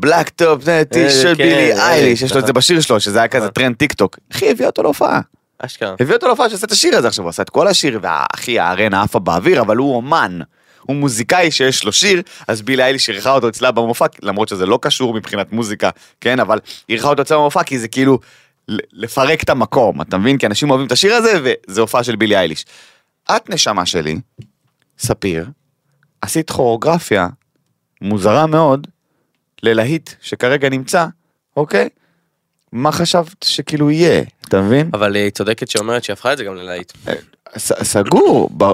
Glock 0.00 0.28
tucked, 0.28 0.64
T-shirt 0.92 1.36
כן, 1.36 1.44
בילי 1.44 1.72
אייליש, 1.72 2.22
יש 2.22 2.34
לו 2.34 2.40
את 2.40 2.46
זה. 2.46 2.52
בשיר 2.52 2.80
שלו, 2.80 3.00
שזה 3.00 3.18
היה 3.18 3.28
כזה. 3.28 3.48
טרנד 3.48 3.76
טיק 3.76 3.92
טוק, 3.92 4.18
אחי 4.32 4.50
הביא 4.50 4.66
אותו 4.66 4.82
להופעה. 4.82 5.20
אשכרה. 5.64 5.94
הביא 6.00 6.14
אותו 6.14 6.26
להופעה 6.26 6.50
שעשה 6.50 6.66
את 6.66 6.72
השיר 6.72 6.96
הזה 6.96 7.08
עכשיו, 7.08 7.24
הוא 7.24 7.30
עשה 7.30 7.42
את 7.42 7.50
כל 7.50 7.68
השיר, 7.68 7.98
והאחי 8.02 8.58
הארנה 8.58 9.02
עפה 9.02 9.18
באוויר, 9.18 9.60
אבל 9.60 9.76
הוא 9.76 9.96
אומן. 9.96 10.38
הוא 10.82 10.96
מוזיקאי 10.96 11.50
שיש 11.50 11.84
לו 11.84 11.92
שיר, 11.92 12.22
אז 12.48 12.62
בילי 12.62 12.82
אייליש 12.82 13.10
אירחה 13.10 13.30
אותו 13.32 13.48
אצלה 13.48 13.70
במופע, 13.70 14.06
למרות 14.22 14.48
שזה 14.48 14.66
לא 14.66 14.78
קשור 14.82 15.14
מבחינת 15.14 15.52
מוזיקה, 15.52 15.90
כן, 16.20 16.40
אבל 16.40 16.58
אירחה 16.88 17.08
אותו 17.08 17.22
אצלה 17.22 17.36
במופע, 17.36 17.62
כי 17.62 17.78
זה 17.78 17.88
כאילו 17.88 18.18
לפרק 18.92 19.42
את 19.42 19.50
המקום, 19.50 20.00
אתה 20.00 20.18
מבין? 20.18 20.38
כי 20.38 20.46
אנשים 20.46 20.70
אוהבים 20.70 20.86
את 20.86 20.92
השיר 20.92 21.14
הזה, 21.14 21.32
וזה 21.42 21.80
הופעה 21.80 22.04
של 22.04 22.16
בילי 22.16 22.36
אייליש. 22.36 22.64
את 23.30 23.50
נשמה 23.50 23.86
שלי, 23.86 24.20
ספיר, 24.98 25.46
עשית 26.20 26.50
כוריאוגרפיה 26.50 27.28
מוזרה 28.00 28.46
מאוד 28.46 28.86
ללהיט 29.62 30.10
שכרגע 30.20 30.68
נמצא, 30.68 31.06
אוקיי? 31.56 31.88
מה 32.72 32.92
חשבת 32.92 33.34
שכאילו 33.44 33.90
יהיה, 33.90 34.22
אתה 34.48 34.60
מבין? 34.60 34.90
אבל 34.94 35.14
היא 35.14 35.30
צודקת 35.30 35.70
שאומרת 35.70 36.04
שהיא 36.04 36.14
הפכה 36.14 36.32
את 36.32 36.38
זה 36.38 36.44
גם 36.44 36.54
ללהיט. 36.56 36.92
ס- 37.56 37.82
סגור. 37.82 38.50
ב- 38.56 38.72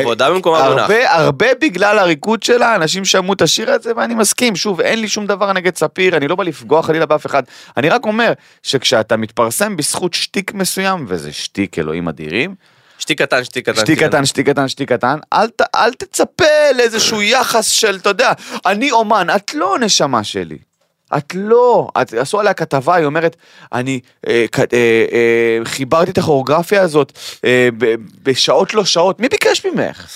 כבודה 0.00 0.30
במקומה 0.30 0.68
מונח. 0.68 0.90
הרבה, 1.08 1.46
בגלל 1.60 1.98
הריקוד 1.98 2.42
שלה, 2.42 2.74
אנשים 2.74 3.04
שמעו 3.04 3.32
את 3.32 3.42
השיר 3.42 3.70
הזה 3.70 3.92
ואני 3.96 4.14
מסכים, 4.14 4.56
שוב, 4.56 4.80
אין 4.80 5.00
לי 5.00 5.08
שום 5.08 5.26
דבר 5.26 5.52
נגד 5.52 5.76
ספיר, 5.76 6.16
אני 6.16 6.28
לא 6.28 6.34
בא 6.34 6.44
לפגוע 6.44 6.82
חלילה 6.82 7.06
באף 7.06 7.26
אחד, 7.26 7.42
אני 7.76 7.88
רק 7.88 8.06
אומר 8.06 8.32
שכשאתה 8.62 9.16
מתפרסם 9.16 9.76
בזכות 9.76 10.14
שטיק 10.14 10.54
מסוים, 10.54 11.04
וזה 11.08 11.32
שטיק 11.32 11.78
אלוהים 11.78 12.08
אדירים, 12.08 12.54
שתיק 12.98 13.22
קטן, 13.22 13.44
שתיק 13.44 13.68
קטן. 13.70 13.80
שטיק 13.80 14.02
קטן, 14.02 14.26
שטיק 14.26 14.48
קטן, 14.48 14.68
שטיק 14.68 14.92
קטן, 14.92 15.18
אל, 15.32 15.48
ת, 15.48 15.62
אל 15.74 15.92
תצפה 15.92 16.44
לאיזשהו 16.76 17.22
יחס 17.22 17.68
של, 17.68 17.96
אתה 17.96 18.08
יודע, 18.08 18.32
אני 18.66 18.90
אומן, 18.90 19.26
את 19.36 19.54
לא 19.54 19.76
נשמה 19.80 20.24
שלי. 20.24 20.58
את 21.16 21.34
לא, 21.34 21.88
את, 22.02 22.14
עשו 22.14 22.40
עליה 22.40 22.54
כתבה, 22.54 22.94
היא 22.94 23.06
אומרת, 23.06 23.36
אני 23.72 24.00
אה, 24.28 24.46
אה, 24.58 24.64
אה, 25.12 25.58
חיברתי 25.64 26.10
את 26.10 26.18
הכוריאוגרפיה 26.18 26.82
הזאת 26.82 27.12
אה, 27.44 27.68
ב, 27.78 27.94
בשעות 28.22 28.74
לא 28.74 28.84
שעות, 28.84 29.20
מי 29.20 29.28
ביקש 29.28 29.66
ממך? 29.66 30.06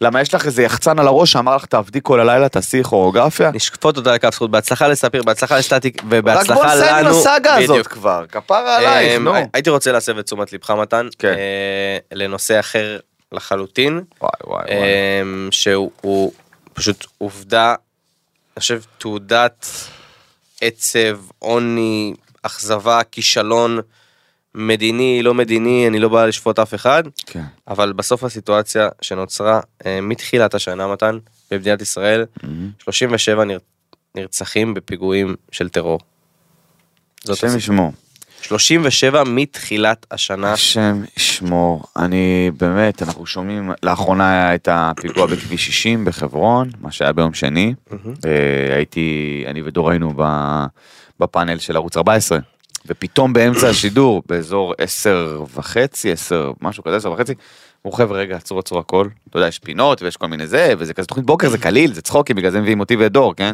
למה 0.00 0.20
יש 0.20 0.34
לך 0.34 0.46
איזה 0.46 0.62
יחצן 0.62 0.98
על 0.98 1.06
הראש 1.06 1.32
שאמר 1.32 1.56
לך 1.56 1.64
תעבדי 1.64 2.00
כל 2.02 2.20
הלילה, 2.20 2.48
תעשי 2.48 2.82
כוריאוגרפיה? 2.82 3.50
נשקפות 3.54 3.96
אותה 3.96 4.14
לכף 4.14 4.34
זכות, 4.34 4.50
בהצלחה 4.50 4.88
לספיר, 4.88 5.22
בהצלחה 5.22 5.58
לסטטיק 5.58 5.96
רק 5.96 6.04
בוא 6.04 6.18
ובהצלחה 6.18 6.66
נסיים 6.66 6.94
עם 6.94 7.04
לנו. 7.04 7.20
הסאגה 7.20 7.54
הזאת. 7.54 7.86
כבר, 7.86 8.24
כפרה 8.32 8.76
עלייך, 8.76 9.16
אמ, 9.16 9.24
נו. 9.24 9.34
הייתי 9.54 9.70
רוצה 9.70 9.92
להסב 9.92 10.18
את 10.18 10.24
תשומת 10.24 10.52
לבך 10.52 10.70
מתן, 10.70 11.08
כן. 11.18 11.28
אה, 11.28 11.98
לנושא 12.12 12.60
אחר 12.60 12.98
לחלוטין. 13.32 14.00
אמ, 14.22 15.48
שהוא 15.50 15.90
הוא 16.00 16.32
פשוט 16.72 17.06
עובדה, 17.18 17.74
אני 18.58 18.60
חושב 18.60 18.80
תעודת 18.98 19.66
עצב, 20.60 21.18
עוני, 21.38 22.14
אכזבה, 22.42 23.00
כישלון 23.12 23.78
מדיני, 24.54 25.22
לא 25.22 25.34
מדיני, 25.34 25.88
אני 25.88 25.98
לא 25.98 26.08
בא 26.08 26.26
לשפוט 26.26 26.58
אף 26.58 26.74
אחד, 26.74 27.02
כן. 27.26 27.44
אבל 27.68 27.92
בסוף 27.92 28.24
הסיטואציה 28.24 28.88
שנוצרה 29.02 29.60
אה, 29.86 30.00
מתחילת 30.00 30.54
השנה 30.54 30.86
מתן 30.86 31.18
במדינת 31.50 31.82
ישראל, 31.82 32.24
37 32.78 33.44
נר... 33.44 33.58
נרצחים 34.14 34.74
בפיגועים 34.74 35.34
של 35.52 35.68
טרור. 35.68 36.00
זאת 37.24 37.44
השם. 37.44 37.56
ישמור. 37.56 37.92
37 38.42 39.24
מתחילת 39.24 40.06
השנה. 40.10 40.52
השם 40.52 41.02
ישמור, 41.16 41.84
אני 41.96 42.50
באמת, 42.56 43.02
אנחנו 43.02 43.26
שומעים, 43.26 43.70
לאחרונה 43.82 44.30
היה 44.30 44.54
את 44.54 44.68
הפיגוע 44.72 45.26
בכביש 45.26 45.66
60 45.66 46.04
בחברון, 46.04 46.70
מה 46.80 46.92
שהיה 46.92 47.12
ביום 47.12 47.34
שני. 47.34 47.74
אה, 47.92 48.76
הייתי, 48.76 49.44
אני 49.46 49.62
ודור 49.62 49.90
היינו 49.90 50.12
בפאנל 51.20 51.58
של 51.58 51.76
ערוץ 51.76 51.96
14, 51.96 52.38
ופתאום 52.86 53.32
באמצע 53.32 53.68
השידור, 53.70 54.22
באזור 54.26 54.74
10 54.78 55.44
וחצי, 55.54 56.12
10, 56.12 56.52
משהו 56.60 56.84
כזה, 56.84 56.96
10 56.96 57.12
וחצי, 57.12 57.34
אמרו 57.86 57.96
חבר'ה 57.96 58.18
רגע 58.18 58.36
עצרו 58.36 58.58
עצרו 58.58 58.78
הכל, 58.78 59.08
אתה 59.30 59.36
יודע 59.36 59.48
יש 59.48 59.58
פינות 59.58 60.02
ויש 60.02 60.16
כל 60.16 60.26
מיני 60.26 60.46
זה, 60.46 60.74
וזה 60.78 60.94
כזה 60.94 61.06
תוכנית 61.06 61.26
בוקר 61.26 61.48
זה 61.48 61.58
קליל, 61.58 61.94
זה 61.94 62.02
צחוקים, 62.02 62.36
בגלל 62.36 62.50
זה 62.50 62.60
מביאים 62.60 62.80
אותי 62.80 62.96
ואת 62.96 63.12
דור, 63.12 63.34
כן? 63.34 63.52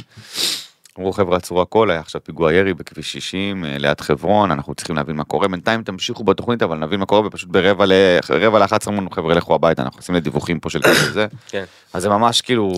אמרו 0.99 1.13
חבר'ה 1.13 1.37
עצרו 1.37 1.63
הכל, 1.63 1.91
היה 1.91 2.01
עכשיו 2.01 2.25
פיגוע 2.25 2.53
ירי 2.53 2.75
בכביש 2.75 3.13
60 3.13 3.65
אה, 3.65 3.79
ליד 3.79 4.01
חברון, 4.01 4.51
אנחנו 4.51 4.75
צריכים 4.75 4.97
להבין 4.97 5.17
מה 5.17 5.25
קורה, 5.25 5.49
בינתיים 5.49 5.83
תמשיכו 5.83 6.25
בתוכנית 6.25 6.63
אבל 6.63 6.79
נבין 6.79 7.01
מה 7.01 7.07
קורה 7.07 7.27
ופשוט 7.27 7.49
ברבע 7.51 7.87
ל... 7.87 7.93
רבע 8.31 8.59
ל-11 8.59 8.89
אמרנו 8.89 9.11
חבר'ה 9.11 9.35
לכו 9.35 9.55
הביתה, 9.55 9.83
אנחנו 9.83 9.99
עושים 9.99 10.15
לדיווחים 10.15 10.61
פה 10.61 10.71
של 10.71 10.83
כזה 10.83 11.13
זה. 11.13 11.27
כן. 11.51 11.65
אז 11.93 12.03
זה 12.03 12.09
ממש 12.09 12.41
כאילו 12.41 12.73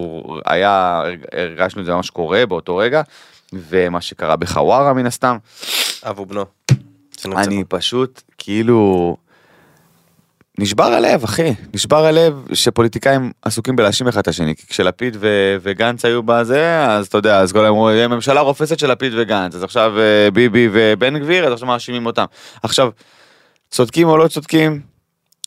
היה, 0.46 1.02
הרגשנו 1.33 1.81
את 1.81 1.87
זה 1.87 1.94
ממש 1.94 2.11
קורה 2.11 2.46
באותו 2.46 2.76
רגע, 2.76 3.02
ומה 3.52 4.00
שקרה 4.00 4.37
בחווארה 4.37 4.92
מן 4.92 5.07
הסתם, 5.07 5.37
אב 6.02 6.20
ובנו. 6.20 6.44
אני 7.24 7.64
פשוט 7.64 8.22
כאילו 8.38 9.16
נשבר 10.59 10.85
הלב 10.85 11.25
אחי, 11.25 11.55
נשבר 11.75 12.07
הלב 12.07 12.47
שפוליטיקאים 12.53 13.33
עסוקים 13.42 13.77
בלהאשים 13.77 14.09
אחד 14.09 14.21
את 14.21 14.29
השני, 14.29 14.57
כי 14.57 14.66
כשלפיד 14.66 15.16
ו- 15.21 15.57
וגנץ 15.62 16.05
היו 16.05 16.23
בזה, 16.23 16.87
אז 16.87 17.07
אתה 17.07 17.19
יודע, 17.19 17.40
אז 17.40 17.53
כל 17.53 17.59
היום 17.59 17.77
אמרו, 17.77 17.90
"יהיה 17.90 18.09
ממשלה 18.09 18.40
רופסת 18.40 18.79
של 18.79 18.90
לפיד 18.92 19.12
וגנץ, 19.16 19.55
אז 19.55 19.64
עכשיו 19.64 19.99
אה, 19.99 20.31
ביבי 20.31 20.69
ובן 20.73 21.19
גביר, 21.19 21.47
אז 21.47 21.53
עכשיו 21.53 21.69
מאשימים 21.69 22.07
אותם. 22.07 22.25
עכשיו, 22.62 22.90
צודקים 23.71 24.09
או 24.09 24.16
לא 24.16 24.29
צודקים, 24.29 24.81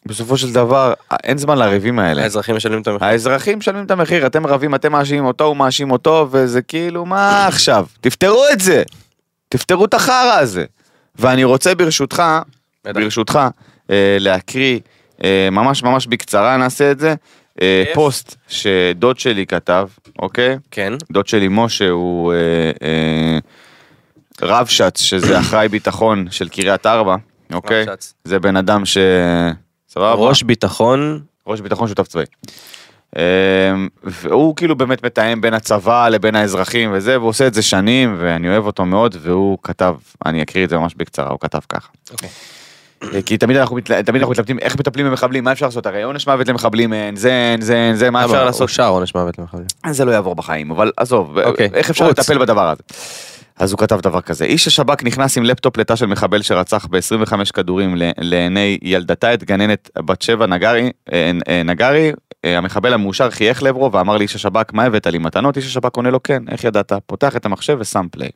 בסופו 0.06 0.38
של 0.38 0.54
דבר, 0.54 0.94
אין 1.24 1.38
זמן 1.38 1.58
לריבים 1.58 2.00
האלה. 2.00 2.24
האזרחים 2.24 2.56
משלמים 2.56 2.82
את 2.82 2.88
המחיר. 2.88 3.08
האזרחים 3.08 3.58
משלמים 3.58 3.86
את 3.86 3.92
המחיר, 3.92 4.26
אתם 4.26 4.48
רבים, 4.48 4.76
אתם 4.76 4.92
מאשימים 4.92 5.26
אותו, 5.26 5.44
הוא 5.44 5.58
מאשים 5.58 5.92
אותו, 5.92 6.28
וזה 6.32 6.62
כאילו, 6.62 7.06
מה 7.06 7.48
עכשיו? 7.48 7.86
תפתרו 8.02 8.44
את 8.54 8.60
זה! 8.60 8.84
תפתרו 9.50 9.86
את 9.86 9.94
החרא 9.94 10.38
הזה. 10.40 10.66
ואני 11.16 11.44
רוצה 11.44 11.76
ברשותך. 11.76 12.24
ברשותך, 12.86 13.40
אה, 13.90 14.18
להקריא, 14.20 14.74
אה, 14.74 14.80
ממש 15.52 15.84
ממש 15.84 16.08
בקצרה 16.08 16.58
נעשה 16.58 16.92
את 16.92 17.00
זה, 17.00 17.16
אה. 17.62 17.84
פוסט 17.94 18.36
שדוד 18.48 19.20
שלי 19.20 19.46
כתב, 19.46 19.88
אוקיי? 20.20 20.58
כן. 20.72 20.94
דוד 21.12 21.28
שלי 21.28 21.48
משה 21.52 21.90
הוא 21.90 22.34
אה, 22.34 22.38
אה, 22.84 23.40
רבש"ץ, 24.42 25.02
שזה 25.02 25.40
אחראי 25.42 25.68
ביטחון 25.68 26.28
של 26.32 26.50
קריית 26.50 26.86
ארבע, 26.86 27.16
אוקיי? 27.54 27.84
רבש"ץ. 27.84 28.14
זה 28.24 28.40
בן 28.40 28.56
אדם 28.56 28.86
ש... 28.86 28.98
סבבה? 29.90 30.14
ראש 30.14 30.44
ביטחון. 30.44 31.22
ראש 31.48 31.62
ביטחון 31.62 31.88
שותף 31.88 32.08
צבאי. 32.08 32.26
והוא 34.04 34.56
כאילו 34.56 34.76
באמת 34.76 35.06
מתאם 35.06 35.42
בין 35.42 35.54
הצבא 35.54 36.10
לבין 36.10 36.36
האזרחים 36.36 36.90
וזה, 36.94 37.18
והוא 37.20 37.30
עושה 37.30 37.48
את 37.48 37.54
זה 37.54 37.62
שנים, 37.62 38.16
ואני 38.20 38.50
אוהב 38.50 38.66
אותו 38.66 38.86
מאוד, 38.86 39.16
והוא 39.22 39.58
כתב, 39.64 39.96
אני 40.26 40.42
אקריא 40.42 40.64
את 40.64 40.70
זה 40.70 40.78
ממש 40.78 40.94
בקצרה, 40.98 41.30
הוא 41.30 41.40
כתב 41.40 41.60
ככה. 41.70 41.90
אוקיי. 42.12 42.30
כי 43.26 43.38
תמיד 43.38 43.58
אנחנו, 43.58 43.76
מתל- 43.76 44.02
תמיד 44.02 44.22
אנחנו 44.22 44.32
מתלבטים 44.32 44.60
איך 44.60 44.76
מטפלים 44.80 45.06
במחבלים, 45.06 45.44
מה 45.44 45.52
אפשר 45.52 45.66
לעשות? 45.66 45.86
הרי 45.86 46.04
עונש 46.04 46.28
מוות 46.28 46.48
למחבלים 46.48 46.94
אין, 46.94 47.16
זה 47.16 47.30
אין, 47.32 47.62
זה 47.62 47.76
אין, 47.76 47.96
זה, 47.96 48.12
מה 48.12 48.26
אפשר 48.26 48.46
לעשות? 48.46 48.62
אושר 48.62 48.88
עונש 48.88 49.16
מוות 49.16 49.40
למחבלים. 49.40 49.66
זה 49.92 50.06
לא 50.06 50.12
יעבור 50.12 50.36
בחיים, 50.36 50.72
אבל 50.72 50.92
עזוב, 50.98 51.38
אוקיי, 51.40 51.70
איך 51.74 51.90
אפשר. 51.90 52.08
לטפל 52.10 52.38
בדבר 52.38 52.70
הזה? 52.70 52.84
אז 53.60 53.72
הוא 53.72 53.80
כתב 53.80 54.00
דבר 54.02 54.22
כזה, 54.22 54.46
איש 54.46 54.68
השב"כ 54.68 55.04
נכנס 55.04 55.38
עם 55.38 55.44
לפטופ 55.44 55.78
לתא 55.78 55.96
של 55.96 56.06
מחבל 56.06 56.42
שרצח 56.42 56.86
ב-25 56.86 57.52
כדורים 57.54 57.96
לעיני 58.18 58.78
ילדתה 58.82 59.34
את 59.34 59.44
גננת 59.44 59.90
בת 59.98 60.22
שבע 60.22 60.46
נגרי, 60.46 60.92
אה, 61.14 61.32
אה, 61.48 61.64
נגרי, 61.64 62.12
אה, 62.46 62.58
המחבל 62.58 62.94
המאושר 62.94 63.30
חייך 63.30 63.64
לעברו 63.64 63.92
ואמר 63.92 64.18
לאיש 64.18 64.36
השב"כ 64.36 64.74
מה 64.74 64.84
הבאת 64.84 65.08
לי 65.08 65.18
מתנות? 65.18 65.58
איש 65.58 65.66
השב"כ 65.66 65.96
עונה 65.96 66.10
לו 66.10 66.24
כן, 66.24 66.44
איך 66.50 66.64
ידעת? 66.64 66.92
פותח 67.06 67.36
את 67.36 67.46
המחשב 67.46 67.78
ושם 67.80 68.06
פליי. 68.12 68.30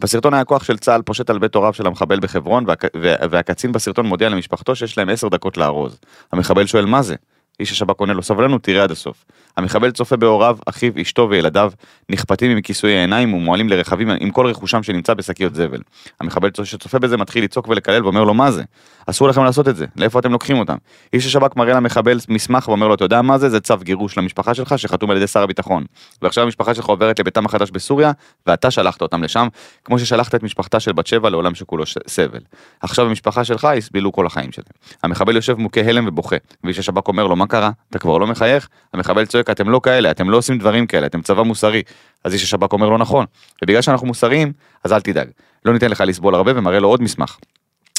בסרטון 0.00 0.34
היה 0.34 0.44
כוח 0.44 0.64
של 0.64 0.78
צה"ל 0.78 1.02
פושט 1.02 1.30
על 1.30 1.38
בית 1.38 1.54
הוריו 1.54 1.72
של 1.72 1.86
המחבל 1.86 2.20
בחברון 2.20 2.64
והק... 2.66 2.84
וה- 3.02 3.14
והקצין 3.30 3.72
בסרטון 3.72 4.06
מודיע 4.06 4.28
למשפחתו 4.28 4.76
שיש 4.76 4.98
להם 4.98 5.08
10 5.08 5.28
דקות 5.28 5.56
לארוז. 5.56 5.98
המחבל 6.32 6.66
שואל 6.66 6.84
מה 6.86 7.02
זה? 7.02 7.14
איש 7.60 7.72
השב"כ 7.72 8.00
עונה 8.00 8.12
לו 8.12 8.22
סבלנות 8.22 8.62
תראה 8.62 8.82
עד 8.82 8.90
הסוף. 8.90 9.24
המחבל 9.56 9.90
צופה 9.90 10.16
בהוריו, 10.16 10.58
אחיו, 10.66 10.92
אשתו 11.00 11.26
וילדיו 11.30 11.72
נחפתים 12.08 12.50
עם 12.50 12.60
כיסויי 12.60 12.98
עיניים 12.98 13.34
ומועלים 13.34 13.68
לרכבים 13.68 14.10
עם 14.20 14.30
כל 14.30 14.46
רכושם 14.46 14.82
שנמצא 14.82 15.14
בשקיות 15.14 15.54
זבל. 15.54 15.80
המחבל 16.20 16.50
שצופה 16.64 16.98
בזה 16.98 17.16
מתחיל 17.16 17.44
לצעוק 17.44 17.68
ולקלל 17.68 18.04
ואומר 18.04 18.24
לו 18.24 18.34
מה 18.34 18.50
זה? 18.50 18.62
אסור 19.06 19.28
לכם 19.28 19.44
לעשות 19.44 19.68
את 19.68 19.76
זה, 19.76 19.86
לאיפה 19.96 20.18
אתם 20.18 20.32
לוקחים 20.32 20.58
אותם? 20.58 20.76
איש 21.12 21.26
השב"כ 21.26 21.56
מראה 21.56 21.74
למחבל 21.74 22.18
מסמך 22.28 22.68
ואומר 22.68 22.88
לו 22.88 22.94
אתה 22.94 23.04
יודע 23.04 23.22
מה 23.22 23.38
זה? 23.38 23.48
זה 23.48 23.60
צו 23.60 23.76
גירוש 23.82 24.18
למשפחה 24.18 24.54
שלך 24.54 24.78
שחתום 24.78 25.10
על 25.10 25.16
ידי 25.16 25.26
שר 25.26 25.42
הביטחון. 25.42 25.84
ועכשיו 26.22 26.44
המשפחה 26.44 26.74
שלך 26.74 26.86
עוברת 26.86 27.20
לביתם 27.20 27.46
החדש 27.46 27.70
בסוריה 27.70 28.12
ואתה 28.46 28.70
שלחת 28.70 29.02
אותם 29.02 29.22
לשם 29.22 29.48
כמו 29.84 29.98
ששלחת 29.98 30.34
את 30.34 30.42
משפחתה 30.42 30.80
של 30.80 30.92
בת 30.92 31.06
שבע 31.06 31.30
לעולם 31.30 31.54
שכולו 31.54 31.84
סבל. 32.06 32.40
עכשיו 32.80 33.06
המשפחה 33.06 33.44
שלך 33.44 33.68
יסבלו 33.76 34.12
כל 34.12 34.26
החיים 34.26 34.52
שלהם. 34.52 34.66
המחבל 35.02 35.36
יושב 35.36 35.54
מוכה 35.54 35.80
הלם 35.80 36.08
ובוכה, 36.08 36.36
ואיש 36.64 36.78
השב"כ 36.78 37.08
אומר 37.08 37.26
לו 37.26 37.36
מה 37.36 37.46
קרה? 37.50 37.70
אתה 37.90 37.98
כבר 37.98 38.18
לא 38.18 38.26
מחייך? 38.26 38.68
המחבל 38.94 39.26
צועק 39.26 39.50
אתם 39.50 39.68
לא 39.68 39.80
כאלה, 39.82 40.10
אתם 40.10 40.30
לא 40.30 40.36
עושים 40.36 40.58
דברים 40.58 40.86
כאלה, 40.86 41.06
אתם 41.06 41.22
צבא 41.22 41.42
מוסרי. 41.42 41.82
אז 42.24 42.32
איש 42.32 42.42
השב"כ 42.42 42.72
אומר 42.72 42.88
לו 42.88 42.98
נכון, 42.98 43.26
ובגלל 43.62 43.82
שאנחנו 43.82 44.06
מוסריים, 44.06 44.52
אז 44.84 44.92
אל 44.92 45.00
תדאג, 45.00 45.28
לא 45.64 45.72
ניתן 45.72 45.90
לך 45.90 46.00
לסבול 46.06 46.34
הרבה 46.34 46.52
ומראה 46.56 46.80
לו 46.80 46.88
עוד 46.88 47.02
מסמך. 47.02 47.38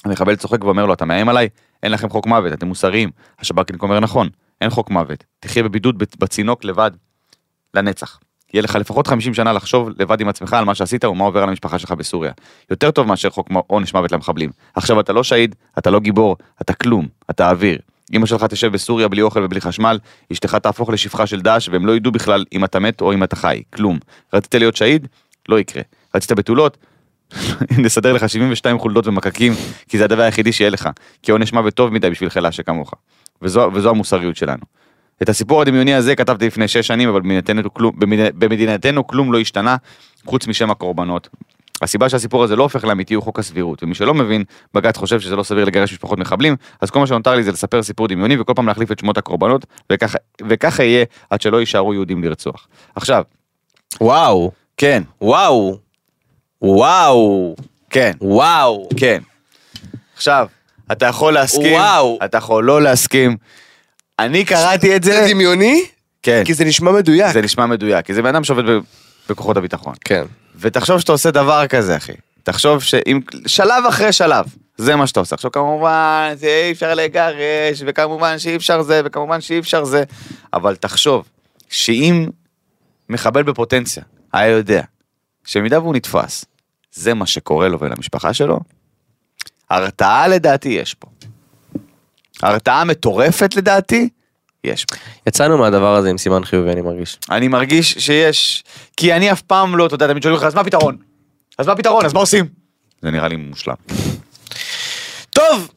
המחבל 0.05 0.35
צוחק 0.35 0.63
ואומר 0.63 0.85
לו 0.85 0.93
אתה 0.93 1.05
מאיים 1.05 1.29
עליי? 1.29 1.49
אין 1.83 1.91
לכם 1.91 2.09
חוק 2.09 2.25
מוות, 2.27 2.53
אתם 2.53 2.67
מוסריים. 2.67 3.09
השב"כניק 3.39 3.83
אומר 3.83 3.99
נכון, 3.99 4.29
אין 4.61 4.69
חוק 4.69 4.89
מוות, 4.89 5.23
תחיה 5.39 5.63
בבידוד 5.63 6.03
בצינוק 6.19 6.63
לבד, 6.63 6.91
לנצח. 7.73 8.19
יהיה 8.53 8.63
לך 8.63 8.75
לפחות 8.75 9.07
50 9.07 9.33
שנה 9.33 9.53
לחשוב 9.53 9.89
לבד 9.99 10.21
עם 10.21 10.29
עצמך 10.29 10.53
על 10.53 10.65
מה 10.65 10.75
שעשית 10.75 11.05
ומה 11.05 11.23
עובר 11.23 11.43
על 11.43 11.49
המשפחה 11.49 11.79
שלך 11.79 11.91
בסוריה. 11.91 12.31
יותר 12.69 12.91
טוב 12.91 13.07
מאשר 13.07 13.29
חוק 13.29 13.49
עונש 13.67 13.93
מוות 13.93 14.11
למחבלים. 14.11 14.49
עכשיו 14.75 14.99
אתה 14.99 15.13
לא 15.13 15.23
שהיד, 15.23 15.55
אתה 15.77 15.89
לא 15.89 15.99
גיבור, 15.99 16.37
אתה 16.61 16.73
כלום, 16.73 17.07
אתה 17.29 17.49
אוויר. 17.49 17.79
אמא 18.13 18.25
שלך 18.25 18.43
תשב 18.43 18.71
בסוריה 18.71 19.07
בלי 19.07 19.21
אוכל 19.21 19.43
ובלי 19.43 19.61
חשמל, 19.61 19.99
אשתך 20.31 20.55
תהפוך 20.55 20.89
לשפחה 20.89 21.27
של 21.27 21.41
דאעש 21.41 21.69
והם 21.69 21.85
לא 21.85 21.95
ידעו 21.95 22.11
בכלל 22.11 22.45
אם 22.53 22.63
אתה 22.63 22.79
מת 22.79 23.01
או 23.01 23.13
אם 23.13 23.23
אתה 23.23 23.35
חי, 23.35 23.61
כלום. 23.73 23.99
רצית 24.33 24.55
להיות 24.55 24.75
שהיד? 24.75 25.07
לא 25.49 25.59
יקרה. 25.59 25.83
רצית 26.15 26.31
בתולות? 26.31 26.77
נסדר 27.83 28.13
לך 28.13 28.29
72 28.29 28.79
חולדות 28.79 29.07
ומקקים, 29.07 29.53
כי 29.89 29.97
זה 29.97 30.03
הדבר 30.03 30.21
היחידי 30.21 30.51
שיהיה 30.51 30.69
לך. 30.69 30.89
כי 31.23 31.31
עונש 31.31 31.53
מוות 31.53 31.73
טוב 31.73 31.93
מדי 31.93 32.09
בשביל 32.09 32.29
חילה 32.29 32.51
שכמוך. 32.51 32.93
וזו, 33.41 33.69
וזו 33.73 33.89
המוסריות 33.89 34.35
שלנו. 34.35 34.63
את 35.21 35.29
הסיפור 35.29 35.61
הדמיוני 35.61 35.93
הזה 35.93 36.15
כתבתי 36.15 36.47
לפני 36.47 36.67
שש 36.67 36.87
שנים, 36.87 37.09
אבל 37.09 37.21
במדינתנו 37.21 37.73
כלום, 37.73 37.93
במדינתנו 38.35 39.07
כלום 39.07 39.33
לא 39.33 39.39
השתנה, 39.39 39.75
חוץ 40.25 40.47
משם 40.47 40.71
הקורבנות. 40.71 41.29
הסיבה 41.81 42.09
שהסיפור 42.09 42.43
הזה 42.43 42.55
לא 42.55 42.63
הופך 42.63 42.83
לאמיתי 42.83 43.13
הוא 43.13 43.23
חוק 43.23 43.39
הסבירות, 43.39 43.83
ומי 43.83 43.95
שלא 43.95 44.13
מבין, 44.13 44.43
בג"ץ 44.73 44.97
חושב 44.97 45.19
שזה 45.19 45.35
לא 45.35 45.43
סביר 45.43 45.65
לגרש 45.65 45.93
משפחות 45.93 46.19
מחבלים, 46.19 46.55
אז 46.81 46.89
כל 46.89 46.99
מה 46.99 47.07
שנותר 47.07 47.35
לי 47.35 47.43
זה 47.43 47.51
לספר 47.51 47.83
סיפור 47.83 48.07
דמיוני 48.07 48.37
וכל 48.39 48.53
פעם 48.55 48.67
להחליף 48.67 48.91
את 48.91 48.99
שמות 48.99 49.17
הקורבנות, 49.17 49.65
וככה, 49.91 50.17
וככה 50.49 50.83
יהיה 50.83 51.05
עד 51.29 51.41
שלא 51.41 51.59
יישארו 51.59 51.93
יהודים 51.93 52.23
לרצוח. 52.23 52.67
עכשיו, 52.95 53.23
וואו, 54.01 54.51
כן, 54.77 55.03
וואו, 55.21 55.77
וואו, 56.61 57.55
כן, 57.89 58.11
וואו. 58.21 58.89
כן. 58.97 59.21
עכשיו, 60.15 60.47
אתה 60.91 61.05
יכול 61.05 61.33
להסכים, 61.33 61.73
וואו. 61.73 62.19
אתה 62.25 62.37
יכול 62.37 62.63
לא 62.65 62.81
להסכים. 62.81 63.37
אני 64.19 64.45
קראתי 64.45 64.95
את 64.95 65.03
זה 65.03 65.11
זה, 65.11 65.33
דמיוני? 65.33 65.85
כן, 66.23 66.43
כי 66.45 66.53
זה 66.53 66.65
נשמע 66.65 66.91
מדויק. 66.91 67.33
זה 67.33 67.41
נשמע 67.41 67.65
מדויק, 67.65 68.05
כי 68.05 68.13
זה 68.13 68.21
בן 68.21 68.29
אדם 68.29 68.43
שעובד 68.43 68.69
ב- 68.69 68.79
בכוחות 69.29 69.57
הביטחון. 69.57 69.93
כן. 70.05 70.23
ותחשוב 70.55 70.99
שאתה 70.99 71.11
עושה 71.11 71.31
דבר 71.31 71.67
כזה, 71.67 71.97
אחי. 71.97 72.13
תחשוב 72.43 72.83
שאם... 72.83 73.19
שלב 73.47 73.85
אחרי 73.89 74.13
שלב, 74.13 74.45
זה 74.77 74.95
מה 74.95 75.07
שאתה 75.07 75.19
עושה. 75.19 75.35
עכשיו 75.35 75.51
כמובן, 75.51 76.33
זה 76.35 76.47
אי 76.47 76.71
אפשר 76.71 76.93
לגרש, 76.93 77.83
וכמובן 77.85 78.39
שאי 78.39 78.55
אפשר 78.55 78.81
זה, 78.81 79.01
וכמובן 79.05 79.41
שאי 79.41 79.59
אפשר 79.59 79.83
זה, 79.83 80.03
אבל 80.53 80.75
תחשוב, 80.75 81.29
שאם 81.69 82.27
מחבל 83.09 83.43
בפוטנציה 83.43 84.03
היה 84.33 84.47
יודע, 84.47 84.83
שבמידה 85.45 85.79
והוא 85.79 85.95
נתפס, 85.95 86.45
זה 86.91 87.13
מה 87.13 87.25
שקורה 87.25 87.67
לו 87.67 87.79
ולמשפחה 87.79 88.33
שלו, 88.33 88.59
הרתעה 89.69 90.27
לדעתי 90.27 90.69
יש 90.69 90.93
פה. 90.93 91.07
הרתעה 92.41 92.83
מטורפת 92.83 93.55
לדעתי, 93.55 94.09
יש. 94.63 94.85
יצאנו 95.27 95.57
מהדבר 95.57 95.95
הזה 95.95 96.09
עם 96.09 96.17
סימן 96.17 96.45
חיובי, 96.45 96.71
אני 96.71 96.81
מרגיש. 96.81 97.17
אני 97.31 97.47
מרגיש 97.47 97.91
שיש, 97.93 98.63
כי 98.97 99.13
אני 99.13 99.31
אף 99.31 99.41
פעם 99.41 99.75
לא, 99.75 99.85
אתה 99.85 99.95
יודע, 99.95 100.07
תמיד 100.07 100.23
שואלים 100.23 100.35
אותך, 100.35 100.47
אז 100.47 100.55
מה 100.55 100.61
הפתרון? 100.61 100.97
אז 101.57 101.67
מה 101.67 101.73
הפתרון? 101.73 102.05
אז 102.05 102.13
מה 102.13 102.19
עושים? 102.19 102.45
זה 103.01 103.11
נראה 103.11 103.27
לי 103.27 103.35
מושלם. 103.35 103.75
טוב! 105.29 105.71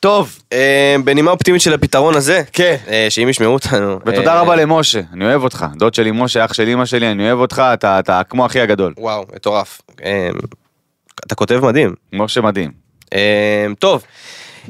טוב, 0.00 0.38
אה, 0.52 0.96
בנימה 1.04 1.30
אופטימית 1.30 1.62
של 1.62 1.74
הפתרון 1.74 2.14
הזה, 2.14 2.42
כן. 2.52 2.76
אה, 2.88 3.06
שאם 3.10 3.28
ישמעו 3.28 3.52
אותנו. 3.52 3.98
ותודה 4.06 4.34
אה, 4.34 4.40
רבה 4.40 4.56
למשה, 4.56 5.00
אני 5.12 5.24
אוהב 5.24 5.42
אותך. 5.42 5.66
דוד 5.76 5.94
שלי 5.94 6.10
משה, 6.10 6.44
אח 6.44 6.52
של 6.52 6.68
אמא 6.68 6.86
שלי, 6.86 7.10
אני 7.10 7.26
אוהב 7.26 7.38
אותך, 7.38 7.62
אתה, 7.74 7.98
אתה 7.98 8.22
כמו 8.28 8.46
אחי 8.46 8.60
הגדול. 8.60 8.94
וואו, 8.98 9.24
מטורף. 9.34 9.80
אה, 10.04 10.30
אתה 11.26 11.34
כותב 11.34 11.60
מדהים. 11.64 11.94
משה 12.12 12.40
מדהים. 12.40 12.70
אה, 13.14 13.66
טוב, 13.78 14.02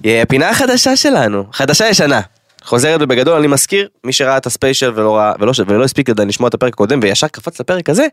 אה, 0.04 0.22
הפינה 0.22 0.50
החדשה 0.50 0.96
שלנו, 0.96 1.44
חדשה 1.52 1.88
ישנה. 1.88 2.20
חוזרת 2.68 3.02
ובגדול 3.02 3.38
אני 3.38 3.46
מזכיר 3.46 3.88
מי 4.04 4.12
שראה 4.12 4.36
את 4.36 4.46
הספיישל 4.46 4.92
ולא 4.94 5.16
ראה 5.16 5.32
ולא, 5.40 5.52
ולא 5.66 5.84
הספיק 5.84 6.10
עדיין 6.10 6.28
לשמוע 6.28 6.48
את 6.48 6.54
הפרק 6.54 6.72
הקודם 6.72 7.00
וישר 7.02 7.28
קפץ 7.28 7.60
לפרק 7.60 7.90
הזה 7.90 8.06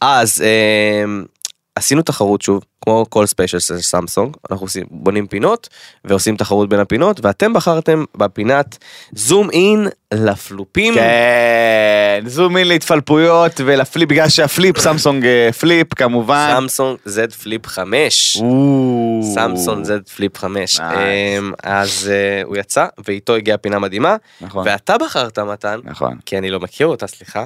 אז 0.00 0.42
אה, 0.42 1.04
עשינו 1.76 2.02
תחרות 2.02 2.42
שוב 2.42 2.64
כמו 2.84 3.06
כל 3.08 3.26
ספיישל 3.26 3.58
של 3.58 3.80
סמסונג 3.80 4.36
אנחנו 4.50 4.64
עושים 4.66 4.86
בונים 4.90 5.26
פינות 5.26 5.68
ועושים 6.04 6.36
תחרות 6.36 6.68
בין 6.68 6.80
הפינות 6.80 7.20
ואתם 7.22 7.52
בחרתם 7.52 8.04
בפינת 8.16 8.78
זום 9.12 9.50
אין 9.50 9.88
לפלופים 10.14 10.94
כן, 10.94 12.24
זום 12.26 12.56
אין 12.56 12.68
להתפלפויות 12.68 13.52
ולפליפ, 13.64 14.08
בגלל 14.08 14.28
שהפליפ, 14.28 14.78
סמסונג 14.78 15.26
אה, 15.26 15.52
פליפ 15.52 15.94
כמובן. 15.94 16.54
סמסונג 16.54 16.98
Z 17.06 17.34
Flip 17.42 17.66
5. 17.66 18.36
או. 18.40 19.20
סמסונג 19.34 19.82
Z 19.82 20.10
Flip 20.16 20.38
5 20.38 20.80
Nice. 20.80 20.82
אמ, 20.82 21.52
אז 21.62 22.10
אה, 22.12 22.42
הוא 22.44 22.56
יצא 22.56 22.86
ואיתו 23.06 23.34
הגיעה 23.34 23.58
פינה 23.58 23.78
מדהימה 23.78 24.16
נכון. 24.40 24.68
ואתה 24.68 24.98
בחרת 24.98 25.38
מתן 25.38 25.80
נכון. 25.84 26.18
כי 26.26 26.38
אני 26.38 26.50
לא 26.50 26.60
מכיר 26.60 26.86
אותה 26.86 27.06
סליחה 27.06 27.44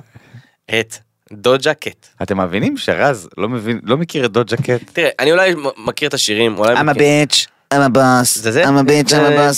את 0.80 0.94
דוג'ה 1.32 1.74
קט. 1.74 2.06
אתם 2.22 2.40
מבינים 2.40 2.76
שרז 2.76 3.28
לא 3.38 3.48
מבין, 3.48 3.80
לא 3.84 3.96
מכיר 3.96 4.24
את 4.24 4.32
דוד 4.32 4.50
ג'קט? 4.50 4.90
תראה 4.92 5.10
אני 5.18 5.32
אולי 5.32 5.54
מכיר 5.76 6.08
את 6.08 6.14
השירים 6.14 6.58
אולי 6.58 6.74
I'm 6.74 6.78
a 6.78 6.82
מכיר- 6.82 7.02
bitch, 7.28 7.36
I'm 7.74 7.92
a 7.92 7.96
boss, 7.96 8.24
זה 8.40 8.52
זה? 8.52 8.64
I'm 8.64 8.86
a 8.86 8.88
bitch, 8.88 9.10
I'm 9.10 9.12
a 9.12 9.38
boss, 9.38 9.50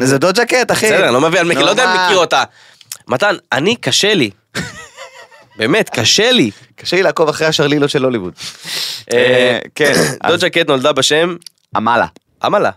זה- 0.00 0.18
דוד 0.18 0.34
ג'קט 0.36 0.70
אחי. 0.72 0.86
בסדר 0.86 1.04
אני 1.04 1.12
לא 1.14 1.20
מבין 1.20 1.46
לא 1.46 1.70
יודע 1.70 1.84
אם? 1.94 2.04
מכיר 2.06 2.16
אותה. 2.18 2.42
מתן 3.08 3.34
אני 3.52 3.76
קשה 3.76 4.14
לי. 4.14 4.30
באמת 5.58 5.88
קשה 5.90 6.32
לי. 6.32 6.50
קשה 6.76 6.96
לי 6.96 7.02
לעקוב 7.02 7.28
אחרי 7.28 7.46
השרלילות 7.46 7.90
של 7.90 8.04
הוליווד. 8.04 8.32
אה, 9.12 9.58
כן, 9.74 9.92
אז 10.20 10.32
דוג'ה 10.32 10.50
קט 10.50 10.68
נולדה 10.68 10.92
בשם 10.92 11.36
אמלה, 11.76 12.06
אמלה. 12.46 12.70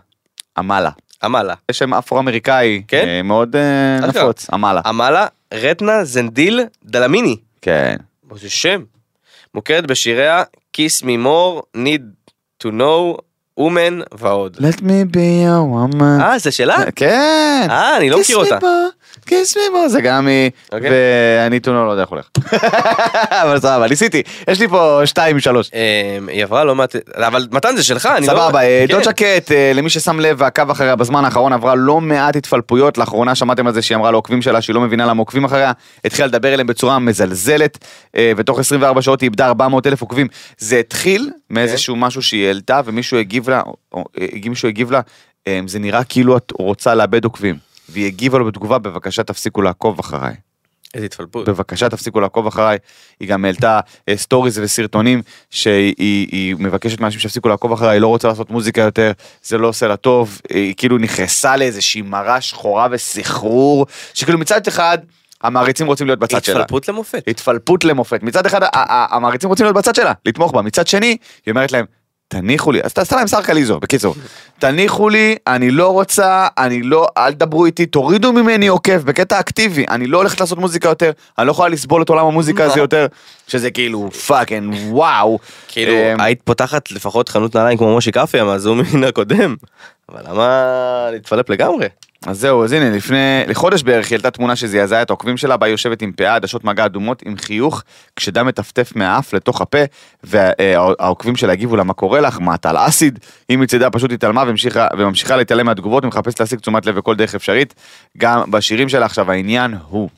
אמלה. 0.58 0.90
אמלה. 1.24 1.54
יש 1.70 1.78
שם 1.78 1.94
אפרו-אמריקאי 1.94 2.82
כן? 2.88 3.04
אה, 3.08 3.22
מאוד 3.22 3.56
אה, 3.56 4.08
אשכרה. 4.08 4.22
נפוץ, 4.22 4.46
אמלה. 4.54 4.80
אמלה 4.88 5.26
רטנה 5.54 6.04
זנדיל 6.04 6.60
דלמיני. 6.84 7.36
כן. 7.62 7.96
זה 8.34 8.50
שם. 8.50 8.84
מוכרת 9.54 9.86
בשיריה 9.86 10.42
Kiss 10.76 11.02
me 11.02 11.26
more, 11.26 11.62
need 11.76 12.02
to 12.64 12.66
know, 12.66 13.18
woman 13.60 14.02
ועוד. 14.18 14.56
Let 14.56 14.80
me 14.80 15.04
be 15.12 15.44
your 15.46 15.64
woman. 15.74 16.22
אה 16.22 16.38
זה 16.38 16.50
שלה? 16.50 16.76
כן. 16.96 17.66
אה 17.70 17.96
אני 17.96 18.10
לא 18.10 18.20
מכיר 18.20 18.36
אותה. 18.36 18.58
כיס 19.26 19.56
מימו 19.56 19.88
זה 19.88 20.00
גם 20.00 20.26
היא, 20.26 20.50
אוקיי. 20.72 20.90
ואני 20.92 21.60
טונו 21.60 21.86
לא 21.86 21.90
יודע 21.90 22.02
איך 22.02 22.10
הולך. 22.10 22.28
אבל 23.42 23.60
סבבה, 23.60 23.88
ניסיתי, 23.88 24.22
יש 24.48 24.60
לי 24.60 24.68
פה 24.68 25.00
שתיים 25.04 25.40
שלוש. 25.40 25.70
אמ, 25.74 26.28
היא 26.28 26.44
עברה 26.44 26.64
לא 26.64 26.74
מעט, 26.74 26.96
אבל 27.14 27.46
מתן 27.50 27.76
זה 27.76 27.82
שלך, 27.82 28.06
אני 28.16 28.26
לא... 28.26 28.32
סבבה, 28.32 28.62
אה, 28.62 28.84
כן. 28.88 28.94
דוד 28.94 29.02
שקט, 29.02 29.52
אה, 29.52 29.72
למי 29.74 29.90
ששם 29.90 30.20
לב 30.20 30.36
ועקב 30.40 30.70
אחריה 30.70 30.96
בזמן 30.96 31.24
האחרון 31.24 31.52
עברה 31.52 31.74
לא 31.74 32.00
מעט 32.00 32.36
התפלפויות, 32.36 32.98
לאחרונה 32.98 33.34
שמעתם 33.34 33.66
על 33.66 33.72
זה 33.72 33.82
שהיא 33.82 33.96
אמרה 33.96 34.10
לעוקבים 34.10 34.42
שלה 34.42 34.62
שהיא 34.62 34.74
לא 34.74 34.80
מבינה 34.80 35.06
למה 35.06 35.20
עוקבים 35.20 35.44
אחריה, 35.44 35.72
התחילה 36.04 36.28
לדבר 36.28 36.54
אליהם 36.54 36.66
בצורה 36.66 36.98
מזלזלת, 36.98 37.78
אה, 38.16 38.32
ותוך 38.36 38.58
24 38.58 39.02
שעות 39.02 39.20
היא 39.20 39.26
איבדה 39.26 39.46
400 39.46 39.86
אלף 39.86 40.00
עוקבים. 40.00 40.26
זה 40.58 40.76
התחיל 40.76 41.30
מאיזשהו 41.50 41.96
משהו 41.96 42.22
שהיא 42.22 42.46
העלתה 42.46 42.80
ומישהו 42.84 43.18
הגיב 43.18 43.50
לה, 43.50 43.62
אה, 43.96 44.02
אה, 45.46 45.60
זה 45.66 45.78
נראה 45.78 46.04
כאילו 46.04 46.36
את 46.36 46.52
רוצה 46.58 46.94
לאבד 46.94 47.24
עוקבים. 47.24 47.73
והיא 47.88 48.06
הגיבה 48.06 48.38
לו 48.38 48.44
בתגובה, 48.44 48.78
בבקשה 48.78 49.22
תפסיקו 49.22 49.62
לעקוב 49.62 49.98
אחריי. 49.98 50.34
איזה 50.94 51.06
התפלפות. 51.06 51.48
בבקשה 51.48 51.88
תפסיקו 51.88 52.20
לעקוב 52.20 52.46
אחריי. 52.46 52.78
היא 53.20 53.28
גם 53.28 53.44
העלתה 53.44 53.80
אה, 54.08 54.16
סטוריז 54.16 54.58
וסרטונים 54.58 55.22
שהיא 55.50 55.94
היא, 55.98 56.28
היא 56.32 56.56
מבקשת 56.58 57.00
מאנשים 57.00 57.20
שיפסיקו 57.20 57.48
לעקוב 57.48 57.72
אחריי, 57.72 57.90
היא 57.90 58.00
לא 58.00 58.08
רוצה 58.08 58.28
לעשות 58.28 58.50
מוזיקה 58.50 58.80
יותר, 58.80 59.12
זה 59.42 59.58
לא 59.58 59.68
עושה 59.68 59.88
לה 59.88 59.96
טוב, 59.96 60.40
היא 60.50 60.74
כאילו 60.76 60.98
נכנסה 60.98 61.56
לאיזושהי 61.56 62.02
מרה 62.02 62.40
שחורה 62.40 62.88
וסחרור, 62.90 63.86
שכאילו 64.14 64.38
מצד 64.38 64.66
אחד 64.68 64.98
המעריצים 65.42 65.86
רוצים 65.86 66.06
להיות 66.06 66.18
בצד 66.18 66.44
שלה. 66.44 66.60
התפלפות 66.60 66.88
למופת. 66.88 67.24
התפלפות 67.28 67.84
למופת. 67.84 68.22
מצד 68.22 68.46
אחד 68.46 68.60
המעריצים 68.72 69.48
רוצים 69.48 69.66
להיות 69.66 69.76
בצד 69.76 69.94
שלה, 69.94 70.12
לתמוך 70.26 70.52
בה. 70.52 70.62
מצד 70.62 70.86
שני, 70.86 71.16
היא 71.46 71.52
אומרת 71.52 71.72
להם, 71.72 71.84
תניחו 72.28 72.72
לי, 72.72 72.80
אז 72.82 72.92
תעשה 72.92 73.16
להם 73.16 73.26
שר 73.26 73.42
קליזו, 73.42 73.80
בקיצור. 73.80 74.14
תניחו 74.58 75.08
לי, 75.08 75.36
אני 75.46 75.70
לא 75.70 75.92
רוצה, 75.92 76.46
אני 76.58 76.82
לא, 76.82 77.06
אל 77.18 77.32
תדברו 77.32 77.66
איתי, 77.66 77.86
תורידו 77.86 78.32
ממני 78.32 78.66
עוקב 78.66 78.96
בקטע 78.96 79.40
אקטיבי, 79.40 79.84
אני 79.90 80.06
לא 80.06 80.18
הולכת 80.18 80.40
לעשות 80.40 80.58
מוזיקה 80.58 80.88
יותר, 80.88 81.10
אני 81.38 81.46
לא 81.46 81.52
יכולה 81.52 81.68
לסבול 81.68 82.02
את 82.02 82.08
עולם 82.08 82.26
המוזיקה 82.26 82.64
הזה 82.64 82.80
יותר, 82.80 83.06
שזה 83.48 83.70
כאילו 83.70 84.10
fucking 84.10 84.74
wow. 84.88 85.38
כאילו 85.68 85.92
אמ, 85.92 86.20
היית 86.20 86.42
פותחת 86.44 86.90
לפחות 86.90 87.28
חנות 87.28 87.56
נעליים 87.56 87.78
כמו 87.78 87.96
משה 87.96 88.10
קפיה 88.10 88.44
מן 88.94 89.04
הקודם. 89.04 89.56
אבל 90.08 90.22
למה 90.28 91.08
להתפלפ 91.12 91.50
לגמרי? 91.50 91.88
אז 92.26 92.40
זהו, 92.40 92.64
אז 92.64 92.72
הנה, 92.72 92.90
לפני, 92.90 93.44
לחודש 93.48 93.82
בערך 93.82 94.06
היא 94.06 94.16
העלתה 94.16 94.30
תמונה 94.30 94.56
שזעזעה 94.56 95.02
את 95.02 95.10
העוקבים 95.10 95.36
שלה, 95.36 95.56
בה 95.56 95.68
יושבת 95.68 96.02
עם 96.02 96.12
פאה, 96.12 96.34
עדשות 96.34 96.64
מגע 96.64 96.84
אדומות, 96.84 97.22
עם 97.26 97.36
חיוך, 97.36 97.82
כשדם 98.16 98.46
מטפטף 98.46 98.92
מהאף 98.96 99.32
לתוך 99.32 99.60
הפה, 99.60 99.78
והעוקבים 100.24 101.36
שלה 101.36 101.52
הגיבו 101.52 101.76
לה, 101.76 101.84
מה 101.84 101.92
קורה 101.92 102.20
לך? 102.20 102.38
מה, 102.40 102.54
אתה 102.54 102.70
על 102.70 102.76
אסיד? 102.76 103.18
היא 103.48 103.58
מצידה 103.58 103.90
פשוט 103.90 104.12
התעלמה 104.12 104.44
והמשיכה, 104.46 104.86
וממשיכה 104.98 105.36
להתעלם 105.36 105.66
מהתגובות, 105.66 106.04
ומחפשת 106.04 106.40
להשיג 106.40 106.58
תשומת 106.58 106.86
לב 106.86 106.96
בכל 106.96 107.16
דרך 107.16 107.34
אפשרית. 107.34 107.74
גם 108.18 108.50
בשירים 108.50 108.88
שלה 108.88 109.06
עכשיו, 109.06 109.30
העניין 109.30 109.74
הוא, 109.88 110.08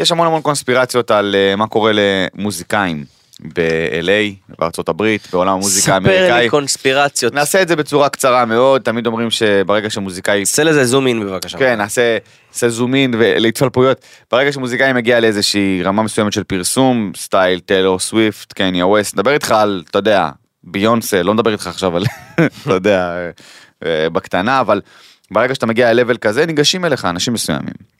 יש 0.00 0.12
המון 0.12 0.26
המון 0.26 0.42
קונספירציות 0.42 1.10
על 1.10 1.34
uh, 1.34 1.56
מה 1.56 1.66
קורה 1.66 1.92
למוזיקאים. 1.94 3.04
ב-LA, 3.54 4.54
בארצות 4.58 4.88
הברית, 4.88 5.28
בעולם 5.32 5.52
המוזיקה 5.52 5.84
ספר 5.84 5.92
האמריקאי. 5.94 6.42
לי 6.42 6.48
קונספירציות. 6.48 7.34
נעשה 7.34 7.62
את 7.62 7.68
זה 7.68 7.76
בצורה 7.76 8.08
קצרה 8.08 8.44
מאוד, 8.44 8.82
תמיד 8.82 9.06
אומרים 9.06 9.30
שברגע 9.30 9.90
שמוזיקאי... 9.90 10.42
עשה 10.42 10.64
לזה 10.64 10.84
זום 10.84 11.06
אין 11.06 11.20
בבקשה. 11.20 11.58
כן, 11.58 11.78
נעשה, 11.78 12.18
נעשה 12.52 12.68
זום 12.68 12.94
אין 12.94 13.14
ולהתפלפויות. 13.18 14.00
ברגע 14.30 14.52
שמוזיקאי 14.52 14.92
מגיע 14.92 15.20
לאיזושהי 15.20 15.82
רמה 15.82 16.02
מסוימת 16.02 16.32
של 16.32 16.44
פרסום, 16.44 17.12
סטייל 17.16 17.60
טיילור 17.60 17.98
סוויפט, 17.98 18.52
קניה 18.52 18.86
ווסט, 18.86 19.14
נדבר 19.14 19.32
איתך 19.32 19.52
על, 19.52 19.82
אתה 19.90 19.98
יודע, 19.98 20.30
ביונסה, 20.64 21.22
לא 21.22 21.34
נדבר 21.34 21.52
איתך 21.52 21.66
עכשיו 21.66 21.96
על, 21.96 22.04
אתה 22.62 22.72
יודע, 22.72 23.16
אה, 23.16 23.30
אה, 23.84 24.10
בקטנה, 24.10 24.60
אבל 24.60 24.80
ברגע 25.30 25.54
שאתה 25.54 25.66
מגיע 25.66 25.92
ל-level 25.92 26.18
כזה, 26.18 26.46
ניגשים 26.46 26.84
אליך 26.84 27.04
אנשים 27.04 27.32
מסוימים 27.32 27.74
אה, 27.78 27.99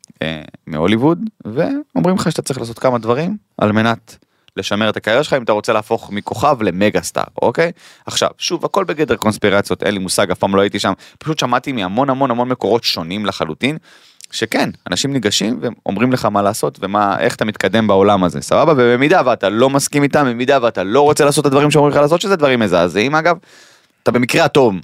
מהוליווד, 0.66 1.18
ואומרים 1.44 2.16
לך 2.16 2.30
שאתה 2.30 2.42
צריך 2.42 2.58
לעשות 2.58 2.78
כמה 2.78 2.98
דברים 2.98 3.36
על 3.58 3.72
מנת 3.72 4.16
לשמר 4.56 4.88
את 4.88 4.96
הקריירה 4.96 5.24
שלך 5.24 5.32
אם 5.32 5.42
אתה 5.42 5.52
רוצה 5.52 5.72
להפוך 5.72 6.10
מכוכב 6.10 6.62
למגה 6.62 7.02
סטאר, 7.02 7.24
אוקיי? 7.42 7.72
עכשיו, 8.06 8.28
שוב, 8.38 8.64
הכל 8.64 8.84
בגדר 8.84 9.16
קונספירציות, 9.16 9.82
אין 9.82 9.94
לי 9.94 9.98
מושג, 9.98 10.30
אף 10.30 10.38
פעם 10.38 10.56
לא 10.56 10.60
הייתי 10.60 10.78
שם, 10.78 10.92
פשוט 11.18 11.38
שמעתי 11.38 11.72
מהמון 11.72 12.10
המון 12.10 12.30
המון 12.30 12.48
מקורות 12.48 12.84
שונים 12.84 13.26
לחלוטין, 13.26 13.78
שכן, 14.32 14.70
אנשים 14.90 15.12
ניגשים 15.12 15.60
ואומרים 15.60 16.12
לך 16.12 16.24
מה 16.24 16.42
לעשות 16.42 16.78
ומה, 16.82 17.20
איך 17.20 17.34
אתה 17.34 17.44
מתקדם 17.44 17.86
בעולם 17.86 18.24
הזה, 18.24 18.40
סבבה? 18.40 18.72
ובמידה 18.72 19.22
ואתה 19.24 19.48
לא 19.48 19.70
מסכים 19.70 20.02
איתם, 20.02 20.26
במידה 20.26 20.58
ואתה 20.62 20.82
לא 20.84 21.00
רוצה 21.00 21.24
לעשות 21.24 21.42
את 21.42 21.46
הדברים 21.46 21.70
שאומרים 21.70 21.92
לך 21.92 22.00
לעשות, 22.00 22.20
שזה 22.20 22.36
דברים 22.36 22.60
מזעזעים 22.60 23.14
אגב, 23.14 23.36
אתה 24.02 24.10
במקרה 24.10 24.44
הטוב, 24.44 24.74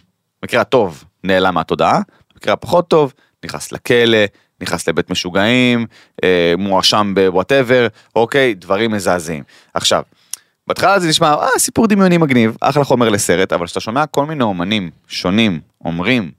במקרה 0.43 0.61
הטוב, 0.61 1.05
נעלם 1.24 1.55
מהתודעה, 1.55 2.01
במקרה 2.34 2.53
הפחות 2.53 2.89
טוב, 2.89 3.12
נכנס 3.45 3.72
לכלא, 3.72 4.18
נכנס 4.61 4.88
לבית 4.88 5.11
משוגעים, 5.11 5.86
אה, 6.24 6.54
מואשם 6.59 7.12
בוואטאבר, 7.14 7.86
אוקיי, 8.16 8.54
דברים 8.54 8.90
מזעזעים. 8.90 9.42
עכשיו, 9.74 10.02
בהתחלה 10.66 11.00
זה 11.00 11.09
נשמע, 11.09 11.34
אה, 11.34 11.48
סיפור 11.59 11.86
דמיוני 11.86 12.18
מגניב, 12.18 12.57
אחלה 12.61 12.84
חומר 12.84 13.09
לסרט, 13.09 13.52
אבל 13.52 13.66
כשאתה 13.66 13.80
שומע 13.80 14.07
כל 14.07 14.26
מיני 14.26 14.42
אומנים 14.42 14.90
שונים 15.09 15.61
אומרים, 15.84 16.30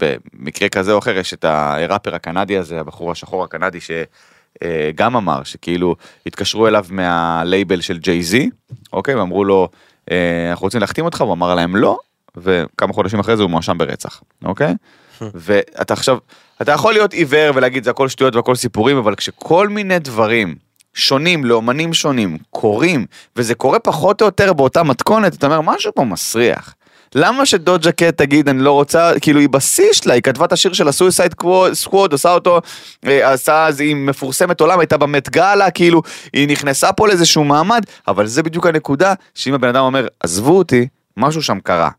במקרה 0.00 0.68
כזה 0.68 0.92
או 0.92 0.98
אחר, 0.98 1.18
יש 1.18 1.34
את 1.34 1.44
הראפר 1.44 2.14
הקנדי 2.14 2.58
הזה, 2.58 2.80
הבחור 2.80 3.12
השחור 3.12 3.44
הקנדי, 3.44 3.78
שגם 3.80 5.16
אמר 5.16 5.42
שכאילו 5.42 5.96
התקשרו 6.26 6.68
אליו 6.68 6.86
מהלייבל 6.90 7.80
של 7.80 7.98
ג'יי 7.98 8.22
זי, 8.22 8.50
אוקיי, 8.92 9.14
ואמרו 9.14 9.44
לו, 9.44 9.68
אה, 10.10 10.50
אנחנו 10.50 10.64
רוצים 10.64 10.80
להחתים 10.80 11.04
אותך, 11.04 11.20
הוא 11.20 11.32
אמר 11.32 11.54
להם 11.54 11.76
לא, 11.76 11.98
וכמה 12.36 12.92
חודשים 12.92 13.18
אחרי 13.18 13.36
זה 13.36 13.42
הוא 13.42 13.50
מואשם 13.50 13.78
ברצח, 13.78 14.22
אוקיי? 14.44 14.74
ואתה 15.20 15.94
עכשיו, 15.94 16.18
אתה 16.62 16.72
יכול 16.72 16.92
להיות 16.92 17.12
עיוור 17.12 17.52
ולהגיד 17.54 17.84
זה 17.84 17.90
הכל 17.90 18.08
שטויות 18.08 18.36
והכל 18.36 18.54
סיפורים, 18.54 18.96
אבל 18.96 19.14
כשכל 19.14 19.68
מיני 19.68 19.98
דברים 19.98 20.54
שונים 20.94 21.44
לאומנים 21.44 21.94
שונים 21.94 22.38
קורים, 22.50 23.06
וזה 23.36 23.54
קורה 23.54 23.78
פחות 23.78 24.20
או 24.20 24.26
יותר 24.26 24.52
באותה 24.52 24.82
מתכונת, 24.82 25.34
אתה 25.34 25.46
אומר 25.46 25.60
משהו 25.60 25.92
פה 25.94 26.04
מסריח. 26.04 26.74
למה 27.14 27.46
שדוג'ה 27.46 27.92
קט 27.92 28.16
תגיד 28.16 28.48
אני 28.48 28.62
לא 28.62 28.72
רוצה, 28.72 29.12
כאילו 29.20 29.40
היא 29.40 29.48
בשיא 29.48 29.92
שלה, 29.92 30.14
היא 30.14 30.22
כתבה 30.22 30.44
את 30.44 30.52
השיר 30.52 30.72
של 30.72 30.88
ה 30.88 30.94
Suicide 30.94 31.34
Squad, 31.72 32.12
עושה 32.12 32.32
אותו, 32.32 32.60
אה, 33.06 33.32
עשה, 33.32 33.68
היא 33.78 33.96
מפורסמת 33.96 34.60
עולם, 34.60 34.80
הייתה 34.80 34.96
ב 34.96 35.04
Met 35.04 35.28
Gala, 35.28 35.70
כאילו, 35.70 36.02
היא 36.32 36.48
נכנסה 36.48 36.92
פה 36.92 37.08
לאיזשהו 37.08 37.44
מעמד, 37.44 37.82
אבל 38.08 38.26
זה 38.26 38.42
בדיוק 38.42 38.66
הנקודה, 38.66 39.14
שאם 39.34 39.54
הבן 39.54 39.68
אדם 39.68 39.84
אומר, 39.84 40.06
עזבו 40.20 40.58
אותי, 40.58 40.86
משהו 41.16 41.42
שם 41.42 41.60
קרה. 41.60 41.90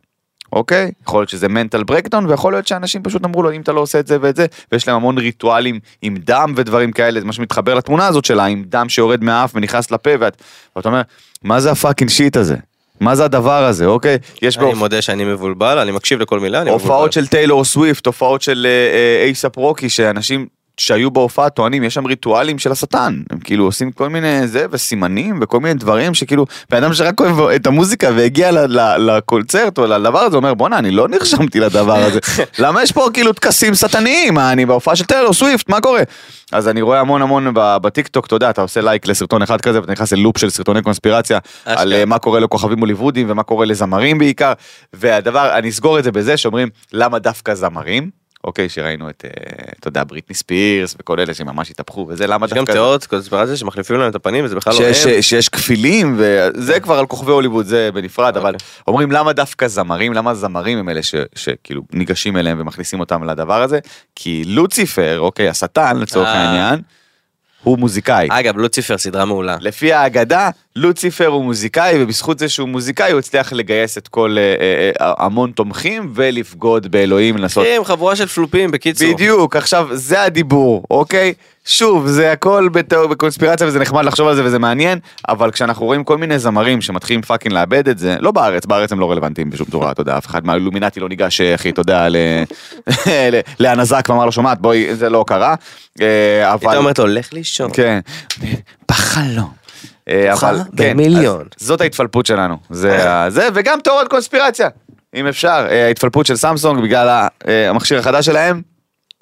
אוקיי? 0.54 0.92
יכול 1.08 1.20
להיות 1.20 1.30
שזה 1.30 1.48
mental 1.48 1.84
breakdown 1.84 2.26
ויכול 2.26 2.54
להיות 2.54 2.68
שאנשים 2.68 3.04
פשוט 3.04 3.26
אמרו 3.26 3.44
לו 3.44 3.52
אם 3.52 3.62
אתה 3.62 3.72
לא 3.72 3.80
עושה 3.80 4.00
את 4.00 4.08
זה 4.08 4.18
ואת 4.22 4.36
זה 4.36 4.46
ויש 4.72 4.88
להם 4.88 4.96
המון 4.98 5.18
ריטואלים 5.18 5.80
עם 6.02 6.16
דם 6.18 6.54
ודברים 6.56 6.92
כאלה 6.92 7.20
זה 7.20 7.26
מה 7.26 7.34
שמתחבר 7.34 7.74
לתמונה 7.74 8.08
הזאת 8.08 8.26
שלה 8.26 8.46
עם 8.46 8.64
דם 8.68 8.90
שיורד 8.90 9.24
מהאף 9.24 9.52
ונכנס 9.56 9.92
לפה 9.92 10.10
ואת, 10.20 10.42
ואתה 10.76 10.90
אומר 10.90 11.02
מה 11.44 11.60
זה 11.60 11.72
ה 11.72 11.76
fucking 11.77 12.10
shit 12.10 12.38
הזה? 12.38 12.56
מה 13.00 13.16
זה 13.16 13.26
הדבר 13.26 13.64
הזה 13.64 13.86
אוקיי? 13.86 14.18
יש 14.42 14.58
אני 14.58 14.66
בו 14.66 14.76
מודה 14.76 15.02
שאני 15.02 15.26
מבולבל, 15.26 15.78
אני 15.78 15.92
מקשיב 15.92 16.20
לכל 16.20 16.40
מילה, 16.40 16.62
אני 16.62 16.70
מבולבל. 16.70 16.84
הופעות 16.84 17.14
של 17.14 17.28
טיילור 17.28 17.66
סוויפט 17.66 18.06
הופעות 18.06 18.42
של 18.42 18.68
אייסאפ 19.24 19.58
רוקי 19.58 19.90
שאנשים 19.90 20.48
שהיו 20.78 21.12
בהופעה 21.12 21.50
טוענים 21.50 21.84
יש 21.84 21.94
שם 21.94 22.06
ריטואלים 22.06 22.60
של 22.60 22.72
השטן. 22.72 23.22
הם 23.30 23.38
כאילו 23.40 23.66
עושים 23.66 23.92
כל 23.92 24.10
מיני 24.10 24.48
זה 24.48 24.66
וסימנים 24.72 25.40
וכל 25.42 25.60
מיני 25.60 25.74
דברים 25.74 26.14
שכאילו 26.14 26.46
בן 26.70 26.84
אדם 26.84 26.94
שרק 26.94 27.20
אוהב 27.20 27.40
את 27.40 27.68
המוזיקה 27.68 28.10
והגיע 28.16 28.52
לקונצרט 28.98 29.78
או 29.78 29.86
לדבר 29.86 30.20
הזה 30.20 30.38
אומר 30.38 30.54
בואנה 30.54 30.78
אני 30.78 30.92
לא 30.92 31.08
נרשמתי 31.08 31.60
לדבר 31.60 31.98
הזה. 31.98 32.20
למה 32.60 32.84
יש 32.84 32.92
פה 32.92 33.08
כאילו 33.14 33.34
טקסים 33.34 33.76
שטניים? 33.76 34.40
אני 34.40 34.66
בהופעה 34.66 34.96
של 34.96 35.06
טיילור 35.06 35.34
סוויפט? 35.34 35.70
מה 35.70 35.82
קורה? 35.82 36.02
אז 36.52 36.68
אני 36.68 36.82
רואה 36.82 37.00
המון 37.00 37.22
המון 37.22 37.54
ב- 37.54 37.78
בטיקטוק 37.82 38.26
אתה 38.26 38.36
יודע 38.36 38.50
אתה 38.50 38.62
עושה 38.62 38.82
לייק 38.82 39.08
לסרטון 39.08 39.42
אחד 39.42 39.62
כזה 39.62 39.82
ואתה 39.82 39.92
נכנס 39.92 40.14
ללופ 40.14 40.38
של 40.38 40.50
סרטוני 40.50 40.82
קונספירציה. 40.82 41.40
על 41.66 41.94
אה, 41.94 42.06
מה 42.06 42.20
קורה 42.20 42.40
לכוכבים 42.40 42.80
הוליוודים 42.80 43.30
ומה 43.30 43.44
קורה 43.44 43.66
לזמרים 43.66 44.18
בעיקר. 44.18 44.54
והדבר 44.94 45.58
אני 45.58 45.70
אסגור 45.70 46.00
את 46.00 46.04
זה 46.04 46.12
בזה 46.12 46.38
שאומרים 46.38 46.70
למה 46.94 47.20
דווקא 47.20 47.54
זמרים. 47.54 48.25
אוקיי 48.46 48.70
שראינו 48.70 49.10
את 49.10 49.26
אה, 49.26 49.64
אתה 49.80 49.88
יודע 49.88 50.04
בריטני 50.04 50.36
ספירס 50.36 50.96
וכל 51.00 51.20
אלה 51.20 51.34
שממש 51.34 51.72
התהפכו 51.72 52.06
וזה 52.10 52.28
למה 52.28 52.46
יש 52.46 52.52
גם 52.52 52.58
דווקא 52.58 52.72
תיאוריות 52.72 53.06
קונספירציה 53.06 53.58
שמחליפים 53.58 53.98
להם 53.98 54.10
את 54.10 54.16
הפנים 54.16 54.46
וזה 54.46 54.56
בכלל 54.56 54.74
לא 54.74 54.80
שיש, 54.80 55.06
הם. 55.06 55.22
שיש 55.22 55.50
כפילים 55.50 56.16
וזה 56.18 56.80
כבר 56.80 57.00
על 57.00 57.06
כוכבי 57.06 57.32
הוליווד 57.32 57.66
זה 57.66 57.90
בנפרד 57.94 58.38
אבל 58.38 58.54
אוקיי. 58.54 58.68
אומרים 58.88 59.12
למה 59.12 59.34
דווקא 59.34 59.68
זמרים 59.68 60.14
למה 60.14 60.34
זמרים 60.34 60.78
הם 60.78 60.90
אלה 60.90 61.02
שכאילו 61.36 61.82
ניגשים 61.94 62.38
אליהם 62.38 62.60
ומכניסים 62.60 63.00
אותם 63.00 63.24
לדבר 63.24 63.62
הזה 63.62 63.80
כי 64.16 64.44
לוציפר 64.46 65.20
אוקיי 65.20 65.50
השטן 65.50 65.98
לצורך 65.98 66.28
אה. 66.28 66.34
העניין 66.34 66.82
הוא 67.64 67.78
מוזיקאי. 67.78 68.28
אגב, 68.32 68.58
לוציפר 68.58 68.98
סדרה 68.98 69.26
מעולה. 69.26 69.58
לפי 69.62 69.94
האגדה, 69.94 70.50
לוציפר 70.78 71.28
הוא 71.28 71.44
מוזיקאי, 71.44 72.04
ובזכות 72.04 72.40
זה 72.40 72.50
שהוא 72.50 72.70
מוזיקאי, 72.70 73.12
הוא 73.12 73.20
הצליח 73.20 73.54
לגייס 73.54 73.98
את 73.98 74.08
כל 74.08 74.36
אה, 74.38 74.44
אה, 74.44 75.08
אה, 75.08 75.14
המון 75.18 75.52
תומכים 75.52 76.12
ולבגוד 76.16 76.88
באלוהים, 76.92 77.38
לנסות... 77.38 77.66
הם 77.78 77.84
חבורה 77.84 78.16
של 78.16 78.28
פלופים, 78.28 78.72
בקיצור. 78.72 79.14
בדיוק, 79.14 79.56
עכשיו 79.56 79.88
זה 79.92 80.22
הדיבור, 80.24 80.84
אוקיי? 80.92 81.34
שוב, 81.66 82.08
זה 82.08 82.32
הכל 82.32 82.70
בתיאור- 82.72 83.08
בקונספירציה 83.08 83.68
וזה 83.68 83.80
נחמד 83.80 84.06
לחשוב 84.06 84.28
על 84.28 84.36
זה 84.36 84.46
וזה 84.46 84.60
מעניין, 84.60 85.00
אבל 85.30 85.52
כשאנחנו 85.52 85.86
רואים 85.86 86.04
כל 86.04 86.18
מיני 86.18 86.40
זמרים 86.40 86.82
שמתחילים 86.82 87.22
fucking 87.22 87.54
לאבד 87.54 87.90
את 87.90 87.98
זה, 88.00 88.16
לא 88.20 88.32
בארץ, 88.32 88.66
בארץ 88.66 88.92
הם 88.92 89.00
לא 89.00 89.12
רלוונטיים 89.12 89.50
בשום 89.50 89.68
צורה, 89.72 89.92
אתה 89.92 90.02
יודע, 90.02 90.18
אף 90.18 90.26
אחד 90.26 90.46
מהאילומינטי 90.46 91.00
לא 91.00 91.10
ניגש, 91.10 91.42
אחי, 91.42 91.70
אתה 91.70 91.82
יודע, 91.82 92.10
ל- 92.10 92.16
ל- 93.32 93.40
להנזק 93.60 94.06
ואמר 94.10 94.26
לו, 94.26 94.32
שומעת, 94.32 94.60
בואי, 94.62 94.96
זה 94.96 95.10
לא 95.10 95.26
קרה, 95.28 95.56
אה, 96.02 96.54
אבל... 96.54 96.68
הייתה 96.68 96.78
אומרת 96.78 97.00
לו, 97.00 97.08
לך 97.08 97.34
לישון. 97.34 97.70
כן, 97.74 98.00
בחלום. 98.92 99.65
אה, 100.10 100.34
אבל 100.34 100.60
כן, 100.78 100.92
במיליון. 100.94 101.46
אז 101.62 101.68
זאת 101.68 101.82
ההתפלפות 101.82 102.26
שלנו, 102.26 102.58
זה 102.70 103.10
ה- 103.12 103.30
זה, 103.30 103.48
וגם 103.54 103.80
תיאוריות 103.84 104.08
קונספירציה, 104.08 104.70
אם 105.16 105.28
אפשר, 105.28 105.68
אה, 105.70 105.86
ההתפלפות 105.88 106.26
של 106.26 106.36
סמסונג 106.36 106.84
בגלל 106.84 107.08
אה, 107.48 107.70
המכשיר 107.70 108.00
החדש 108.00 108.26
שלהם, 108.26 108.62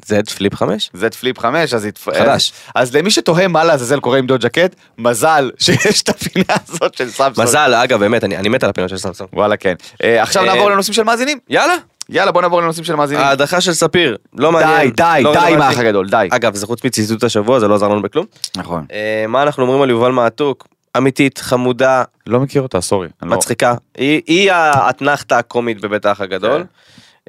Z 0.06 0.30
Flip 0.30 0.56
5? 0.56 0.92
Z 0.98 1.16
Flip 1.20 1.40
5 1.40 1.74
אז 1.74 1.86
התפ... 1.86 2.10
חדש. 2.10 2.54
אז 2.76 2.96
למי 2.96 3.12
שתוהה 3.12 3.48
מה 3.48 3.64
לעזאזל 3.64 4.00
קורה 4.00 4.18
עם 4.18 4.26
דוג'ה 4.28 4.42
קט 4.42 4.76
מזל 4.98 5.52
שיש 5.60 6.02
את 6.02 6.10
הפינה 6.10 6.46
הזאת 6.70 6.94
של 6.94 7.10
סמסונג. 7.10 7.48
מזל, 7.48 7.74
אגב, 7.74 8.00
באמת, 8.00 8.24
אני 8.24 8.38
אני 8.38 8.50
מת 8.50 8.64
על 8.64 8.70
הפינות 8.70 8.90
של 8.90 8.98
סמסונג. 8.98 9.30
וואלה 9.34 9.58
כן. 9.58 9.74
אה, 10.04 10.22
עכשיו 10.24 10.44
אה, 10.44 10.54
נעבור 10.54 10.70
לנושאים 10.72 10.94
של 10.94 11.04
מאזינים. 11.04 11.38
יאללה. 11.50 11.74
יאללה 12.10 12.32
בוא 12.32 12.42
נעבור 12.42 12.62
לנושאים 12.62 12.84
של 12.86 12.96
מאזינים. 12.96 13.24
ההדחה 13.24 13.62
של 13.62 13.74
ספיר, 13.74 14.18
לא 14.38 14.52
מעניין. 14.52 14.90
די 14.90 14.92
די 14.96 15.24
לא 15.24 15.34
די 15.34 15.54
עם. 15.54 15.62
האח 15.62 15.78
הגדול 15.78 16.10
די. 16.10 16.28
אגב, 16.32 16.56
זה 16.56 16.66
חוץ 16.66 16.84
מציטוט 16.86 17.24
השבוע, 17.24 17.60
זה 17.60 17.68
לא 17.68 17.76
עזר 17.76 17.88
לנו 17.88 18.02
בכלום. 18.02 18.26
נכון. 18.58 18.86
אה, 18.94 19.26
מה 19.28 19.44
אנחנו 19.44 19.64
אומרים 19.64 19.82
על 19.82 19.90
יובל 19.90 20.12
מעתוק? 20.12 20.68
אמיתית, 20.98 21.38
חמודה, 21.38 22.04
לא 22.28 22.40
מכיר 22.40 22.62
אותה 22.62 22.82
סורי. 22.82 23.08
לא- 23.22 23.38
מצחיקה. 23.38 23.76
היא- 23.98 24.22
היא 24.28 24.52
האתנחתא 24.52 25.34
הקומית 25.34 25.82
בבית 25.82 26.06
האח 26.06 26.22
הגדול. 26.22 26.66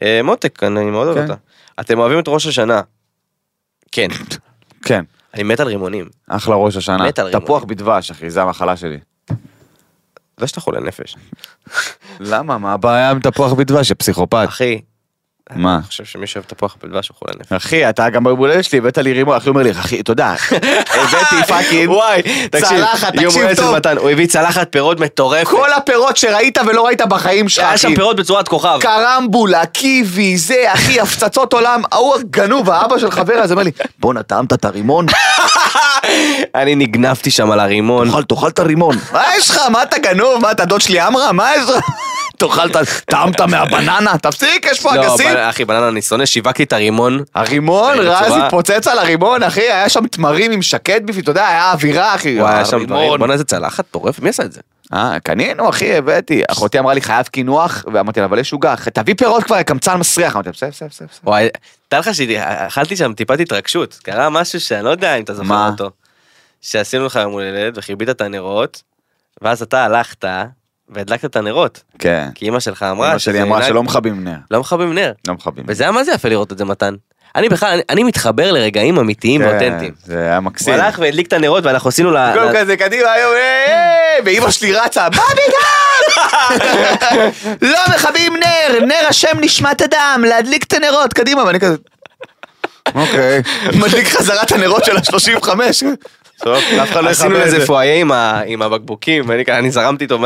אה, 0.03 0.21
מותק, 0.25 0.62
אני 0.62 0.91
מאוד 0.91 1.07
אוהב 1.09 1.19
כן. 1.19 1.23
אותה. 1.23 1.35
אתם 1.81 1.99
אוהבים 1.99 2.19
את 2.19 2.25
ראש 2.29 2.47
השנה. 2.47 2.81
כן. 3.93 4.09
כן. 4.83 5.05
אני 5.35 5.43
מת 5.43 5.61
על 5.61 5.67
רימונים. 5.67 6.09
אחלה 6.29 6.55
ראש 6.55 6.77
השנה. 6.77 6.97
מת 7.07 7.19
על 7.19 7.27
רימונים. 7.27 7.45
תפוח 7.47 7.65
בדבש 7.65 8.11
אחי 8.11 8.31
זה 8.31 8.43
המחלה 8.43 8.77
שלי. 8.77 8.99
זה 10.37 10.47
שאתה 10.47 10.61
חולה 10.61 10.81
נפש. 10.81 11.17
למה 12.21 12.59
מה 12.59 12.73
הבעיה 12.73 13.11
עם 13.11 13.21
תפוח 13.21 13.53
בדבש 13.53 13.91
יא 13.91 13.95
פסיכופת. 13.99 14.45
אחי, 14.49 14.81
מה? 15.53 15.74
אני 15.74 15.82
חושב 15.82 16.05
שמי 16.05 16.26
שאוהב 16.26 16.47
תפוח 16.47 16.76
בדבש 16.82 17.09
הוא 17.09 17.16
חולה 17.18 17.32
נפש. 17.40 17.53
אחי 17.53 17.88
אתה 17.88 18.11
גם 18.11 18.24
ביום 18.24 18.38
הולדת 18.38 18.64
שלי 18.64 18.78
הבאת 18.78 18.99
לי 18.99 19.12
רימון 19.12 19.36
אחי 19.36 19.49
אומר 19.49 19.62
לי 19.62 19.70
אחי 19.70 20.03
יודע 20.09 20.34
הבאתי 20.95 21.36
fucking 21.49 21.91
וואי, 21.90 22.22
צלחת, 22.61 23.12
תקשיב 23.16 23.55
טוב. 23.55 23.76
הוא 23.99 24.11
הביא 24.11 24.26
צלחת 24.26 24.68
פירות 24.70 25.01
מטורפת. 25.01 25.51
כל 25.51 25.72
הפירות 25.72 26.16
שראית 26.16 26.59
ולא 26.66 26.86
ראית 26.86 27.01
בחיים 27.03 27.49
שלך 27.49 27.64
היה 27.64 27.78
שם 27.78 27.88
אחי. 27.88 27.97
פירות 27.97 28.16
בצורת 28.16 28.49
כוכב. 28.49 28.78
קרמבולה, 28.80 29.66
קיווי, 29.66 30.37
זה, 30.36 30.64
אחי, 30.66 31.01
הפצצות 31.05 31.53
עולם, 31.53 31.82
ההוא 31.92 32.14
הגנוב, 32.14 32.70
האבא 32.70 32.99
של 32.99 33.11
חבר 33.11 33.34
הזה 33.34 33.55
אומר 33.55 33.62
לי, 33.62 33.70
בואנה, 33.99 34.22
טעמת 34.22 34.53
את 34.53 34.64
הרימון? 34.64 35.07
אני 36.55 36.74
נגנבתי 36.74 37.30
שם 37.30 37.51
על 37.51 37.61
הרימון. 37.61 38.09
תאכל, 38.09 38.22
תאכל 38.22 38.49
את 38.49 38.59
הרימון. 38.59 38.97
מה 39.12 39.22
יש 39.36 39.51
לך? 39.51 39.59
מה 39.70 39.82
אתה 39.82 39.99
גנוב? 39.99 40.42
מה, 40.42 40.51
אתה 40.51 40.64
דוד 40.64 40.80
שלי 40.80 41.01
עמרם? 41.01 41.36
מה 41.36 41.51
יש 41.57 41.70
לך? 41.70 41.84
תאכל, 42.39 42.66
את 42.70 42.76
ה- 42.76 42.80
טעמת 43.07 43.41
מהבננה, 43.41 44.18
תפסיק, 44.22 44.66
יש 44.70 44.80
פה 44.80 44.95
לא, 44.95 45.03
אגסים. 45.03 45.28
בנ- 45.35 45.51
אחי, 45.51 45.64
בננה 45.64 45.89
אני 45.89 46.03
שונא, 46.03 46.26
שיווקתי 46.26 46.62
את 46.62 46.72
הרימון. 46.72 47.22
הרימון, 47.35 47.93
בצורה- 47.99 48.20
רז 48.20 48.32
התפוצץ 48.45 48.87
על 48.87 48.99
הרימון, 48.99 49.43
אחי, 49.43 49.61
היה 49.61 49.89
שם 49.89 50.07
תמרים 50.07 50.53
עם 50.53 50.62
שקט 50.62 51.03
בפנים, 51.03 51.20
אתה 51.22 51.30
יודע, 51.30 51.49
היה 51.49 51.72
אווירה, 51.72 52.14
אחי. 52.14 52.41
וואי, 52.41 52.55
היה 52.55 52.64
שם 52.64 52.76
הרימון. 52.76 52.97
דברים, 52.97 53.18
בוא'נה 53.18 53.32
איזה 53.32 53.45
צלחת 53.45 53.85
מטורף, 53.89 54.20
מי 54.20 54.28
עשה 54.28 54.43
את 54.43 54.53
זה? 54.53 54.61
אה, 54.95 55.16
קנינו, 55.22 55.68
אחי, 55.68 55.95
הבאתי. 55.97 56.43
אחותי 56.49 56.78
אמרה 56.78 56.95
לי, 56.95 57.01
חייב 57.01 57.26
קינוח, 57.26 57.85
ואמרתי 57.93 58.20
לה, 58.20 58.26
אבל 58.26 58.39
יש 58.39 58.53
עוגה, 58.53 58.74
תביא 58.93 59.14
פירות 59.18 59.45
כבר, 59.45 59.62
קמצן 59.62 59.97
מסריח. 59.97 60.32
אמרתי 60.35 60.49
לה, 60.49 60.53
בסדר, 60.53 60.70
בסדר, 60.70 60.89
בסדר. 60.89 61.07
בסדר." 61.12 61.30
וואי, 61.30 61.49
תדע 61.89 61.99
לך 61.99 62.14
שאכלתי 62.14 62.97
שם 62.97 63.12
טיפת 63.12 63.41
התרגשות, 63.41 63.99
קרה 64.03 64.30
משהו 64.30 64.61
שאני 64.61 64.85
לא 64.85 64.91
יודע 64.91 65.14
אם 65.16 65.22
אתה 65.22 65.35
זוכר? 65.35 65.68
אותו. 65.70 65.91
שעשינו 66.61 67.07
לך 67.07 67.16
יום 67.16 67.32
הולדת 67.32 67.78
וחיבית 67.78 68.09
את 68.09 68.20
הנרות, 68.20 68.82
ואז 69.43 69.62
אתה 69.62 69.85
הלכת 69.85 70.24
והדלקת 70.89 71.24
את 71.24 71.37
הנרות. 71.37 71.82
כן. 71.99 72.28
כי 72.35 72.49
אמא 72.49 72.61
שלך 72.61 72.82
אמרה 72.82 73.11
אמא 73.11 73.18
שלי 73.18 73.43
אמרה 73.43 73.62
שלא 73.62 73.82
מכבים 73.82 74.24
נר. 74.24 74.37
לא 74.51 74.61
מכבים 74.61 74.95
נר. 74.95 75.12
לא 75.28 75.35
מכבים. 75.35 75.64
וזה 75.68 75.85
היה 75.85 75.93
מה 75.93 76.05
זה 76.05 76.12
יפה 76.12 76.28
לראות 76.28 76.53
את 76.53 76.59
זה 76.59 76.64
מתן. 76.64 76.95
אני 77.37 77.49
בכלל, 77.49 77.68
אני, 77.72 77.82
אני 77.91 78.03
מתחבר 78.03 78.53
לרגעים 78.53 78.99
אמיתיים 78.99 79.41
כן, 79.41 79.49
ואותנטיים. 79.49 79.95
זה 80.05 80.20
היה 80.20 80.37
הוא 80.37 80.45
מקסים. 80.45 80.74
הלך 80.74 80.99
והדליק 80.99 81.26
את 81.26 81.32
הנרות 81.32 81.64
ואנחנו 81.64 81.89
עשינו 81.89 82.11
ל... 82.11 82.16
כל 82.35 82.59
כזה 82.59 82.76
קדימה 82.76 83.12
היום, 83.12 83.32
היי, 83.32 83.74
היי, 83.74 84.20
ואימא 84.24 84.51
שלי 84.51 84.72
רצה, 84.72 85.09
מה 85.16 85.22
בגלל? 85.32 85.85
לא 87.72 87.78
מכבים 87.95 88.37
נר, 88.37 88.85
נר 88.87 89.07
השם 89.09 89.37
נשמת 89.41 89.82
אדם, 89.82 90.24
להדליק 90.28 90.64
את 90.64 90.72
הנרות, 90.72 91.12
קדימה, 91.12 91.45
ואני 91.45 91.61
כזה... 91.61 91.76
אוקיי. 92.95 93.43
מדליק 93.82 94.09
חזרה 94.09 94.43
את 94.43 94.53
הנרות 94.53 94.85
של 94.85 94.97
ה-35. 94.97 95.49
לא 96.47 96.57
עשינו 97.09 97.37
איזה 97.37 97.61
זה. 97.61 97.66
פואיה 97.66 98.05
עם, 98.47 98.62
הבקבוקים, 98.62 99.24
אני 99.49 99.70
זרמתי 99.70 100.05
איתו 100.05 100.18
100%. 100.18 100.20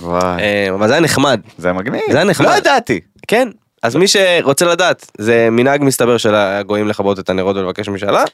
וואי, 0.00 0.42
אה, 0.42 0.74
אבל 0.74 0.88
זה 0.88 0.92
היה 0.92 1.00
נחמד. 1.00 1.40
זה 1.58 1.72
מגניב. 1.72 2.02
זה 2.10 2.16
היה 2.16 2.24
נחמד. 2.24 2.46
לא 2.46 2.56
ידעתי. 2.56 3.00
כן, 3.28 3.48
אז 3.82 3.96
מי 3.96 4.08
שרוצה 4.08 4.66
לדעת, 4.66 5.10
זה 5.18 5.48
מנהג 5.50 5.82
מסתבר 5.82 6.16
של 6.16 6.34
הגויים 6.34 6.88
לכבות 6.88 7.18
את 7.18 7.30
הנרות 7.30 7.56
ולבקש 7.56 7.88
משאלה. 7.88 8.24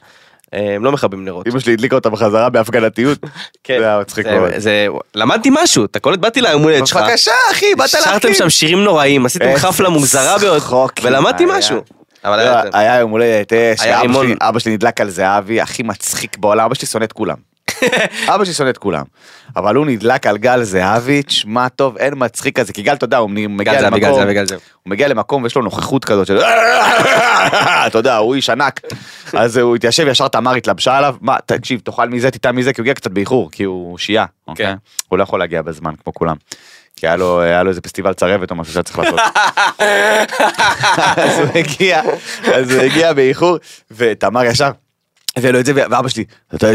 אה, 0.53 0.75
הם 0.75 0.85
לא 0.85 0.91
מכבים 0.91 1.25
נרות. 1.25 1.47
אמא 1.47 1.59
שלי 1.59 1.73
הדליקה 1.73 1.95
אותה 1.95 2.09
בחזרה 2.09 2.49
בהפגנתיות. 2.49 3.19
כן. 3.63 3.79
זה 3.79 3.85
היה 3.85 3.99
מצחיק 3.99 4.27
מאוד. 4.27 4.51
למדתי 5.15 5.49
משהו, 5.51 5.85
אתה 5.85 5.99
קולט, 5.99 6.19
באתי 6.19 6.41
ליום 6.41 6.63
הולדת 6.63 6.87
שלך, 6.87 6.97
בבקשה, 6.97 7.31
אחי, 7.51 7.75
באת 7.75 7.89
שרתם 7.89 8.11
להחכים. 8.11 8.33
שם 8.33 8.49
שירים 8.49 8.83
נוראים, 8.83 9.25
עשיתם 9.25 9.55
חפלה 9.55 9.89
מוזרה 9.89 10.37
צחוקים 10.39 11.05
ולמדתי. 11.05 11.45
משהו. 11.47 11.81
אבל 12.25 12.37
לא, 12.37 12.41
היה... 12.41 12.63
היה 12.73 12.99
יום 12.99 13.11
הולדת 13.11 13.51
היה 13.51 14.01
אבא. 14.41 14.59
שלי- 14.59 14.73
נדלק 14.73 15.01
על 15.01 15.09
זהבי, 15.09 15.61
הכי 15.61 15.83
מצחיק 15.83 16.37
בעולם, 16.37 16.65
אבא 16.65 16.75
שלי 16.75 16.87
שונא 16.87 17.03
את 17.03 17.13
כולם. 17.13 17.35
אבא 18.35 18.45
שלי 18.45 18.53
שונא 18.53 18.69
את 18.69 18.77
כולם. 18.77 19.03
אבל 19.55 19.75
הוא 19.75 19.85
נדלק 19.85 20.27
על 20.27 20.37
גל 20.37 20.63
זהבי, 20.63 21.23
תשמע 21.23 21.69
טוב, 21.69 21.97
אין 21.97 22.13
מצחיק 22.17 22.59
כזה, 22.59 22.73
כי 22.73 22.81
גל, 22.81 22.93
אתה 22.93 23.03
יודע, 23.05 23.17
הוא 23.17 23.29
מגיע 23.29 23.81
למקום. 23.81 24.19
הוא 24.83 24.91
מגיע 24.91 25.07
למקום 25.07 25.43
ויש 25.43 25.55
לו 25.55 25.61
נוכחות 25.61 26.05
כזאת 26.05 26.27
של... 26.27 26.39
אתה 27.87 27.97
יודע, 27.97 28.17
הוא 28.17 28.35
איש 28.35 28.49
ענק. 28.49 28.81
אז 29.33 29.57
הוא 29.57 29.75
התיישב, 29.75 30.07
ישר 30.07 30.27
תמר 30.27 30.53
התלבשה 30.55 30.97
עליו, 30.97 31.15
מה, 31.21 31.37
תקשיב, 31.45 31.79
תאכל 31.79 32.09
מזה, 32.09 32.31
תטע 32.31 32.51
מזה, 32.51 32.73
כי 32.73 32.81
הוא 32.81 32.83
הגיע 32.83 32.93
קצת 32.93 33.11
באיחור, 33.11 33.51
כי 33.51 33.63
הוא 33.63 33.97
שיעה, 33.97 34.25
אוקיי? 34.47 34.65
כן. 34.65 34.75
הוא 35.07 35.17
לא 35.17 35.23
יכול 35.23 35.39
להגיע 35.39 35.61
בזמן 35.61 35.93
כמו 36.03 36.13
כולם. 36.13 36.35
כי 36.95 37.07
היה 37.07 37.15
לו, 37.15 37.41
היה 37.41 37.63
לו 37.63 37.69
איזה 37.69 37.81
פסטיבל 37.81 38.13
צרבת 38.13 38.51
או 38.51 38.55
משהו 38.55 38.73
שהיה 38.73 38.83
צריך 38.83 38.99
לעשות. 38.99 39.19
אז 41.17 41.39
הוא 41.39 41.47
הגיע, 41.55 42.01
אז 42.53 42.71
הוא 42.71 42.81
הגיע 42.81 43.13
באיחור, 43.13 43.57
ותמר 43.91 44.45
ישר. 44.45 44.71
הביא 45.37 45.49
לו 45.49 45.59
את 45.59 45.65
זה, 45.65 45.71
ואבא 45.75 46.07
שלי, 46.07 46.23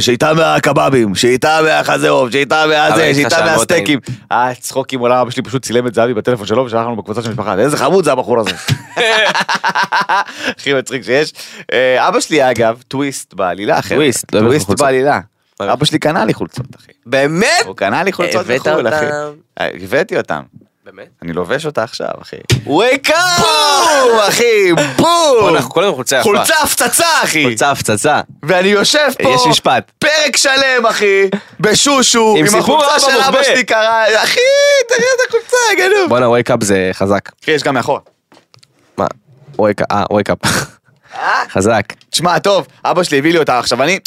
שאיתה 0.01 0.35
מהקבבים, 0.35 1.15
שאיתה 1.15 1.61
מהחזה 1.65 2.09
עוף, 2.09 2.31
שאיתה 2.31 2.65
מהזה, 2.67 3.15
שאיתה 3.15 3.45
מהסטייקים. 3.45 3.99
היה 4.31 4.55
צחוק 4.55 4.93
עם 4.93 5.01
עולם, 5.01 5.17
אבא 5.17 5.31
שלי 5.31 5.43
פשוט 5.43 5.65
צילם 5.65 5.87
את 5.87 5.95
זהבי 5.95 6.15
בטלפון 6.15 6.47
שלו 6.47 6.65
ושלח 6.65 6.81
לנו 6.81 6.97
בקבוצה 6.97 7.23
של 7.23 7.31
משפחה, 7.31 7.59
איזה 7.59 7.77
חמוד 7.77 8.05
זה 8.05 8.13
הבחור 8.13 8.41
הזה. 8.41 8.51
הכי 10.59 10.75
מצחיק 10.75 11.03
שיש. 11.03 11.33
אה, 11.73 12.09
אבא 12.09 12.21
שלי 12.21 12.51
אגב, 12.51 12.83
טוויסט 12.89 13.35
בעלילה, 13.35 13.83
חבר'ה. 13.83 13.97
טוויסט, 13.97 14.35
לא 14.35 14.41
טוויסט. 14.41 14.71
בעלילה. 14.71 15.21
אבא 15.69 15.85
שלי 15.85 15.99
קנה 15.99 16.25
לי 16.25 16.35
חולצות, 16.35 16.67
אחי. 16.79 16.93
באמת? 17.07 17.65
הוא 17.67 17.77
קנה 17.77 18.03
לי 18.03 18.13
חולצות 18.13 18.41
הבאת 18.41 18.61
בחו"ל, 18.61 18.89
אחי. 18.89 19.07
אותם? 19.07 19.35
אה, 19.61 19.69
הבאתי 19.83 20.17
אותם. 20.17 20.43
באמת? 20.85 21.09
אני 21.23 21.33
לובש 21.33 21.67
אותה 21.67 21.83
עכשיו, 21.83 22.09
אחי. 22.23 22.37
וייק 22.67 23.11
אפ! 23.11 23.17
בום, 23.39 24.19
אחי, 24.29 24.73
בום! 24.97 25.57
אנחנו 25.57 25.71
כל 25.71 25.83
היום 25.83 25.95
חולצה 25.95 26.17
יפה. 26.17 26.23
חולצה 26.23 26.55
הפצצה, 26.63 27.07
אחי. 27.25 27.45
חולצה 27.45 27.71
הפצצה. 27.71 28.21
ואני 28.43 28.69
יושב 28.69 29.09
פה, 29.23 29.29
יש 29.29 29.41
משפט. 29.49 29.91
פרק 29.99 30.37
שלם, 30.37 30.87
אחי, 30.89 31.29
בשושו, 31.61 32.35
עם 32.39 32.47
החולצה 32.59 33.01
של 33.01 33.21
אבא. 33.29 33.43
שלי 33.43 33.65
קרה, 33.65 34.05
אחי, 34.25 34.41
תראה 34.89 34.99
את 34.99 35.29
החולצה, 35.29 35.57
גנוב. 35.79 36.09
בואנה, 36.09 36.29
וייק 36.31 36.51
אפ 36.51 36.59
זה 36.63 36.91
חזק. 36.93 37.29
אחי, 37.43 37.51
יש 37.51 37.63
גם 37.63 37.75
מאחורה. 37.75 38.01
מה? 38.99 39.07
וייק 39.59 39.81
אפ, 39.83 39.87
אה, 39.93 40.05
וייק 40.15 40.31
אפ. 40.31 40.39
חזק. 41.53 41.85
תשמע, 42.11 42.39
טוב, 42.39 42.67
אבא 42.85 43.03
שלי 43.03 43.19
הביא 43.19 43.33
לי 43.33 43.39
אותה, 43.39 43.59
עכשיו 43.59 43.83
אני, 43.83 43.99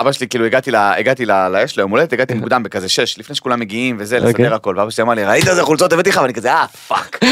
אבא 0.00 0.12
שלי, 0.12 0.28
כאילו, 0.28 0.44
הגעתי 0.46 0.70
ל- 0.70 0.76
הגעתי 0.76 1.26
ל- 1.26 1.48
לאש 1.48 1.76
ליום 1.76 1.90
הולדת, 1.90 2.12
הגעתי 2.12 2.34
מוקדם 2.34 2.62
בכזה 2.62 2.88
שש, 2.88 3.18
לפני 3.18 3.34
שכולם 3.36 3.60
מגיעים 3.60 3.96
וזה, 4.00 4.16
אוקיי. 4.16 4.30
לסדר 4.32 4.54
הכל, 4.54 4.74
ואבא 4.78 4.90
שלי 4.90 5.02
אמר 5.04 5.14
לי, 5.14 5.24
ראית 5.24 5.48
איזה 5.48 5.62
חולצות 5.62 5.92
הבאתי 5.92 6.10
לך? 6.10 6.20
ואני 6.22 6.34
כזה, 6.34 6.52
אה, 6.52 6.66
fuck. 6.88 7.18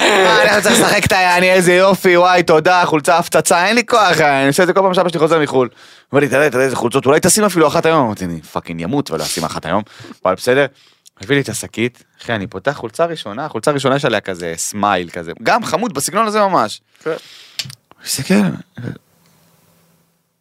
אני 0.00 0.62
צריך 0.62 0.80
לשחק 0.80 1.06
את 1.06 1.12
היעני, 1.12 1.50
איזה 1.52 1.72
יופי, 1.72 2.16
וואי, 2.16 2.42
תודה, 2.42 2.82
חולצה 2.86 3.18
הפצצה, 3.18 3.66
אין 3.66 3.74
לי 3.76 3.86
כוח, 3.86 4.20
אני 4.20 4.46
עושה 4.48 4.62
את 4.62 4.66
זה 4.68 4.72
כל 4.74 4.80
פעם 4.80 4.94
שאבא 4.94 5.08
שלי 5.08 5.18
חוזר 5.18 5.38
מחו"ל. 5.40 5.68
אומר 6.12 6.20
לי, 6.20 6.28
תראה, 6.28 6.50
תראה 6.50 6.64
איזה 6.64 6.76
חולצות, 6.76 7.06
אולי 7.06 7.20
תשים 7.22 7.44
אפילו 7.44 7.68
אחת 7.68 7.86
היום. 7.86 8.04
אמרתי, 8.06 8.24
אני 8.24 8.42
fucking 8.42 8.80
ימות 8.80 9.10
ולא 9.10 9.22
אשים 9.22 9.44
אחת 9.44 9.66
היום. 9.66 9.82
אבל 10.24 10.34
בסדר. 10.34 10.66
הביא 11.22 11.36
לי 11.36 11.42
את 11.42 11.48
השקית, 11.48 12.04
אחי, 12.22 12.32
אני 12.34 12.46
פותח 12.46 12.72
חולצה 12.72 13.04
ראשונה, 13.04 13.48
חולצה 13.48 13.70
ראשונה 13.70 13.96
יש 13.96 14.04
עליה 14.04 14.20
כזה 14.20 14.52
smile 14.56 15.08
כזה, 15.10 15.32
גם 15.42 15.64
חמוד, 15.64 15.94
בסגנון 15.94 16.26
הזה 16.26 16.40
ממש. 16.40 16.80
מסתכל, 18.04 18.34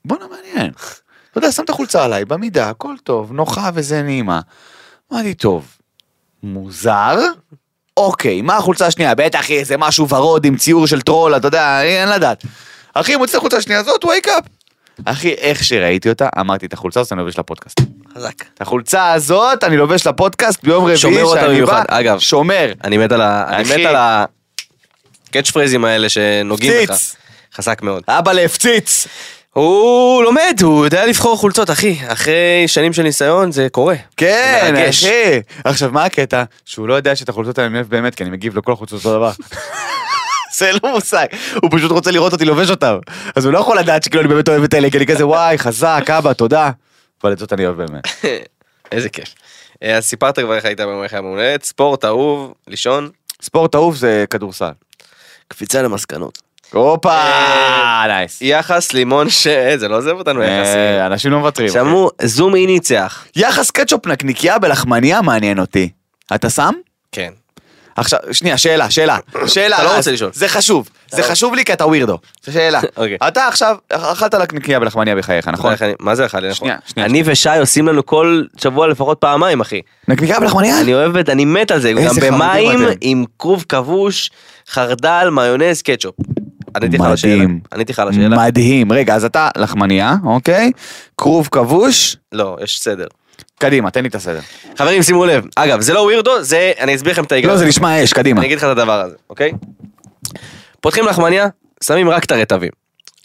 בואנה 0.06 0.26
מעניין. 0.28 0.72
אתה 1.32 1.38
יודע, 1.38 1.52
שם 1.52 1.64
את 1.64 1.70
החולצה 1.70 2.04
עליי, 2.04 2.26
במידה, 2.26 2.70
הכל 2.70 2.96
טוב, 3.04 3.32
נוחה 3.32 3.70
וזה 3.74 4.02
נעימה. 4.02 4.40
אמרתי, 5.14 5.34
טוב, 5.34 5.66
מוזר? 6.44 7.18
אוקיי, 7.98 8.42
מה 8.42 8.58
החולצה 8.58 8.88
השנייה? 8.88 9.16
בטח 9.16 9.52
איזה 9.52 9.78
משהו 9.78 10.10
ורוד 10.10 10.46
עם 10.46 10.58
ציור 10.58 10.88
של 10.88 11.02
טרול, 11.02 11.36
אתה 11.36 11.48
יודע, 11.48 11.84
אין 11.84 12.10
לדעת. 12.10 12.44
אחי, 12.94 13.16
מוצא 13.16 13.32
את 13.32 13.38
החולצה 13.38 13.58
השנייה 13.58 13.80
הזאת, 13.80 14.04
wake 14.04 14.28
up. 14.28 14.50
אחי, 15.06 15.30
איך 15.34 15.64
שראיתי 15.64 16.10
אותה, 16.10 16.30
אמרתי, 16.40 16.66
את 16.66 16.74
החולצה 16.74 17.00
הזאת 17.00 17.14
אני 17.14 17.20
לובש 17.22 17.40
לפודקאסט. 17.40 17.82
חזק. 18.16 18.34
את 18.54 18.62
החולצה 18.62 19.14
הזאת 19.14 19.64
אני 19.64 19.78
לובש 19.78 20.08
לפודקאסט 20.08 20.64
ביום 20.64 20.84
רביעי 20.84 20.98
שומר 20.98 21.24
אותה 21.24 21.40
שאני 21.40 21.54
במיוחד. 21.54 21.84
בא, 21.90 22.00
אגב. 22.00 22.20
שומר. 22.20 22.74
אני 22.84 22.98
מת 22.98 23.12
על 23.12 23.22
ה... 23.22 23.46
אני. 23.50 23.64
מת 23.64 23.86
על 23.86 23.96
הקאץ' 25.28 25.52
פרייזים 25.52 25.86
האלה 25.86 26.10
שנוגעים 26.10 26.74
לך. 26.84 26.90
הפציץ. 26.90 27.16
חזק 27.60 27.82
מאוד. 27.82 28.04
אבא 28.08 28.32
להפציץ. 28.32 29.08
הוא 29.54 30.24
לומד, 30.24 30.60
הוא 30.62 30.86
יודע 30.86 31.06
לבחור 31.06 31.38
חולצות, 31.38 31.70
אחי. 31.70 31.98
אחרי 32.08 32.64
שנים 32.68 32.94
של 32.94 33.04
ניסיון 33.04 33.52
זה 33.52 33.68
קורה. 33.72 33.96
כן, 34.18 34.72
מרגש. 34.74 35.04
אחי. 35.04 35.40
עכשיו, 35.64 35.92
מה 35.92 36.06
הקטע? 36.06 36.44
שהוא 36.66 36.88
לא 36.88 36.94
יודע 36.94 37.16
שאת 37.16 37.30
החולצות 37.30 37.58
האלה 37.58 37.68
אני 37.68 37.76
אוהב 37.76 37.88
באמת, 37.90 38.16
כי 38.16 38.24
אני 38.24 38.32
מגיב 38.32 38.58
לכל 38.58 38.72
החולצות 38.72 39.06
אותו 39.06 39.18
דבר. 39.18 39.32
זה 40.58 40.72
לא 40.84 40.92
מושג, 40.92 41.26
הוא 41.62 41.70
פשוט 41.72 41.92
רוצה 41.92 42.12
לראות 42.12 42.34
אותי 42.34 42.46
לובש 42.46 42.70
אותם. 42.70 42.98
אז 43.36 43.46
הוא 43.46 43.54
לא 43.54 43.60
יכול 43.60 43.80
לדעת 43.80 44.04
שכאילו 44.04 44.22
אני 44.22 44.30
באמת 44.30 44.50
אוהב 44.50 44.64
את 44.64 44.74
אלה, 44.74 44.90
כי 44.90 44.98
אני 44.98 45.06
כזה 45.06 45.28
וואי, 45.28 45.58
חזק, 45.58 46.04
אבא, 46.10 46.34
תודה. 46.34 46.72
אבל 47.24 47.34
את 47.34 47.40
זאת 47.40 47.54
אני 47.54 47.66
אוהב 47.66 47.78
באמת. 47.78 48.04
איזה 48.92 49.10
כיף. 49.10 49.36
אה, 49.84 49.98
אז 49.98 50.06
סיפרת 50.06 50.40
כבר 50.40 50.56
איך 50.56 50.66
היית 50.66 50.80
יום 50.80 51.26
הולדת, 51.26 51.64
ספורט 51.64 52.06
אהוב, 52.06 52.54
לישון, 52.68 53.10
ספורט 53.42 53.76
אהוב 53.76 53.96
זה 53.96 54.26
כדורסל. 54.30 54.72
קפיצה 55.48 55.82
למסקנות. 55.82 56.49
הופה, 56.74 57.12
אה, 57.12 58.04
nice. 58.08 58.38
יחס 58.42 58.94
לימון 58.94 59.30
ש... 59.30 59.48
אה, 59.48 59.78
זה 59.78 59.88
לא 59.88 59.98
עוזב 59.98 60.12
אותנו 60.12 60.44
יחסים. 60.44 60.76
אה, 60.78 61.06
אנשים 61.06 61.32
לא 61.32 61.40
מוותרים. 61.40 61.70
שמעו, 61.70 62.10
זום 62.22 62.56
אי 62.56 62.66
ניצח. 62.66 63.26
יחס 63.36 63.72
קטשופ 63.72 64.08
נקניקייה 64.08 64.60
בלחמניה 64.60 65.22
מעניין 65.22 65.60
אותי. 65.60 65.90
אתה 66.36 66.50
שם? 66.50 66.72
כן. 67.12 67.30
עכשיו, 67.96 68.20
שנייה, 68.32 68.58
שאלה, 68.58 68.90
שאלה, 68.92 69.18
שאלה. 69.48 69.76
אתה 69.76 69.84
לא 69.84 69.98
רוצה 69.98 70.12
לשאול. 70.12 70.32
זה 70.34 70.48
חשוב, 70.48 70.90
זה 71.12 71.22
לא- 71.22 71.28
חשוב 71.28 71.56
לי 71.56 71.66
כי 71.66 71.74
אתה 71.74 71.86
weirdo. 71.86 72.18
זו 72.46 72.52
שאלה. 72.54 72.80
אוקיי. 72.98 73.18
אתה 73.28 73.48
עכשיו 73.48 73.76
אכלת 73.90 74.34
נקניקייה 74.34 74.80
בלחמניה 74.80 75.16
בחייך, 75.16 75.48
נכון? 75.48 75.74
מה 76.00 76.16
זה 76.16 76.26
אחד? 76.26 76.42
שנייה, 76.54 76.78
שנייה. 76.86 77.08
אני 77.10 77.24
ושי 77.26 77.58
עושים 77.60 77.88
לנו 77.88 78.06
כל 78.06 78.44
שבוע 78.58 78.88
לפחות 78.88 79.18
פעמיים, 79.22 79.62
אחי. 79.62 79.82
נקניקייה 80.08 80.40
בלחמניה? 80.40 80.82
אני 80.82 80.94
אוהב 80.94 81.18
את, 81.18 81.30
אני 81.30 81.46
מת 81.46 81.72
על 81.72 81.80
זה, 81.80 81.94
גם 81.94 82.16
במים. 82.22 82.80
עם 83.02 83.26
כרוב 83.40 83.66
כבוש, 83.70 84.32
חרדל, 84.70 85.30
מיונז, 85.32 85.82
קטשופ. 85.82 86.16
עניתי 86.76 86.98
לך 86.98 87.04
על 87.06 87.14
השאלה. 87.14 87.36
מדהים. 87.36 87.60
עניתי 87.74 87.94
לך 87.94 88.00
על 88.00 88.08
השאלה. 88.08 88.38
מדהים. 88.38 88.92
רגע, 88.92 89.16
אז 89.16 89.26
אתה 89.26 89.50
לחמניה, 89.58 90.16
אוקיי? 90.24 90.72
כרוב 91.18 91.50
כבוש, 91.52 92.16
לא, 92.32 92.58
יש 92.64 92.82
סדר. 92.82 93.08
קדימה, 93.60 93.92
תן 93.92 94.02
לי 94.02 94.10
את 94.10 94.16
הסדר. 94.16 94.40
חברים, 94.78 95.04
שימו 95.04 95.26
לב. 95.26 95.46
אגב, 95.56 95.82
זה 95.82 95.94
לא 95.94 96.00
ווירדו, 96.00 96.44
זה, 96.44 96.72
אני 96.80 96.96
אסביר 96.96 97.14
לכם 97.14 97.24
את 97.24 97.32
ההיגיון. 97.32 97.54
לא, 97.54 97.60
זה 97.60 97.66
נשמע 97.66 98.04
אש, 98.04 98.14
קדימה. 98.14 98.40
אני 98.40 98.48
אגיד 98.48 98.58
לך 98.58 98.64
את 98.64 98.70
הדבר 98.70 99.02
הזה, 99.02 99.16
אוקיי? 99.30 99.52
פותחים 100.82 101.06
לחמניה, 101.06 101.48
שמים 101.84 102.10
רק 102.10 102.24
את 102.24 102.32
הרטבים. 102.32 102.70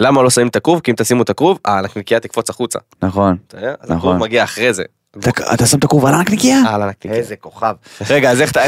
למה 0.01 0.23
לא 0.23 0.31
שמים 0.31 0.49
את 0.49 0.57
הכרוב? 0.57 0.81
כי 0.81 0.91
אם 0.91 0.97
תשימו 0.97 1.23
את 1.23 1.31
הכרוב, 1.31 1.59
הנקניקייה 1.65 2.21
תקפוץ 2.21 2.51
החוצה. 2.51 2.79
נכון. 3.03 3.37
אתה 3.49 3.57
יודע? 3.57 3.75
אז 3.81 3.91
נכון. 3.91 3.97
הכרוב 3.97 4.17
מגיע 4.17 4.45
אחרי 4.45 4.73
זה. 4.75 4.83
אתה- 5.19 5.67
שם 5.67 5.79
את 5.79 5.85
הכרוב 5.85 6.07
על 6.07 6.15
הנקניקייה? 6.15 6.59
על 6.69 6.83
הנקניקייה. 6.83 7.15
איזה 7.15 7.37
כוכב. 7.37 7.75
רגע, 8.11 8.31
אז 8.31 8.41
איך 8.41 8.51
אתה, 8.51 8.61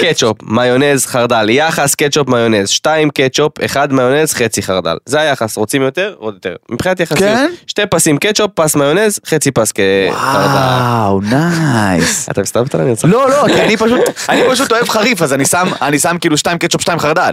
קטשופ, 0.00 0.36
מיונז, 0.42 1.06
חרדל, 1.06 1.50
יחס 1.50 1.94
קטשופ 1.94 2.28
מיונז, 2.28 2.68
שתיים 2.68 3.10
קטשופ, 3.10 3.64
אחד 3.64 3.92
מיונז, 3.92 4.32
חצי 4.32 4.62
חרדל. 4.62 4.96
זה 5.06 5.20
היחס, 5.20 5.56
רוצים 5.56 5.82
יותר? 5.82 6.14
עוד 6.18 6.34
יותר. 6.34 6.54
מבחינת 6.70 7.00
יחסיות, 7.00 7.20
כן? 7.20 7.50
שתי 7.66 7.82
פסים 7.90 8.18
קטשופ, 8.18 8.50
פס 8.54 8.76
מיונז, 8.76 9.20
חצי 9.26 9.50
פס 9.50 9.72
חרדל. 9.72 10.12
וואו, 10.14 11.20
nice. 11.20 12.28
אתה 12.30 12.40
מסתובבת 12.40 12.74
עליי? 12.74 12.84
אני 12.84 12.90
רוצה- 12.90 13.08
לא, 13.08 13.30
לא, 13.30 13.44
כי 13.54 13.62
אני 13.62 13.76
פשוט, 13.76 14.00
אני 14.28 14.42
פשוט 14.50 14.72
אוהב 14.72 14.88
חריף, 14.88 15.22
אז 15.22 15.32
אני 15.32 15.44
שם, 15.44 15.68
אני 15.82 15.98
שם 15.98 16.16
כאילו 16.20 16.38
שתיים 16.38 16.58
קטשופ, 16.58 16.80
שתיים 16.82 16.98
חרדל. 16.98 17.30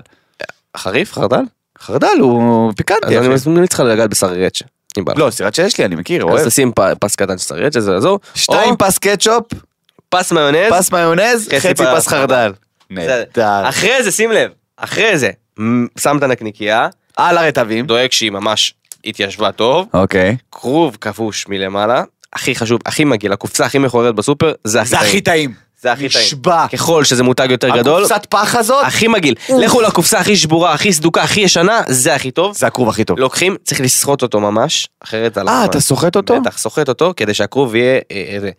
חריף? 0.78 1.13
חרדל? 1.13 1.41
חרדל 1.82 2.07
הוא 2.20 2.70
עז 2.70 2.76
פיקנטי, 2.76 3.07
אני 3.07 3.36
אחי. 3.38 3.49
ממליץ 3.49 3.74
לך 3.74 3.80
לגעת 3.80 4.09
בסרירצ'ה. 4.10 4.62
אם 4.98 5.06
בא 5.06 5.14
לך. 5.14 5.20
לא, 5.20 5.30
סירת 5.30 5.56
שיש 5.56 5.78
לי, 5.78 5.86
אני 5.86 5.96
מכיר, 5.96 6.24
אז 6.24 6.30
אוהב. 6.30 6.48
תשים 6.48 6.72
פ- 6.72 6.80
פס 7.00 7.16
קטן 7.16 7.38
של 7.38 7.43
סרייץ', 7.43 7.78
זה 7.78 7.91
יעזור. 7.91 8.20
שתיים 8.36 8.72
או 8.72 8.78
פס 8.78 8.98
קטשופ, 8.98 9.43
פס 10.10 10.32
מיונז. 10.32 10.74
פס 10.74 10.91
מיונז, 10.91 11.46
חצי 11.48 11.60
חצי 11.60 11.74
פס 11.74 11.88
פס 11.96 12.08
חרדל. 12.08 12.54
נהדר. 12.89 13.70
אחרי 13.70 14.04
זה, 14.04 14.12
שים 14.12 14.32
לב, 14.32 14.52
אחרי 14.78 15.18
זה, 15.18 15.30
מ- 15.60 15.86
שם 16.00 16.18
את 16.18 16.24
הנקניקייה, 16.24 16.88
על 17.18 17.38
הרטבים. 17.38 17.86
דואג 17.86 18.12
שהיא 18.12 18.32
ממש 18.32 18.74
התיישבה 19.06 19.52
טוב, 19.52 19.88
אוקיי. 19.93 20.38
כרוב 20.52 20.98
כבוש 21.02 21.48
מלמעלה, 21.48 22.04
הכי 22.34 22.56
חשוב, 22.56 22.80
הכי 22.86 23.06
מגעיל, 23.06 23.34
הקופסה 23.34 23.66
הכי 23.66 23.78
מכוערת 23.78 24.16
בסופר, 24.16 24.54
זה 24.64 24.82
הכי 24.82 24.89
זה 24.89 25.00
הכי 25.00 25.22
טעים. 25.22 25.54
זה 25.82 25.91
הכי 25.91 26.09
טעים. 26.09 26.26
נשבע. 26.26 26.67
ככל 26.67 27.03
שזה 27.03 27.23
מותג 27.23 27.47
יותר 27.51 27.69
גדול, 27.69 28.05
הקופסת 28.05 28.26
פח 28.30 28.55
הזאת, 28.55 28.86
הכי 28.86 29.07
מגעיל. 29.07 29.36
לכו 29.59 29.82
לקופסה 29.82 30.19
הכי 30.19 30.36
שבורה, 30.36 30.73
הכי 30.73 30.93
סדוקה, 30.93 31.23
הכי 31.23 31.39
ישנה, 31.39 31.82
זה 31.88 32.15
הכי 32.15 32.32
טוב. 32.32 32.55
זה 32.55 32.67
הכרוב 32.67 32.89
הכי 32.89 33.03
טוב. 33.03 33.19
לוקחים, 33.19 33.55
צריך 33.63 33.82
לסחוט 33.82 34.21
אותו 34.21 34.39
ממש, 34.39 34.88
אחרת 35.03 35.38
על 35.38 35.49
אה. 35.49 35.65
אתה 35.65 35.80
סוחט 35.80 36.15
אותו? 36.15 36.41
בטח, 36.41 36.57
סוחט 36.57 36.89
אותו 36.89 37.13
כדי 37.17 37.34
שהכרוב 37.34 37.76
יהיה 37.76 37.99
אה, 38.11 38.23
איזה 38.28 38.51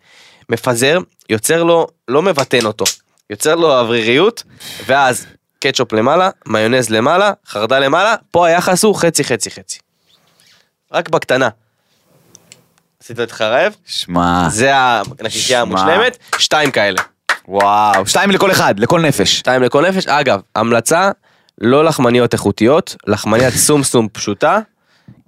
מפזר, 0.49 0.99
יוצר 1.29 1.63
לו, 1.63 1.87
לא 2.07 2.21
מבטן 2.21 2.65
אותו, 2.65 2.85
יוצר 3.29 3.55
לו 3.55 3.79
אווריריות, 3.79 4.43
ואז 4.85 5.25
קטשופ 5.59 5.93
למעלה, 5.93 6.29
מיונז 6.47 6.89
למעלה, 6.89 7.31
חרדה 7.47 7.79
למעלה, 7.79 8.15
פה 8.31 8.47
היחס 8.47 8.83
הוא 8.83 8.95
חצי 8.95 9.23
חצי 9.23 9.51
חצי. 9.51 9.79
רק 10.93 11.09
בקטנה. 11.09 11.49
עשית 13.07 13.19
אותך 13.19 13.41
רעב? 13.41 13.75
שמע, 13.85 14.49
זה 14.49 14.71
הנקניקייה 14.73 15.29
שמע. 15.45 15.61
המושלמת, 15.61 16.17
שתיים 16.37 16.71
כאלה. 16.71 17.01
וואו, 17.47 18.07
שתיים 18.07 18.31
לכל 18.31 18.51
אחד, 18.51 18.79
לכל 18.79 19.01
נפש. 19.01 19.37
שתיים 19.37 19.63
לכל 19.63 19.87
נפש. 19.87 20.07
אגב, 20.07 20.39
המלצה, 20.55 21.11
לא 21.61 21.85
לחמניות 21.85 22.33
איכותיות, 22.33 22.95
לחמניית 23.07 23.53
סום 23.53 23.83
סום 23.83 24.07
פשוטה, 24.11 24.59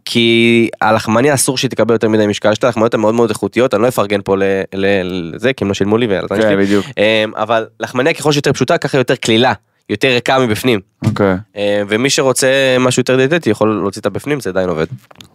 כי 0.06 0.70
הלחמניה 0.82 1.34
אסור 1.34 1.58
שהיא 1.58 1.72
תקבל 1.72 1.94
יותר 1.94 2.10
מדי 2.10 2.28
משקל, 2.28 2.54
שתי 2.54 2.68
לחמניות 2.68 2.94
הן 2.94 3.00
מאוד 3.00 3.14
מאוד 3.14 3.30
איכותיות, 3.30 3.74
אני 3.74 3.82
לא 3.82 3.88
אפרגן 3.88 4.20
פה 4.24 4.36
לזה, 4.74 5.54
כי 5.54 5.64
הם 5.64 5.68
לא 5.68 5.74
שילמו 5.74 5.98
לי 5.98 6.08
ולזמן 6.10 6.38
כן, 6.38 6.42
שלי. 6.42 6.58
בדיוק. 6.58 6.86
אמ, 6.98 7.32
אבל 7.36 7.66
לחמניה 7.80 8.14
ככל 8.14 8.32
שיותר 8.32 8.54
פשוטה, 8.54 8.78
ככה 8.78 8.98
יותר 8.98 9.16
קלילה, 9.16 9.54
יותר 9.90 10.08
ריקה 10.08 10.40
מבפנים. 10.40 10.80
אוקיי. 11.06 11.36
אמ, 11.56 11.62
ומי 11.90 12.10
שרוצה 12.10 12.48
משהו 12.80 13.00
יותר 13.00 13.16
דיאטטי 13.16 13.50
יכול 13.50 13.80
להוציא 13.82 14.02
את 14.02 14.06
הבפנים, 14.06 14.40
זה 14.40 14.50
עדיין 14.50 14.70
עובד. 14.70 14.86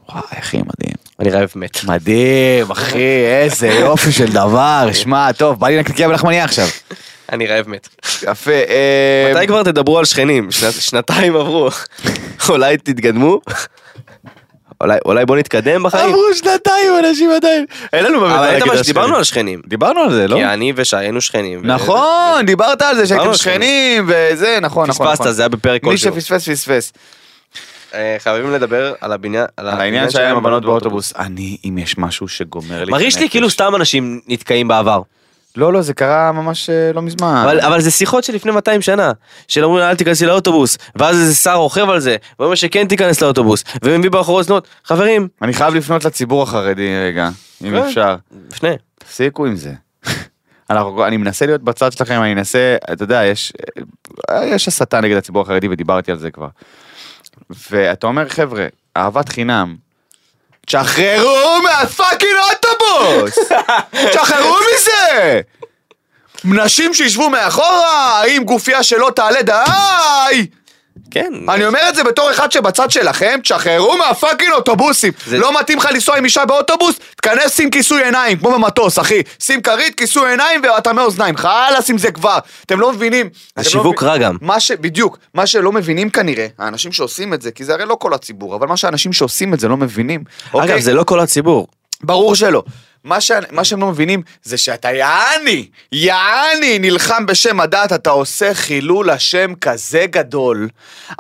וואי, 0.09 0.22
אחי, 0.38 0.57
מדהים. 0.57 0.93
אני 1.21 1.31
רעב 1.31 1.51
מת. 1.57 1.85
מדהים, 1.85 2.71
אחי, 2.71 2.99
איזה 3.43 3.69
יופי 3.69 4.12
של 4.12 4.27
דבר. 4.33 4.89
שמע, 4.93 5.33
טוב, 5.33 5.61
בא 5.61 5.69
לי 5.69 5.79
נקניקייה 5.81 6.09
בלחמניה 6.09 6.45
עכשיו. 6.45 6.67
אני 7.33 7.47
רעב 7.47 7.69
מת. 7.69 7.89
יפה. 8.23 8.51
אה, 8.51 9.33
מתי 9.35 9.47
כבר 9.47 9.62
תדברו 9.62 9.99
על 9.99 10.05
שכנים? 10.05 10.51
שנת- 10.51 10.73
שנתיים 10.81 11.37
עברו. 11.37 11.69
אולי 12.49 12.77
תתקדמו? 12.77 13.41
אולי- 14.81 14.99
אולי 15.05 15.27
בוא 15.27 15.37
נתקדם 15.37 15.83
בחיים? 15.83 16.09
עברו 16.09 16.23
שנתיים, 16.35 16.93
אנשים 17.09 17.31
עדיין. 17.37 17.65
אין 17.93 18.05
לנו 18.05 18.21
באמת 18.21 18.33
מה 18.33 18.39
אבל 18.39 18.47
להגיד 18.53 18.62
על 18.73 18.83
שכנים. 18.83 19.15
על 19.15 19.25
שכנים. 19.25 19.61
דיברנו 19.67 20.01
על 20.01 20.12
זה, 20.12 20.29
לא? 20.29 20.37
כי 20.37 20.45
אני 20.45 20.73
ושי 20.77 20.97
היינו 20.97 21.21
שכנים. 21.21 21.61
נכון, 21.67 22.47
דיברת 22.47 22.83
על 22.83 22.97
זה 22.97 23.07
שהייתם 23.07 23.23
דיברנו 23.23 23.39
שכנים 23.39 24.05
וזה, 24.09 24.59
נכון, 24.61 24.89
נכון. 24.91 25.07
פספסת, 25.07 25.21
נכון. 25.21 25.33
זה 25.33 25.43
היה 25.43 25.49
בפרק 25.49 25.83
מי 25.85 25.91
כלשהו. 25.91 26.12
שפספס, 26.21 26.49
פספס. 26.49 26.93
אה, 27.95 28.16
חייבים 28.18 28.53
לדבר 28.53 28.95
על 29.01 29.12
הבניין, 29.12 29.47
על 29.57 29.68
העניין 29.68 30.11
שהיה 30.11 30.30
עם 30.30 30.36
הבנות 30.36 30.64
באוטובוס. 30.64 31.12
אני, 31.18 31.57
אם 31.64 31.78
יש 31.78 31.99
משהו 31.99 32.28
שגומר 32.28 32.84
לי... 32.84 32.92
מרגיש 32.92 33.18
לי 33.18 33.30
כאילו 33.30 33.51
סתם 33.51 33.74
אנשים 33.76 34.20
נתקעים 34.28 34.68
בעבר. 34.68 35.03
לא, 35.57 35.72
לא, 35.72 35.82
זה 35.82 35.95
קרה 35.95 36.32
ממש 36.32 36.70
אה, 36.70 36.92
לא 36.95 37.03
מזמן. 37.03 37.42
אבל, 37.45 37.61
אבל 37.61 37.80
זה 37.80 37.90
שיחות 37.90 38.24
של 38.24 38.34
לפני 38.34 38.53
200 38.53 38.82
שנה, 38.82 39.12
של 39.49 39.64
אומרים 39.64 39.84
אל 39.84 39.95
תיכנסי 39.95 40.26
לאוטובוס, 40.26 40.78
ואז 40.97 41.20
איזה 41.20 41.34
שר 41.34 41.55
רוכב 41.55 41.90
על 41.90 42.01
זה, 42.01 42.16
ואומר 42.38 42.55
שכן 42.55 42.86
תיכנס 42.88 43.22
לאוטובוס, 43.22 43.64
ומביא 43.82 44.11
באחורות 44.11 44.45
זנות, 44.45 44.68
חברים, 44.84 45.28
אני 45.42 45.53
חייב 45.53 45.74
לפנות 45.74 46.05
לציבור 46.05 46.42
החרדי 46.42 46.97
רגע, 46.97 47.28
אם 47.64 47.70
כן. 47.70 47.76
אפשר. 47.76 48.16
לפני. 48.53 48.76
תפסיקו 48.99 49.47
עם 49.47 49.57
זה. 49.57 49.72
אנחנו, 50.70 51.07
אני 51.07 51.16
מנסה 51.16 51.47
להיות 51.47 51.62
בצד 51.62 51.92
שלכם, 51.92 52.22
אני 52.22 52.32
אנסה, 52.32 52.76
אתה 52.92 53.05
יודע, 53.05 53.24
יש, 53.24 53.53
אה, 54.30 54.47
יש 54.47 54.68
הסתה 54.68 55.01
נגד 55.01 55.16
הציבור 55.16 55.42
החרדי 55.42 55.68
ודיברתי 55.68 56.12
על 56.12 56.18
זה 56.18 56.30
כבר. 56.30 56.49
ואתה 57.70 58.07
אומר, 58.07 58.28
חבר'ה, 58.28 58.66
אהבת 58.97 59.28
חינם, 59.28 59.76
תשחררו 60.66 61.62
מהפאקינג 61.62 62.32
אוטובוס! 62.51 63.39
תשחררו 64.12 64.57
מזה! 64.74 65.41
נשים 66.45 66.95
שישבו 66.95 67.30
מאחורה, 67.30 68.22
עם 68.28 68.45
גופייה 68.45 68.82
שלא 68.82 69.11
תעלה 69.16 69.43
די! 69.43 70.47
כן. 71.15 71.33
אני 71.49 71.67
אומר 71.67 71.81
את 71.89 71.95
זה 71.95 72.05
בתור 72.05 72.31
אחד 72.31 72.53
שבצד 72.53 72.91
שלכם, 72.91 73.39
תשחררו 73.43 73.97
מהפאקינג 73.99 74.53
אוטובוסים. 74.53 75.12
זה- 75.27 75.39
לא 75.39 75.61
מתאים 75.61 75.79
לך 75.79 75.89
לנסוע 75.95 76.17
עם 76.17 76.25
אישה 76.25 76.45
באוטובוס? 76.45 76.95
תכנס 77.23 77.57
שים 77.57 77.71
כיסוי 77.71 78.05
עיניים, 78.05 78.39
כמו 78.39 78.51
במטוס, 78.53 78.99
אחי. 78.99 79.21
שים 79.41 79.62
כרית, 79.62 79.95
כיסוי 79.95 80.31
עיניים 80.31 80.61
ואטמי 80.65 81.01
אוזניים. 81.01 81.37
חלאס 81.37 81.91
עם 81.91 81.99
זה 81.99 82.11
כבר. 82.12 82.39
אתם 82.67 82.81
לא 82.81 82.93
מבינים. 82.93 83.29
זה 83.57 83.61
אתם 83.62 83.71
שיווק 83.71 84.03
לא 84.03 84.09
רע 84.09 84.19
גם. 84.19 84.37
מה 84.41 84.61
ש... 84.61 84.71
בדיוק. 84.73 85.19
מה 85.35 85.47
שלא 85.47 85.73
מבינים 85.73 86.11
כנראה, 86.11 86.47
האנשים 86.59 86.93
שעושים 86.93 87.35
את 87.35 87.43
זה, 87.43 87.51
כי 87.51 87.65
זה 87.65 87.75
הרי 87.75 87.85
לא 87.87 87.95
כל 88.01 88.15
הציבור, 88.15 88.57
אבל 88.57 88.67
מה 88.67 88.77
שאנשים 88.77 89.12
שעושים 89.12 89.55
את 89.55 89.61
זה 89.61 89.69
לא 89.69 89.77
מבינים. 89.77 90.25
אגב, 90.51 90.61
אוקיי? 90.62 90.83
זה 90.83 90.95
לא 90.95 91.05
כל 91.05 91.21
הציבור. 91.21 91.67
ברור 92.03 92.35
שלא. 92.37 92.62
מה, 93.05 93.20
ש... 93.20 93.30
מה 93.50 93.64
שהם 93.64 93.80
לא 93.80 93.86
מבינים 93.86 94.22
זה 94.42 94.59
שאתה 94.59 94.92
יעני, 94.92 95.66
יעני, 95.92 96.78
נלחם 96.78 97.26
בשם 97.26 97.61
הדת, 97.61 97.92
אתה 97.92 98.11
עושה 98.11 98.55
חילול 98.55 99.11
השם 99.11 99.52
כזה 99.61 100.07
גדול. 100.11 100.68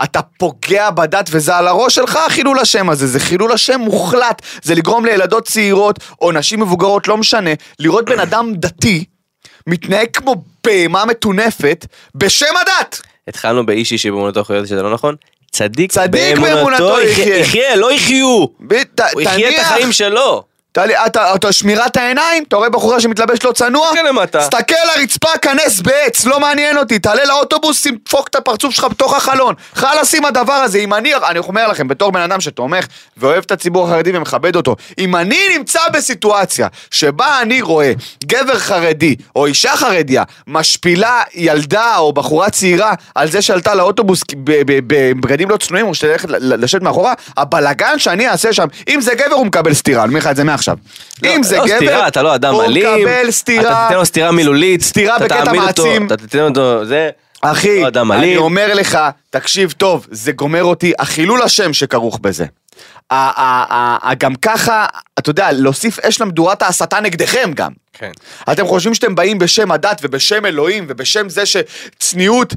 אתה 0.04 0.20
פוגע 0.38 0.90
בדת 0.90 1.28
וזה 1.32 1.56
על 1.56 1.68
הראש 1.68 1.94
שלך 1.94 2.16
החילול 2.26 2.58
השם 2.58 2.90
הזה, 2.90 3.06
זה 3.06 3.20
חילול 3.20 3.52
השם 3.52 3.80
מוחלט. 3.80 4.42
זה 4.62 4.74
לגרום 4.74 5.04
לילדות 5.04 5.48
צעירות 5.48 5.98
או 6.20 6.32
נשים 6.32 6.60
מבוגרות, 6.60 7.08
לא 7.08 7.16
משנה, 7.16 7.50
לראות 7.78 8.04
בן 8.04 8.20
אדם 8.20 8.52
דתי 8.54 9.04
מתנהג 9.66 10.08
כמו 10.12 10.34
בהמה 10.66 11.04
מטונפת 11.04 11.86
בשם 12.14 12.54
הדת. 12.62 13.00
התחלנו 13.28 13.66
באיש 13.66 13.92
אישי 13.92 14.10
באמונתו 14.10 14.40
יכול 14.40 14.66
שזה 14.66 14.82
לא 14.82 14.92
נכון. 14.94 15.14
צדיק, 15.52 15.92
צדיק 15.92 16.38
באמונתו 16.38 17.00
יחיה. 17.00 17.36
יחיה, 17.38 17.76
לא 17.76 17.92
יחיו. 17.92 18.46
ב- 18.60 18.82
ת- 18.94 19.00
הוא 19.12 19.20
יחיה 19.22 19.48
את 19.50 19.58
החיים 19.60 19.92
שלו. 19.92 20.44
אתה, 21.34 21.52
שמירת 21.52 21.96
העיניים? 21.96 22.44
אתה 22.48 22.56
רואה 22.56 22.68
בחורה 22.68 23.00
שמתלבש 23.00 23.44
לא 23.44 23.52
צנוע? 23.52 23.90
תסתכל 24.40 24.74
לרצפה, 24.96 25.28
כנס 25.42 25.80
בעץ, 25.80 26.24
לא 26.24 26.40
מעניין 26.40 26.78
אותי. 26.78 26.98
תעלה 26.98 27.24
לאוטובוס, 27.24 27.86
דפוק 28.06 28.28
את 28.28 28.34
הפרצוף 28.34 28.74
שלך 28.74 28.84
בתוך 28.84 29.14
החלון. 29.14 29.54
חלאס 29.74 30.14
עם 30.14 30.24
הדבר 30.24 30.52
הזה. 30.52 30.78
אם 30.78 30.94
אני, 30.94 31.12
אני 31.14 31.38
אומר 31.38 31.68
לכם, 31.68 31.88
בתור 31.88 32.12
בן 32.12 32.20
אדם 32.20 32.40
שתומך 32.40 32.86
ואוהב 33.16 33.44
את 33.46 33.50
הציבור 33.50 33.86
החרדי 33.86 34.16
ומכבד 34.16 34.56
אותו, 34.56 34.76
אם 34.98 35.16
אני 35.16 35.38
נמצא 35.58 35.80
בסיטואציה 35.92 36.68
שבה 36.90 37.42
אני 37.42 37.62
רואה 37.62 37.92
גבר 38.24 38.58
חרדי 38.58 39.16
או 39.36 39.46
אישה 39.46 39.76
חרדיה 39.76 40.22
משפילה 40.46 41.22
ילדה 41.34 41.96
או 41.96 42.12
בחורה 42.12 42.50
צעירה 42.50 42.92
על 43.14 43.30
זה 43.30 43.42
שעלתה 43.42 43.74
לאוטובוס 43.74 44.20
בבגדים 44.44 45.50
לא 45.50 45.56
צנועים 45.56 45.86
או 45.86 45.94
שתלכת 45.94 46.28
לשבת 46.30 46.82
מאחורה, 46.82 47.12
הבלגן 47.36 47.98
שאני 47.98 48.28
אעשה 48.28 48.52
שם, 48.52 48.66
אם 48.88 49.00
זה 49.00 49.14
גבר 49.14 49.34
הוא 49.34 49.46
מקבל 49.46 49.74
סטירה, 49.74 50.02
אני 50.02 50.08
אומר 50.08 50.20
לך 50.20 50.26
את 50.26 50.36
זה 50.36 50.44
מעכשיו. 50.44 50.63
אם 51.24 51.42
זה 51.42 51.56
לא 51.56 51.66
גבר, 51.66 51.76
סטירה, 51.76 52.08
אתה 52.08 52.22
לא 52.22 52.34
אדם 52.34 52.54
הוא 52.54 52.64
אלים. 52.64 53.06
מקבל 53.06 53.30
סטירה. 53.30 53.70
אתה 53.72 53.84
תיתן 53.88 53.98
לו 53.98 54.06
סטירה 54.06 54.32
מילולית. 54.32 54.82
סטירה 54.82 55.18
בקטע 55.18 55.52
מעצים. 55.52 56.06
אתה 56.06 56.16
תיתן 56.16 56.40
אותו, 56.40 56.84
זה. 56.84 57.10
אחי, 57.40 57.80
לא 57.80 58.14
אני. 58.14 58.36
אומר 58.36 58.74
לך, 58.74 58.98
תקשיב 59.30 59.72
טוב, 59.72 60.06
זה 60.10 60.32
גומר 60.32 60.64
אותי, 60.64 60.92
החילול 60.98 61.42
השם 61.42 61.72
שכרוך 61.72 62.18
בזה. 62.18 62.44
גם 64.18 64.34
ככה, 64.42 64.86
אתה 65.18 65.30
יודע, 65.30 65.52
להוסיף 65.52 65.98
אש 65.98 66.20
למדורת 66.20 66.62
ההסתה 66.62 67.00
נגדכם 67.00 67.50
גם. 67.54 67.72
כן. 67.92 68.10
אתם 68.52 68.66
חושבים 68.66 68.94
שאתם 68.94 69.14
באים 69.14 69.38
בשם 69.38 69.72
הדת 69.72 70.00
ובשם 70.02 70.46
אלוהים 70.46 70.86
ובשם 70.88 71.28
זה 71.28 71.42
שצניעות, 71.46 72.54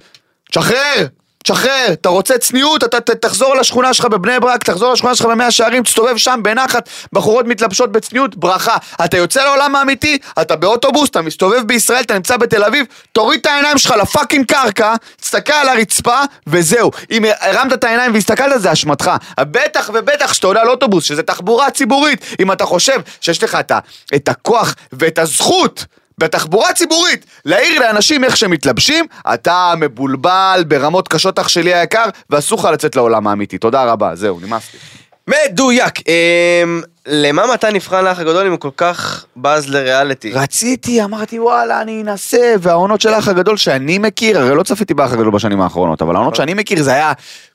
תשחרר, 0.52 1.06
תשחרר, 1.52 1.88
אתה 1.94 2.10
רוצה 2.10 2.38
צניעות, 2.38 2.84
אתה 2.84 3.00
ת- 3.00 3.10
תחזור 3.10 3.56
לשכונה 3.56 3.94
שלך 3.94 4.06
בבני 4.06 4.40
ברק, 4.40 4.64
תחזור 4.64 4.94
לשכונה 4.94 5.16
שלך 5.16 5.26
במאה 5.26 5.52
שערים, 5.52 5.84
תסתובב 5.84 6.18
שם 6.18 6.40
בנחת, 6.44 6.90
בחורות 7.14 7.46
מתלבשות 7.46 7.92
בצניעות, 7.92 8.36
ברכה. 8.36 8.78
אתה 9.06 9.18
יוצא 9.18 9.44
לעולם 9.44 9.76
האמיתי, 9.76 10.18
אתה 10.42 10.56
באוטובוס, 10.56 11.10
אתה 11.10 11.22
מסתובב 11.22 11.62
בישראל, 11.68 12.02
אתה 12.02 12.14
נמצא 12.14 12.38
בתל 12.38 12.64
אביב, 12.64 12.86
תוריד 13.12 13.40
את 13.40 13.46
העיניים 13.46 13.78
שלך 13.78 13.92
לפאקינג 14.02 14.46
קרקע, 14.46 14.94
תסתכל 15.22 15.54
על 15.54 15.70
הרצפה, 15.70 16.20
וזהו. 16.48 16.92
אם 17.12 17.26
הרמת 17.40 17.74
את 17.74 17.84
העיניים 17.84 18.14
והסתכלת, 18.14 18.62
זה 18.62 18.72
אשמתך. 18.72 19.12
בטח 19.40 19.90
ובטח 19.94 20.34
שאתה 20.34 20.48
עולה 20.48 20.62
על 20.62 20.70
אוטובוס, 20.70 21.04
שזה 21.04 21.24
תחבורה 21.24 21.72
ציבורית. 21.72 22.26
אם 22.40 22.52
אתה 22.52 22.66
חושב 22.66 23.00
שיש 23.22 23.44
לך 23.44 23.56
את, 23.56 23.72
את 24.16 24.28
הכוח 24.30 24.76
ואת 24.94 25.20
הזכות 25.20 25.86
בתחבורה 26.20 26.74
ציבורית 26.74 27.26
להעיר 27.46 27.80
לאנשים 27.80 28.24
איך 28.24 28.38
שהם 28.38 28.52
מתלבשים, 28.52 29.06
אתה 29.34 29.74
מבולבל 29.78 30.64
ברמות 30.68 31.08
קשות 31.08 31.40
אח 31.40 31.48
שלי 31.48 31.74
היקר, 31.74 32.06
ואסור 32.30 32.60
לך 32.60 32.66
לצאת 32.66 32.96
לעולם 32.96 33.28
האמיתי. 33.28 33.58
תודה 33.58 33.84
רבה, 33.84 34.16
זהו, 34.16 34.40
נמאס 34.40 34.64
לי. 34.74 34.80
מדויק. 35.28 35.94
אמ, 36.08 36.82
למה 37.08 37.54
מתן 37.54 37.76
נבחן 37.76 38.06
לאח 38.06 38.20
הגדול 38.20 38.46
אם 38.46 38.52
הוא 38.52 38.60
כל 38.60 38.70
כך 38.78 39.26
בז 39.38 39.70
לריאליטי? 39.70 40.32
רציתי, 40.32 41.04
אמרתי 41.04 41.40
וואלה, 41.40 41.82
אני 41.82 42.02
אנסה, 42.02 42.54
והעונות 42.60 43.02
של 43.02 43.14
האח 43.14 43.28
הגדול 43.28 43.58
שאני 43.58 43.98
מכיר, 43.98 44.40
הרי 44.40 44.56
לא 44.56 44.64
צפיתי 44.64 44.94
באח 44.94 45.12
הגדול 45.12 45.32
בשנים 45.32 45.62
האחרונות, 45.62 46.02
אבל 46.02 46.16
העונות 46.16 46.36
שאני 46.36 46.54
מכיר 46.54 46.84
זה 46.84 46.94
היה 46.94 47.14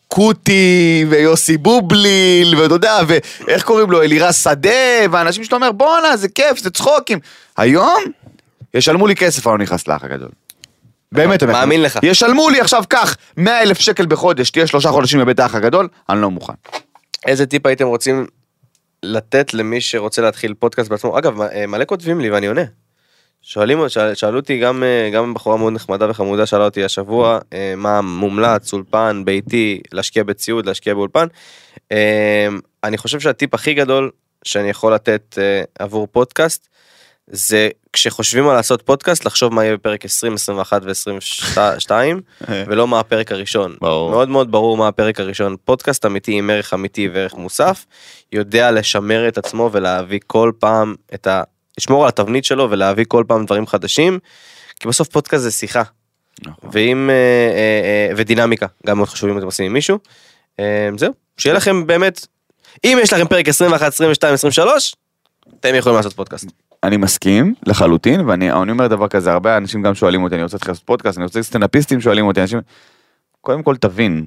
קוטי, 0.09 1.07
ויוסי 1.09 1.57
בובליל, 1.57 2.55
ואתה 2.59 2.75
יודע, 2.75 2.99
ואיך 3.07 3.65
קוראים 3.65 3.91
לו, 3.91 4.03
אלירז 4.03 4.37
שדה, 4.37 4.71
ואנשים 5.11 5.45
שאתה 5.45 5.57
אומר, 5.57 5.73
בואנה, 5.73 6.17
זה 6.17 6.29
כיף, 6.29 6.59
זה 6.59 6.71
צחוקים. 6.71 7.19
היום, 7.57 8.03
ישלמו 8.75 9.07
לי 9.07 9.17
כסף, 9.17 9.47
אני 9.47 9.53
לא 9.53 9.59
נכנס 9.59 9.89
לאח 9.89 10.05
הגדול. 10.05 10.29
באמת, 11.13 11.43
באמת. 11.43 11.55
מאמין 11.55 11.83
לך. 11.83 11.99
ישלמו 12.03 12.51
לי 12.51 12.61
עכשיו, 12.61 12.85
קח, 12.89 13.17
100 13.37 13.63
אלף 13.63 13.81
שקל 13.81 14.07
בחודש, 14.07 14.51
תהיה 14.51 14.67
שלושה 14.67 14.91
חודשים 14.91 15.21
בבית 15.21 15.41
האח 15.41 15.55
הגדול, 15.55 15.89
אני 16.09 16.21
לא 16.21 16.31
מוכן. 16.31 16.53
איזה 17.27 17.47
טיפ 17.47 17.67
הייתם 17.67 17.87
רוצים 17.87 18.27
לתת 19.03 19.55
למי 19.55 19.81
שרוצה 19.81 20.23
להתחיל 20.23 20.55
פודקאסט 20.55 20.91
בעצמו? 20.91 21.19
אגב, 21.19 21.41
אה, 21.41 21.67
מלא 21.67 21.85
כותבים 21.85 22.21
לי 22.21 22.31
ואני 22.31 22.47
עונה. 22.47 22.63
שואלים, 23.43 23.89
שאל, 23.89 24.15
שאלו 24.15 24.39
אותי 24.39 24.59
גם, 24.59 24.83
אה, 24.83 25.11
גם 25.13 25.35
בחורה 25.35 25.57
מאוד 25.57 25.73
נחמדה 25.73 26.11
וחמודה 26.11 26.47
שאלה 26.47 26.65
אותי 26.65 26.85
השבוע 26.85 27.39
אה, 27.53 27.75
מה 27.77 28.01
מומלץ, 28.01 28.73
אולפן, 28.73 29.23
ביתי, 29.25 29.81
להשקיע 29.93 30.25
בציוד, 30.25 30.67
להשקיע 30.67 30.95
באולפן. 30.95 31.27
אני 32.85 32.99
חושב 32.99 33.21
שהטיפ 33.21 33.55
הכי 33.55 33.75
גדול 33.75 34.11
שאני 34.45 34.71
יכול 34.71 34.95
לתת 34.95 35.39
עבור 35.79 36.09
פודקאסט 36.13 36.69
זה 37.27 37.69
כשחושבים 37.93 38.49
על 38.49 38.57
לעשות 38.57 38.83
פודקאסט 38.83 39.25
לחשוב 39.25 39.55
מה 39.55 39.65
יהיה 39.65 39.77
בפרק 39.77 40.05
20, 40.05 40.35
21 40.35 40.83
ו-22 40.85 41.91
ולא 42.51 42.89
מה 42.89 43.01
הפרק 43.01 43.33
הראשון. 43.33 43.77
ברור. 43.81 44.11
מאוד 44.11 44.29
מאוד 44.29 44.51
ברור 44.51 44.77
מה 44.77 44.89
הפרק 44.89 45.21
הראשון. 45.21 45.57
פודקאסט 45.65 46.07
אמיתי 46.07 46.33
עם 46.33 46.51
ערך 46.51 46.75
אמיתי 46.75 47.09
וערך 47.09 47.35
מוסף, 47.35 47.87
יודע 48.33 48.71
לשמר 48.71 49.29
את 49.29 49.39
עצמו 49.39 49.71
ולהביא 49.73 50.21
כל 50.27 50.53
פעם 50.59 50.95
את 51.15 51.27
ה... 51.27 51.43
לשמור 51.79 52.03
על 52.03 52.09
התבנית 52.09 52.45
שלו 52.45 52.71
ולהביא 52.71 53.05
כל 53.09 53.25
פעם 53.29 53.47
דברים 53.47 53.67
חדשים, 53.67 54.19
כי 54.81 54.89
בסוף 54.89 55.09
פודקאסט 55.09 55.43
זה 55.43 55.51
שיחה. 55.51 55.83
ואם... 56.73 57.11
אה, 57.11 57.15
אה, 57.15 58.09
אה, 58.11 58.15
ודינמיקה, 58.17 58.67
גם 58.87 58.97
מאוד 58.97 59.09
חשוב 59.09 59.31
אם 59.31 59.39
אתם 59.39 59.47
עושים 59.47 59.67
עם 59.67 59.73
מישהו. 59.73 59.99
זהו, 60.97 61.13
שיהיה 61.39 61.57
לכם 61.57 61.87
באמת... 61.87 62.27
אם 62.85 62.99
יש 63.03 63.13
לכם 63.13 63.29
פרק 63.29 63.49
21, 63.49 63.93
22, 63.93 64.35
23, 64.35 64.95
אתם 65.61 65.75
יכולים 65.75 65.97
לעשות 65.97 66.13
פודקאסט. 66.13 66.47
אני 66.85 66.97
מסכים 66.97 67.55
לחלוטין, 67.67 68.21
ואני 68.29 68.53
אני 68.53 68.71
אומר 68.71 68.87
דבר 68.87 69.09
כזה, 69.09 69.33
הרבה 69.33 69.57
אנשים 69.57 69.83
גם 69.83 69.95
שואלים 69.95 70.23
אותי, 70.23 70.35
אני 70.35 70.43
רוצה 70.43 70.57
להתחיל 70.57 70.71
לעשות 70.71 70.85
פודקאסט, 70.87 71.19
אני 71.19 71.25
רוצה 71.25 71.43
סטנדאפיסטים 71.43 72.01
שואלים 72.01 72.27
אותי, 72.27 72.41
אנשים... 72.41 72.61
קודם 73.41 73.63
כל 73.63 73.77
תבין 73.77 74.25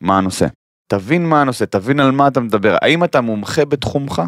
מה 0.00 0.18
הנושא. 0.18 0.46
תבין 0.86 1.26
מה 1.26 1.40
הנושא, 1.40 1.64
תבין 1.64 2.00
על 2.00 2.10
מה 2.10 2.28
אתה 2.28 2.40
מדבר. 2.40 2.76
האם 2.82 3.04
אתה 3.04 3.20
מומחה 3.20 3.64
בתחומך? 3.64 4.22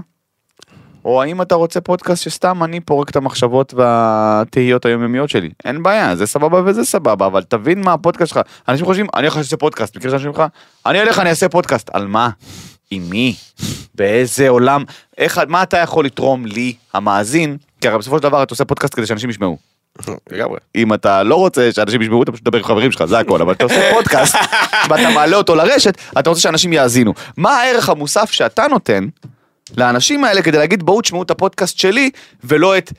או 1.04 1.22
האם 1.22 1.42
אתה 1.42 1.54
רוצה 1.54 1.80
פודקאסט 1.80 2.22
שסתם 2.22 2.64
אני 2.64 2.80
פורק 2.80 3.10
את 3.10 3.16
המחשבות 3.16 3.74
והתהיות 3.74 4.86
היומיומיות 4.86 5.30
שלי? 5.30 5.50
אין 5.64 5.82
בעיה, 5.82 6.16
זה 6.16 6.26
סבבה 6.26 6.62
וזה 6.64 6.84
סבבה, 6.84 7.26
אבל 7.26 7.42
תבין 7.42 7.80
מה 7.82 7.92
הפודקאסט 7.92 8.34
שלך. 8.34 8.46
אנשים 8.68 8.86
חושבים, 8.86 9.06
אני 9.14 9.22
הולך 9.22 9.36
לעשות 9.36 9.60
פודקאסט, 9.60 9.96
מכיר 9.96 10.10
שאנשים 10.10 10.32
שלך? 10.32 10.42
אני 10.86 11.00
הולך, 11.00 11.18
אני 11.18 11.30
אעשה 11.30 11.48
פודקאסט. 11.48 11.90
על 11.92 12.06
מה? 12.06 12.30
עם 12.90 13.10
מי? 13.10 13.34
באיזה 13.94 14.48
עולם? 14.48 14.84
איך, 15.18 15.40
מה 15.48 15.62
אתה 15.62 15.78
יכול 15.78 16.04
לתרום 16.04 16.46
לי, 16.46 16.74
המאזין? 16.94 17.56
כי 17.80 17.88
הרי 17.88 17.98
בסופו 17.98 18.16
של 18.16 18.22
דבר 18.22 18.42
אתה 18.42 18.52
עושה 18.52 18.64
פודקאסט 18.64 18.94
כדי 18.94 19.06
שאנשים 19.06 19.30
ישמעו. 19.30 19.58
לגמרי. 20.30 20.58
אם 20.74 20.94
אתה 20.94 21.22
לא 21.22 21.34
רוצה 21.34 21.72
שאנשים 21.72 22.02
ישמעו, 22.02 22.22
אתה 22.22 22.32
פשוט 22.32 22.46
מדבר 22.46 22.58
עם 22.58 22.64
חברים 22.64 22.92
שלך, 22.92 23.04
זה 23.04 23.18
הכל, 23.18 23.42
אבל 23.42 23.52
אתה 23.52 23.64
עושה 23.64 23.90
פודקאסט, 23.94 24.34
ואתה 24.88 25.10
מעלה 25.14 25.36
אותו 25.36 25.54
לרשת, 25.54 25.98
אתה 26.18 26.30
רוצה 26.30 26.42
שאנשים 26.42 26.72
יאזינו. 26.72 27.14
מה 27.36 27.56
הערך 27.56 27.88
המוסף 27.88 28.30
שאתה 28.30 28.66
נותן 28.70 29.08
לאנשים 29.76 30.24
האלה 30.24 30.42
כדי 30.42 30.58
להגיד, 30.58 30.82
בואו 30.82 31.00
תשמעו 31.00 31.22
את 31.22 31.30
הפודקאסט 31.30 31.78
שלי, 31.78 32.10
ולא 32.44 32.78
את 32.78 32.92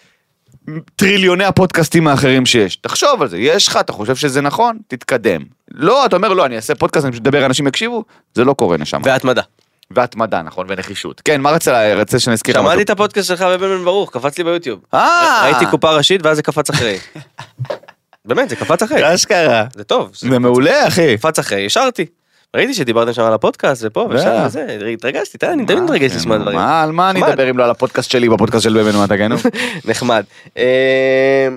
טריליוני 0.95 1.45
הפודקאסטים 1.45 2.07
האחרים 2.07 2.45
שיש. 2.45 2.75
תחשוב 2.75 3.21
על 3.21 3.27
זה, 3.27 3.37
יש 3.37 3.67
לך, 3.67 3.77
אתה 3.77 3.93
חושב 3.93 4.15
שזה 4.15 4.41
נכון? 4.41 4.77
תתקדם. 4.87 5.41
לא, 5.71 6.05
אתה 6.05 6.15
אומר, 6.15 6.33
לא, 6.33 6.45
אני 6.45 6.55
אעשה 6.55 6.75
פודקאסט, 6.75 7.05
אני 7.05 7.11
פשוט 7.11 7.27
אדבר, 7.27 7.45
אנשים 7.45 7.67
יקשיבו, 7.67 8.03
זה 8.33 8.43
לא 8.43 8.53
קורה 8.53 8.77
נשמה. 8.77 8.99
והתמדה. 9.03 9.41
והתמדה, 9.95 10.41
נכון, 10.41 10.65
ונחישות. 10.69 11.21
כן, 11.25 11.41
מה 11.41 11.51
רצה, 11.51 11.93
רצה 11.93 12.19
שנזכיר? 12.19 12.55
שמעתי? 12.55 12.81
את 12.81 12.89
הפודקאסט 12.89 13.27
שלך 13.27 13.41
בבן 13.41 13.77
בן 13.77 13.83
ברוך, 13.83 14.11
קפץ 14.13 14.37
לי 14.37 14.43
ביוטיוב. 14.43 14.79
אה! 14.93 15.41
ראיתי 15.43 15.65
קופה 15.65 15.91
ראשית 15.91 16.25
ואז 16.25 16.37
זה 16.37 16.43
קפץ 16.43 16.69
אחרי. 16.69 16.97
באמת, 18.25 18.49
זה 18.49 18.55
קפץ 18.55 18.83
אחרי. 18.83 19.15
אשכרה. 19.15 19.65
זה 19.73 19.83
טוב. 19.83 20.11
זה 20.13 20.39
מעולה, 20.39 20.87
אחי. 20.87 21.17
קפץ 21.17 21.39
אחרי, 21.39 21.65
השארתי. 21.65 22.05
ראיתי 22.55 22.73
שדיברתם 22.73 23.13
שם 23.13 23.21
על 23.21 23.33
הפודקאסט 23.33 23.83
ופה 23.85 24.07
ושם. 24.09 24.43
וזה, 24.45 24.87
התרגשתי, 24.93 25.37
תראה, 25.37 25.53
אני 25.53 25.65
תמיד 25.65 25.79
מתרגש 25.79 26.11
לשמוע 26.15 26.37
דברים. 26.37 26.57
מה, 26.57 26.83
על 26.83 26.91
מה 26.91 27.09
אני. 27.09 27.25
אדבר 27.25 27.49
אם 27.49 27.57
לא 27.57 27.63
על 27.63 27.69
הפודקאסט 27.69 28.11
שלי 28.11 28.29
בפודקאסט 28.29 28.63
של 28.63 28.83
בן 28.83 28.97
מה 28.97 29.07
תגנו? 29.07 29.35
נחמד. 29.85 30.23
אמ, 30.57 30.63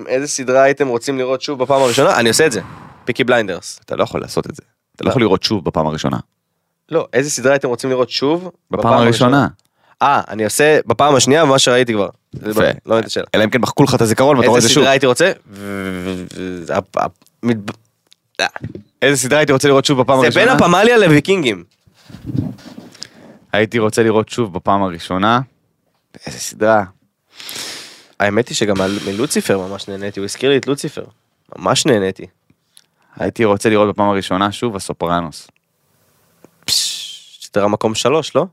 איזה 0.07 0.27
סדרה 0.27 0.63
הייתם 0.63 0.87
רוצים 0.87 1.17
לראות 1.17 1.41
שוב 1.41 1.59
בפעם 1.63 1.81
הראשונה? 1.81 2.19
אני 2.19 2.29
עושה 2.29 2.45
את 2.45 2.51
זה. 2.51 2.61
פיקי 3.05 3.23
בליינדרס. 3.23 3.79
אתה 3.85 3.95
לא 3.95 4.03
יכול 4.03 4.21
לעשות 4.21 4.49
את 4.49 4.55
זה. 4.55 4.61
אתה 4.95 5.03
לא 5.03 5.09
יכול 5.09 5.21
לראות 5.21 5.43
שוב 5.43 5.65
בפעם 5.65 5.87
הראשונה. 5.87 6.17
לא, 6.91 7.07
איזה 7.13 7.29
סדרה 7.29 7.51
הייתם 7.51 7.67
רוצים 7.67 7.89
לראות 7.89 8.09
שוב? 8.09 8.51
בפעם 8.71 8.93
הראשונה. 8.93 9.47
אה, 10.01 10.21
אני 10.27 10.43
עושה 10.45 10.79
בפעם 10.85 11.15
השנייה 11.15 11.45
ממה 11.45 11.59
שראיתי 11.59 11.93
כבר. 11.93 12.09
זה. 12.33 12.61
לא- 12.61 12.69
לא 12.85 12.95
יודעת 12.95 13.11
שאלה. 13.11 13.25
אלא 13.35 13.43
אם 13.43 13.49
כן 13.49 13.61
מחקו 13.61 13.83
לך 13.83 13.95
את 13.95 14.01
הזיכרון 14.01 14.37
ואתה 14.37 14.47
רואה 14.47 14.59
את 14.59 14.63
איזה 14.63 14.67
זה 14.67 14.73
שוב. 14.73 14.83
סדרה 14.83 14.91
הייתי 14.91 15.05
רוצה? 15.05 15.31
אה. 18.39 18.47
איזה 19.01 19.17
סדרה 19.21 19.39
הייתי 19.39 19.53
רוצה 19.53 19.67
לראות 19.67 19.85
שוב 19.85 20.01
בפעם 20.01 20.19
זה 20.19 20.25
הראשונה? 20.25 20.45
בין 20.45 20.55
הפמליה 20.55 20.97
לוויקינגים. 20.97 21.63
הייתי 23.53 23.79
רוצה 23.79 24.03
לראות 24.03 24.29
שוב 24.29 24.53
בפעם 24.53 24.83
הראשונה. 24.83 25.39
איזה 26.25 26.39
סדרה. 26.39 26.83
האמת 28.19 28.47
היא 28.49 28.55
שגם 28.55 28.75
מלוציפר 29.07 29.57
ממש 29.67 29.87
נהניתי, 29.87 30.19
הוא 30.19 30.25
הזכיר 30.25 30.49
לי 30.49 30.57
את 30.57 30.67
לוציפר. 30.67 31.03
ממש 31.57 31.85
נהניתי. 31.85 32.25
הייתי 33.17 33.45
רוצה 33.45 33.69
לראות 33.69 33.89
בפעם 33.89 34.09
הראשונה 34.09 34.51
שוב 34.51 34.75
הסופרנוס. 34.75 35.47
פש, 37.55 37.59
סדרה 37.59 37.67
מקום 37.67 37.95
שלוש, 37.95 38.35
לא? 38.35 38.45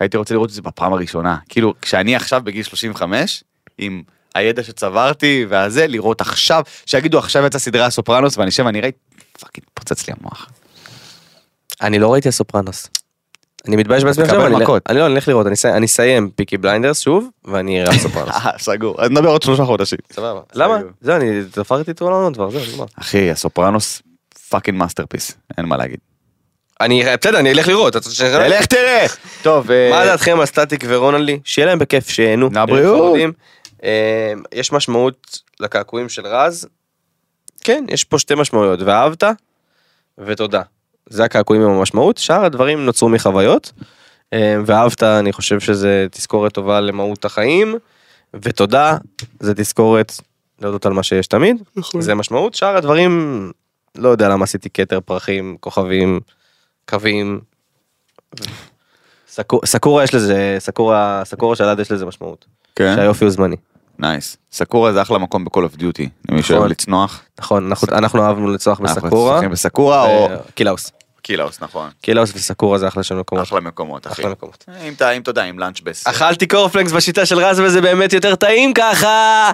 הייתי 0.00 0.16
רוצה 0.16 0.34
לראות 0.34 0.48
את 0.48 0.54
זה 0.54 0.62
בפעם 0.62 0.92
הראשונה. 0.92 1.36
כאילו, 1.48 1.74
כשאני 1.82 2.16
עכשיו 2.16 2.40
בגיל 2.44 2.62
35, 2.62 3.44
עם 3.78 4.02
הידע 4.34 4.62
שצברתי 4.62 5.46
והזה, 5.48 5.86
לראות 5.86 6.20
עכשיו, 6.20 6.62
שיגידו 6.86 7.18
עכשיו 7.18 7.46
יצאה 7.46 7.60
סדרה 7.60 7.86
הסופרנוס 7.86 8.38
ואני 8.38 8.48
אשב 8.48 8.64
ואני 8.66 8.78
אראה, 8.78 8.90
fucking 9.40 9.66
פוצץ 9.74 10.08
לי 10.08 10.14
המוח. 10.20 10.48
אני 11.82 11.98
לא 11.98 12.12
ראיתי 12.12 12.28
הסופרנוס. 12.28 12.88
אני 13.68 13.76
מתבייש 13.76 14.04
בעצמי 14.04 14.24
עכשיו, 14.24 14.46
אני-. 14.46 14.56
אני 14.88 14.98
לא, 14.98 15.06
אני 15.06 15.14
אלך 15.14 15.28
לראות, 15.28 15.46
אני 15.46 15.54
אסיים- 15.54 15.74
אני 15.74 15.86
אסיים 15.86 16.30
Peaky 16.30 16.56
Blinders 16.56 17.00
שוב, 17.00 17.28
ואני 17.44 17.82
אראה 17.82 17.94
הסופרנוס. 17.94 18.34
אה, 18.34 18.58
סגור. 18.68 19.02
אז 19.02 19.10
נדבר 19.10 19.28
עוד 19.28 19.42
שלושה 19.42 19.64
חודשים. 19.64 19.98
סבבה. 20.12 20.40
למה? 20.54 20.78
זהו, 21.00 21.16
אני 21.16 21.40
תפרתי 21.50 21.90
את 21.90 21.98
כל 21.98 22.12
העונות 22.12 22.34
כבר, 22.34 22.50
זהו, 22.50 22.60
נגמר. 22.72 22.84
אחי, 23.00 23.30
הסופרנוס 23.30 24.02
fucking 24.48 24.78
masterpiece, 24.78 25.32
אין 25.58 25.66
מה 25.66 25.76
להגיד. 25.76 25.98
אני, 26.80 27.04
בסדר, 27.20 27.38
אני 27.38 27.52
אלך 27.52 27.68
לראות. 27.68 27.92
תלך 27.92 28.66
תראה! 28.66 29.06
טוב, 29.42 29.70
אה, 29.70 29.90
מה 29.90 30.04
דעתכם 30.04 30.40
על 30.40 30.46
סטטיק 30.46 30.84
ורונלי? 30.88 31.40
שיהיה 31.44 31.66
להם 31.66 31.78
בכיף, 31.78 32.08
שיהנו. 32.08 32.50
לבריאות. 32.52 32.98
חמודים. 32.98 33.32
אה, 33.84 34.32
יש 34.52 34.72
משמעות 34.72 35.38
לקעקועים 35.60 36.08
של 36.08 36.26
רז. 36.26 36.68
כן, 37.60 37.84
יש 37.88 38.04
פה 38.04 38.18
שתי 38.18 38.34
משמעויות, 38.34 38.80
ואהבת 38.82 39.24
ותודה. 40.18 40.62
זה 41.08 41.24
הקעקועים 41.24 41.62
עם 41.62 41.70
המשמעות, 41.70 42.18
שאר 42.18 42.44
הדברים 42.44 42.86
נוצרו 42.86 43.08
מחוויות. 43.08 43.72
אה, 44.32 44.56
ואהבת, 44.66 45.02
אני 45.02 45.32
חושב 45.32 45.60
שזה 45.60 46.06
תזכורת 46.10 46.52
טובה 46.52 46.80
למהות 46.80 47.24
החיים, 47.24 47.74
ותודה, 48.34 48.96
זה 49.40 49.54
תזכורת 49.54 50.12
להודות 50.60 50.86
על 50.86 50.92
מה 50.92 51.02
שיש 51.02 51.26
תמיד. 51.26 51.62
זה 51.98 52.14
משמעות, 52.14 52.54
שאר 52.54 52.76
הדברים, 52.76 53.52
לא 53.94 54.08
יודע 54.08 54.28
למה 54.28 54.44
עשיתי 54.44 54.70
כתר 54.70 55.00
פרחים, 55.00 55.56
כוכבים, 55.60 56.20
קווים. 56.88 57.40
סקור- 59.28 59.60
סקורה 59.66 60.04
יש 60.04 60.14
לזה, 60.14 60.56
סקורה, 60.58 61.22
סקורה 61.24 61.56
של 61.56 61.64
אלעד 61.64 61.80
יש 61.80 61.92
לזה 61.92 62.06
משמעות. 62.06 62.44
כן. 62.76 62.92
שהיופי 62.96 63.24
הוא 63.24 63.30
זמני. 63.30 63.56
נייס. 63.98 64.36
סקורה 64.52 64.92
זה 64.92 65.02
אחלה 65.02 65.18
מקום 65.18 65.44
ב-call 65.44 65.50
of 65.74 65.80
duty, 65.80 66.08
למי 66.28 66.42
שאוהב 66.42 66.58
נכון. 66.60 66.70
לצנוח. 66.70 67.22
נכון, 67.40 67.66
אנחנו- 67.66 67.88
אנחנו 67.96 68.22
אהבנו 68.24 68.54
אנחנו 68.66 68.84
בסקורה. 68.84 69.32
משחקים 69.32 69.50
בסקורה 69.50 70.02
או 70.04 70.28
קילאוס. 70.54 70.92
קילאוס, 71.22 71.60
נכון. 71.60 71.90
קילאוס 72.02 72.32
וסקורה 72.34 72.78
זה 72.78 72.88
אחלה 72.88 73.02
של 73.02 73.14
מקומות. 73.14 73.46
אחלה 73.46 73.60
מקומות, 73.60 74.06
אחי. 74.06 74.22
אחלה 74.22 74.30
מקומות. 74.32 74.64
אם 74.86 74.92
אתה, 74.92 75.10
אם 75.10 75.22
אתה 75.22 75.30
יודע, 75.30 75.42
עם 75.44 75.58
לאנצ'בס. 75.58 76.06
אכלתי 76.06 76.46
קורפלקס 76.46 76.92
בשיטה 76.92 77.26
של 77.26 77.38
רז 77.38 77.60
וזה 77.60 77.80
באמת 77.80 78.12
יותר 78.12 78.34
טעים 78.36 78.74
ככה. 78.74 79.50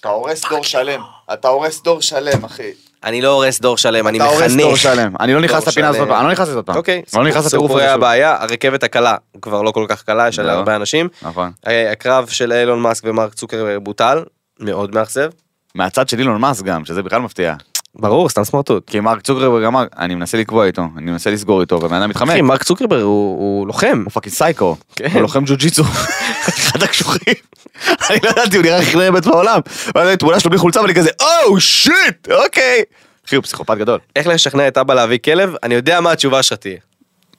אתה 0.00 0.08
הורס 0.08 0.42
דור 0.50 0.64
שלם. 0.64 1.00
אתה 1.32 1.48
הורס 1.48 1.82
דור 1.82 2.02
שלם, 2.02 2.44
אחי. 2.44 2.70
אני 3.06 3.22
לא 3.22 3.28
הורס 3.28 3.60
דור 3.60 3.76
שלם, 3.78 4.08
אני 4.08 4.18
אתה 4.18 4.26
הורס 4.26 4.52
דור 4.56 4.72
מחנך. 4.72 4.80
שלם. 4.82 5.12
אני 5.20 5.34
לא 5.34 5.40
נכנס 5.40 5.68
לפינה 5.68 5.88
הזאת. 5.88 6.08
אני 6.10 6.24
לא 6.24 6.30
נכנס 6.32 6.48
לזה 6.48 6.62
פעם. 6.62 6.76
אוקיי, 6.76 7.02
אני 7.14 7.24
לא 7.24 7.28
נכנס 7.28 7.46
לטירוף 7.46 7.70
הזה 7.70 7.80
שוב. 7.80 7.90
הבעיה, 7.90 8.36
הרכבת 8.42 8.82
הקלה 8.82 9.16
כבר 9.42 9.62
לא 9.62 9.70
כל 9.70 9.86
כך 9.88 10.02
קלה, 10.02 10.28
יש 10.28 10.38
עליה 10.38 10.52
לא. 10.52 10.58
הרבה 10.58 10.76
אנשים. 10.76 11.08
נכון. 11.22 11.50
אה, 11.66 11.92
הקרב 11.92 12.26
של 12.28 12.52
אילון 12.52 12.80
מאסק 12.80 13.04
ומרק 13.06 13.34
צוקר 13.34 13.78
בוטל, 13.82 14.24
מאוד 14.60 14.94
מאכזב. 14.94 15.30
מהצד 15.74 16.08
של 16.08 16.18
אילון 16.18 16.40
מאסק 16.40 16.64
גם, 16.64 16.84
שזה 16.84 17.02
בכלל 17.02 17.20
מפתיע. 17.20 17.54
ברור, 17.98 18.28
סתם 18.28 18.44
סמרטוט. 18.44 18.90
כי 18.90 19.00
מרק 19.00 19.20
צוקרברג 19.22 19.64
אמר, 19.64 19.84
אני 19.98 20.14
מנסה 20.14 20.38
לקבוע 20.38 20.66
איתו, 20.66 20.82
אני 20.96 21.10
מנסה 21.10 21.30
לסגור 21.30 21.60
איתו, 21.60 21.80
והבן 21.82 21.96
אדם 21.96 22.10
מתחמק. 22.10 22.30
אחי, 22.30 22.42
מרק 22.42 22.62
צוקרברג 22.62 23.02
הוא 23.02 23.38
הוא 23.38 23.66
לוחם. 23.66 24.02
הוא 24.04 24.12
fucking 24.12 24.34
psycho. 24.34 24.76
כן. 24.96 25.08
הוא 25.12 25.22
לוחם 25.22 25.44
ג'ו-ג'יצו. 25.44 25.82
אחד 26.48 26.82
הקשוחים. 26.82 27.34
אני 28.10 28.18
לא 28.22 28.30
ידעתי, 28.30 28.56
הוא 28.56 28.64
נראה 28.64 28.78
הכי 28.78 28.96
נראה 28.96 29.10
בעולם. 29.10 29.60
ואז 29.94 30.08
אני 30.08 30.16
תמונה 30.16 30.40
שלו 30.40 30.50
בלי 30.50 30.58
חולצה 30.58 30.80
ואני 30.82 30.94
כזה, 30.94 31.10
oh 31.20 31.60
shit, 31.60 32.28
אוקיי. 32.44 32.82
אחי, 33.26 33.36
הוא 33.36 33.42
פסיכופת 33.42 33.76
גדול. 33.78 33.98
איך 34.16 34.26
לשכנע 34.26 34.68
את 34.68 34.78
אבא 34.78 34.94
להביא 34.94 35.18
כלב? 35.24 35.54
אני 35.62 35.74
יודע 35.74 36.00
מה 36.00 36.12
התשובה 36.12 36.42
שלך 36.42 36.58
תהיה. 36.58 36.76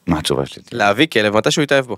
מה 0.08 0.20
התשובה 0.20 0.46
שלי? 0.46 0.64
להביא 0.72 1.08
כלב 1.14 1.38
מתי 1.38 1.52
שהוא 1.52 1.64
יתאהב 1.64 1.86
בו. 1.86 1.98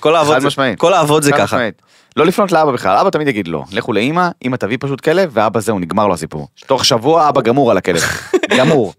כל 0.00 0.16
האבות 0.16 0.40
זה- 0.40 0.46
משמעית. 0.46 0.78
כל 0.78 0.92
האבות 0.94 1.22
זה 1.22 1.30
חד 1.30 1.36
ככה. 1.38 1.44
משמעית. 1.56 1.82
לא 2.16 2.26
לפנות 2.26 2.52
לאבא 2.52 2.72
בכלל, 2.72 2.96
אבא 2.96 3.10
תמיד 3.10 3.28
יגיד 3.28 3.48
לא. 3.48 3.64
לכו 3.72 3.92
לאמא, 3.92 4.28
אמא 4.44 4.56
תביא 4.56 4.76
פשוט 4.80 5.00
כלב, 5.00 5.30
ואבא 5.32 5.60
זהו, 5.60 5.78
נגמר 5.78 6.06
לו 6.08 6.14
הסיפור. 6.14 6.48
תוך 6.66 6.84
שבוע 6.84 7.28
אבא 7.28 7.40
גמור 7.40 7.70
על 7.70 7.76
הכלב. 7.76 8.02
גמור. 8.58 8.94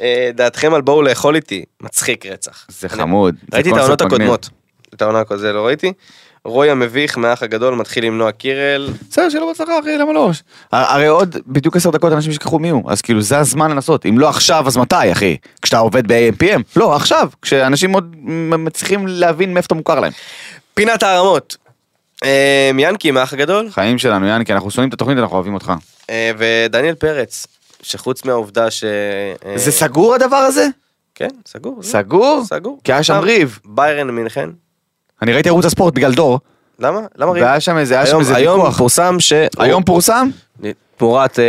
אה, 0.00 0.30
דעתכם 0.34 0.74
על 0.74 0.80
בואו 0.80 1.02
לאכול 1.02 1.36
איתי, 1.36 1.64
מצחיק 1.80 2.26
רצח. 2.26 2.66
זה 2.68 2.86
אני- 2.92 2.98
חמוד. 3.02 3.34
ראיתי 3.54 3.70
את 3.72 3.76
העונות. 3.76 4.00
הקודמות. 4.00 4.48
את 4.94 5.02
העונה 5.02 5.20
הקודמת 5.20 5.40
זה 5.40 5.52
לא 5.52 5.66
ראיתי. 5.66 5.92
רוי 6.46 6.70
המביך 6.70 7.18
מהאח 7.18 7.42
הגדול 7.42 7.74
מתחיל 7.74 8.04
עם 8.04 8.18
נועה 8.18 8.32
קירל. 8.32 8.88
בסדר, 9.10 9.28
שלא 9.28 9.46
בהצלחה 9.46 9.78
אחי, 9.80 9.98
למה 9.98 10.12
לא? 10.12 10.30
הרי 10.72 11.06
עוד 11.06 11.36
בדיוק 11.46 11.76
עשר 11.76 11.90
דקות 11.90 12.12
אנשים 12.12 12.30
ישכחו 12.30 12.58
מי 12.58 12.68
הוא, 12.68 12.90
אז 12.90 13.02
כאילו 13.02 13.22
זה 13.22 13.38
הזמן 13.38 13.70
לנסות. 13.70 14.06
אם 14.06 14.18
לא 14.18 14.28
עכשיו, 14.28 14.64
אז 14.66 14.76
מתי 14.76 15.12
אחי? 15.12 15.36
כשאתה 15.62 15.78
עובד 15.78 16.06
ב-AMPM? 16.06 16.60
לא, 16.76 16.96
עכשיו, 16.96 17.28
כשאנשים 17.42 17.92
עוד 17.92 18.16
מצליחים 18.58 19.06
להבין 19.06 19.54
מאיפה 19.54 19.66
אתה 19.66 19.74
מוכר 19.74 20.00
להם. 20.00 20.12
פינת 20.74 21.02
הערמות. 21.02 21.56
אה, 22.24 22.70
ינקי 22.78 23.10
מהאח 23.10 23.32
הגדול 23.32 23.70
חיים 23.70 23.98
שלנו, 23.98 24.26
יאנקי, 24.26 24.52
אנחנו 24.52 24.70
שונאים 24.70 24.88
את 24.88 24.94
התוכנית, 24.94 25.18
אנחנו 25.18 25.36
אוהבים 25.36 25.54
אותך. 25.54 25.72
אה, 26.10 26.30
ודניאל 26.38 26.94
פרץ. 26.94 27.46
שחוץ 27.82 28.24
מהעובדה 28.24 28.70
ש... 28.70 28.84
אה, 29.46 29.58
זה 29.58 29.72
סגור 29.72 30.14
הדבר 30.14 30.36
הזה? 30.36 30.68
כן, 31.14 31.28
סגור. 31.46 31.82
סגור? 31.82 32.42
סגור. 32.44 32.80
כי 32.84 32.92
היה 32.92 33.02
שם 33.02 33.18
ריב. 33.22 33.58
ביירן 33.64 34.10
מינכן. 34.10 34.50
אני 35.22 35.32
ראיתי 35.32 35.48
ערוץ 35.48 35.64
הספורט 35.64 35.94
בגלל 35.94 36.14
דור, 36.14 36.40
למה? 36.78 37.00
למה 37.18 37.32
ריב? 37.32 37.42
והיה 37.44 37.60
שם 37.60 37.78
איזה 37.78 37.94
היה 37.94 38.06
שם 38.06 38.10
היום- 38.12 38.20
איזה 38.20 38.36
היום 38.36 38.60
ויכוח. 38.60 38.78
פורסם 38.78 39.16
ש... 39.20 39.32
היום 39.58 39.82
פורסם? 39.82 40.28
תמורת, 40.96 41.38
אה, 41.38 41.44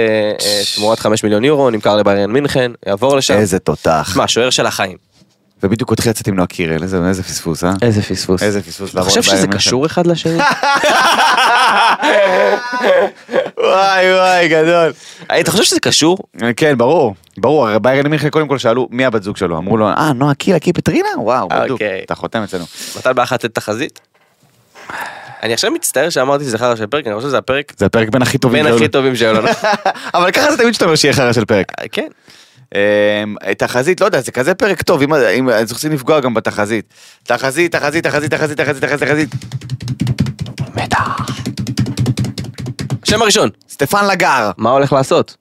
אה, 0.45 0.61
תמורת 0.75 0.99
5 0.99 1.23
מיליון 1.23 1.43
יורו 1.43 1.69
נמכר 1.69 1.95
לביירן 1.95 2.31
מינכן, 2.31 2.71
יעבור 2.85 3.17
לשם. 3.17 3.33
איזה 3.33 3.59
תותח. 3.59 4.13
מה, 4.17 4.27
שוער 4.27 4.49
של 4.49 4.65
החיים. 4.65 4.97
ובדיוק 5.63 5.91
התחיל 5.93 6.09
לצאת 6.09 6.27
עם 6.27 6.35
נועה 6.35 6.47
קירל, 6.47 6.83
איזה 6.83 7.23
פספוס, 7.23 7.63
אה? 7.63 7.73
איזה 7.81 8.01
פספוס. 8.01 8.43
איזה 8.43 8.61
פספוס 8.61 8.91
אתה 8.91 9.01
חושב 9.01 9.21
שזה. 9.21 9.47
קשור 9.47 9.85
אחד 9.85 10.07
לשני? 10.07 10.37
וואי 13.57 14.13
וואי, 14.13 14.47
גדול. 14.47 14.93
אה, 15.31 15.39
אתה 15.39 15.51
חושב 15.51 15.63
שזה 15.63 15.79
קשור? 15.79 16.17
כן, 16.57 16.77
ברור, 16.77 17.15
ברור, 17.37 17.67
הרי 17.67 17.79
ביירן 17.79 18.07
מינכן 18.07 18.29
קודם 18.29 18.47
כל 18.47 18.57
שאלו 18.57 18.87
מי 18.91 19.05
הבת 19.05 19.23
זוג 19.23 19.37
שלו, 19.37 19.57
אמרו 19.57 19.77
לו, 19.77 19.87
אה, 19.87 20.13
נועה 20.13 20.33
קילה 20.33 20.59
קיפטרינה? 20.59 21.09
וואו, 21.17 21.47
בדיוק, 21.47 21.71
אוקיי. 21.71 22.01
אתה 22.05 22.15
חותם 22.15 22.43
אצלנו. 22.43 22.65
מתי 22.97 23.09
בא 23.15 23.23
לך 23.23 23.31
לתת 23.31 23.55
תחזית? 23.55 23.99
אני 25.43 25.53
עכשיו 25.53 25.71
מצטער 25.71 26.09
שאמרתי 26.09 26.43
שזה 26.43 26.57
חרא 26.57 26.75
של 26.75 26.87
פרק, 26.87 27.07
אני 27.07 27.15
חושב 27.15 27.27
שזה 27.27 27.37
הפרק 27.37 27.73
זה 27.77 27.85
הפרק 27.85 28.09
בין 28.09 28.21
הכי 28.21 28.37
טובים 28.37 28.63
בין 28.63 28.65
שהיו 28.65 28.75
הכי 28.75 28.83
לנו. 28.83 28.91
טובים 28.91 29.15
שהיו 29.15 29.33
לנו. 29.33 29.47
אבל 30.15 30.31
ככה 30.31 30.51
זה 30.51 30.57
תמיד 30.57 30.73
שאתה 30.73 30.85
אומר 30.85 30.95
שיהיה 30.95 31.13
חרא 31.13 31.33
של 31.33 31.45
פרק. 31.45 31.71
אה, 31.79 31.85
כן. 31.91 32.07
אמ, 32.75 33.35
תחזית, 33.57 34.01
לא 34.01 34.05
יודע, 34.05 34.21
זה 34.21 34.31
כזה 34.31 34.55
פרק 34.55 34.81
טוב, 34.81 35.01
אם 35.01 35.13
אם- 35.13 35.49
אז 35.49 35.71
רוצים 35.71 35.91
לפגוע 35.91 36.19
גם 36.19 36.33
בתחזית. 36.33 36.93
תחזית, 37.23 37.71
תחזית, 37.71 38.03
תחזית, 38.07 38.31
תחזית, 38.33 38.57
תחזית, 38.57 38.83
תחזית, 38.83 39.03
תחזית. 39.03 39.29
השם 43.03 43.21
הראשון, 43.21 43.49
סטפן 43.69 44.07
לגר. 44.07 44.51
מה 44.57 44.69
הולך 44.69 44.93
לעשות? 44.93 45.37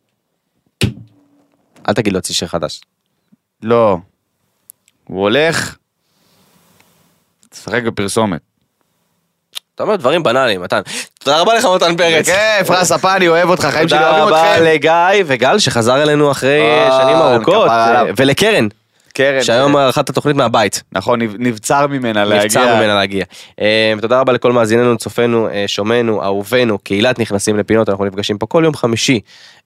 אל 1.88 1.94
תגיד 1.94 2.12
להוציא 2.12 2.34
שיר 2.34 2.48
חדש. 2.48 2.80
לא. 3.62 3.98
הוא 5.04 5.20
הולך... 5.22 5.76
לשחק 7.54 7.82
בפרסומת. 7.82 8.40
אתה 9.76 9.82
אומר 9.82 9.96
דברים 9.96 10.22
בנאליים, 10.22 10.62
מתן. 10.62 10.80
תודה 11.18 11.40
רבה 11.40 11.54
לך 11.54 11.64
מתן 11.64 11.96
פרץ. 11.96 12.28
בכיף, 12.28 12.70
רס 12.70 12.92
הפני, 12.92 13.28
אוהב 13.28 13.48
אותך, 13.50 13.64
חיים 13.64 13.88
שלי 13.88 13.98
תודה 13.98 14.10
אוהבים 14.10 14.34
רבה 14.34 14.52
אתכם. 14.52 14.64
לגיא 14.64 15.24
וגל 15.26 15.58
שחזר 15.58 16.02
אלינו 16.02 16.30
אחרי 16.30 16.60
שנים 17.02 17.16
ארוכות. 17.16 17.70
ולקרן, 18.16 18.68
קרן. 19.16 19.42
שהיום 19.42 19.76
ערכה 19.76 20.00
את 20.00 20.10
התוכנית 20.10 20.36
מהבית. 20.36 20.82
נכון, 20.92 21.22
נב- 21.22 21.36
נבצר 21.38 21.86
ממנה 21.86 22.24
להגיע. 22.24 22.44
נבצר 22.44 22.76
ממנה 22.76 22.94
להגיע. 22.94 23.24
אה, 23.60 23.92
תודה 24.00 24.20
רבה 24.20 24.32
לכל 24.32 24.52
מאזיננו, 24.52 24.96
צופינו, 24.96 25.48
אה, 25.48 25.64
שומענו, 25.66 26.22
אהובינו, 26.22 26.78
קהילת 26.78 27.18
נכנסים 27.18 27.56
לפינות, 27.56 27.88
אנחנו 27.88 28.04
נפגשים 28.04 28.38
פה 28.38 28.46
כל 28.46 28.62
יום 28.64 28.74
חמישי 28.74 29.20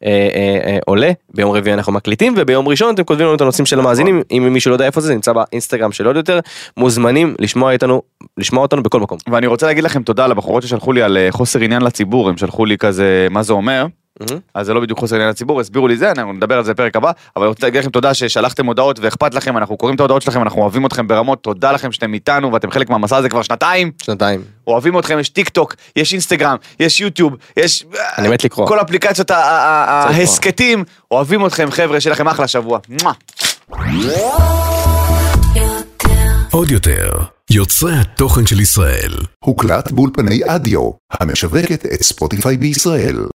אה, 0.04 0.08
אה, 0.34 0.70
אה, 0.72 0.78
עולה, 0.86 1.10
ביום 1.34 1.50
רביעי 1.52 1.74
אנחנו 1.74 1.92
מקליטים, 1.92 2.34
וביום 2.36 2.68
ראשון 2.68 2.94
אתם 2.94 3.04
כותבים 3.04 3.26
לנו 3.26 3.36
את 3.36 3.40
הנושאים 3.40 3.66
של 3.66 3.78
המאזינים, 3.78 4.22
אם 4.30 4.48
מישהו 4.52 4.70
לא 4.70 4.74
יודע 4.74 4.86
איפה 4.86 5.00
זה, 5.00 5.06
זה 5.06 5.14
נמצא 5.14 5.32
באינסטגרם 5.32 5.92
של 5.92 6.06
עוד 6.06 6.16
יותר, 6.16 6.40
מוזמנים 6.76 7.34
לשמוע 7.38 7.72
איתנו, 7.72 8.02
לשמוע 8.38 8.62
אותנו 8.62 8.82
בכל 8.82 9.00
מקום. 9.00 9.18
ואני 9.30 9.46
רוצה 9.46 9.66
להגיד 9.66 9.84
לכם 9.84 10.02
תודה 10.02 10.26
לבחורות 10.26 10.62
ששלחו 10.62 10.92
לי 10.92 11.02
על 11.02 11.16
אה, 11.16 11.28
חוסר 11.30 11.60
עניין 11.60 11.82
לציבור, 11.82 12.28
הם 12.28 12.36
שלחו 12.36 12.64
לי 12.64 12.78
כזה, 12.78 13.26
מה 13.30 13.42
זה 13.42 13.52
אומר? 13.52 13.86
אז 14.54 14.66
זה 14.66 14.74
לא 14.74 14.80
בדיוק 14.80 14.98
חוסר 14.98 15.16
עניין 15.16 15.30
לציבור, 15.30 15.60
הסבירו 15.60 15.88
לי 15.88 15.96
זה, 15.96 16.10
אנחנו 16.10 16.32
נדבר 16.32 16.56
על 16.58 16.64
זה 16.64 16.74
בפרק 16.74 16.96
הבא, 16.96 17.10
אבל 17.36 17.44
אני 17.44 17.48
רוצה 17.48 17.66
להגיד 17.66 17.80
לכם 17.80 17.90
תודה 17.90 18.14
ששלחתם 18.14 18.66
הודעות 18.66 18.98
ואכפת 18.98 19.34
לכם, 19.34 19.56
אנחנו 19.56 19.76
קוראים 19.76 19.94
את 19.94 20.00
ההודעות 20.00 20.22
שלכם, 20.22 20.42
אנחנו 20.42 20.62
אוהבים 20.62 20.86
אתכם 20.86 21.08
ברמות, 21.08 21.42
תודה 21.42 21.72
לכם 21.72 21.92
שאתם 21.92 22.14
איתנו 22.14 22.52
ואתם 22.52 22.70
חלק 22.70 22.90
מהמסע 22.90 23.16
הזה 23.16 23.28
כבר 23.28 23.42
שנתיים, 23.42 23.90
שנתיים. 24.02 24.42
אוהבים 24.66 24.98
אתכם, 24.98 25.18
יש 25.18 25.28
טיק 25.28 25.48
טוק, 25.48 25.74
יש 25.96 26.12
אינסטגרם, 26.12 26.56
יש 26.80 27.00
יוטיוב, 27.00 27.36
יש... 27.56 27.84
אני 28.18 28.28
מת 28.28 28.44
לקרוא. 28.44 28.68
כל 28.68 28.80
אפליקציות. 28.80 29.30
ההסכתים, 29.30 30.84
אוהבים 31.10 31.46
אתכם 31.46 31.70
חבר'ה, 31.70 32.00
שיהיה 32.00 32.14
לכם 32.14 32.28
אחלה 32.28 32.48
שבוע. 32.48 32.78
עוד 36.52 36.70
יותר, 36.70 37.10
יוצרי 37.50 37.92
התוכן 37.96 38.46
של 38.46 38.60
ישראל. 38.60 39.12
הוקלט 39.44 39.90
באולפני 39.90 40.40
אדיו, 40.46 40.90
המשווקת 41.10 41.86
את 41.86 42.02
ספוטיפיי 42.02 42.56
בישראל. 42.56 43.26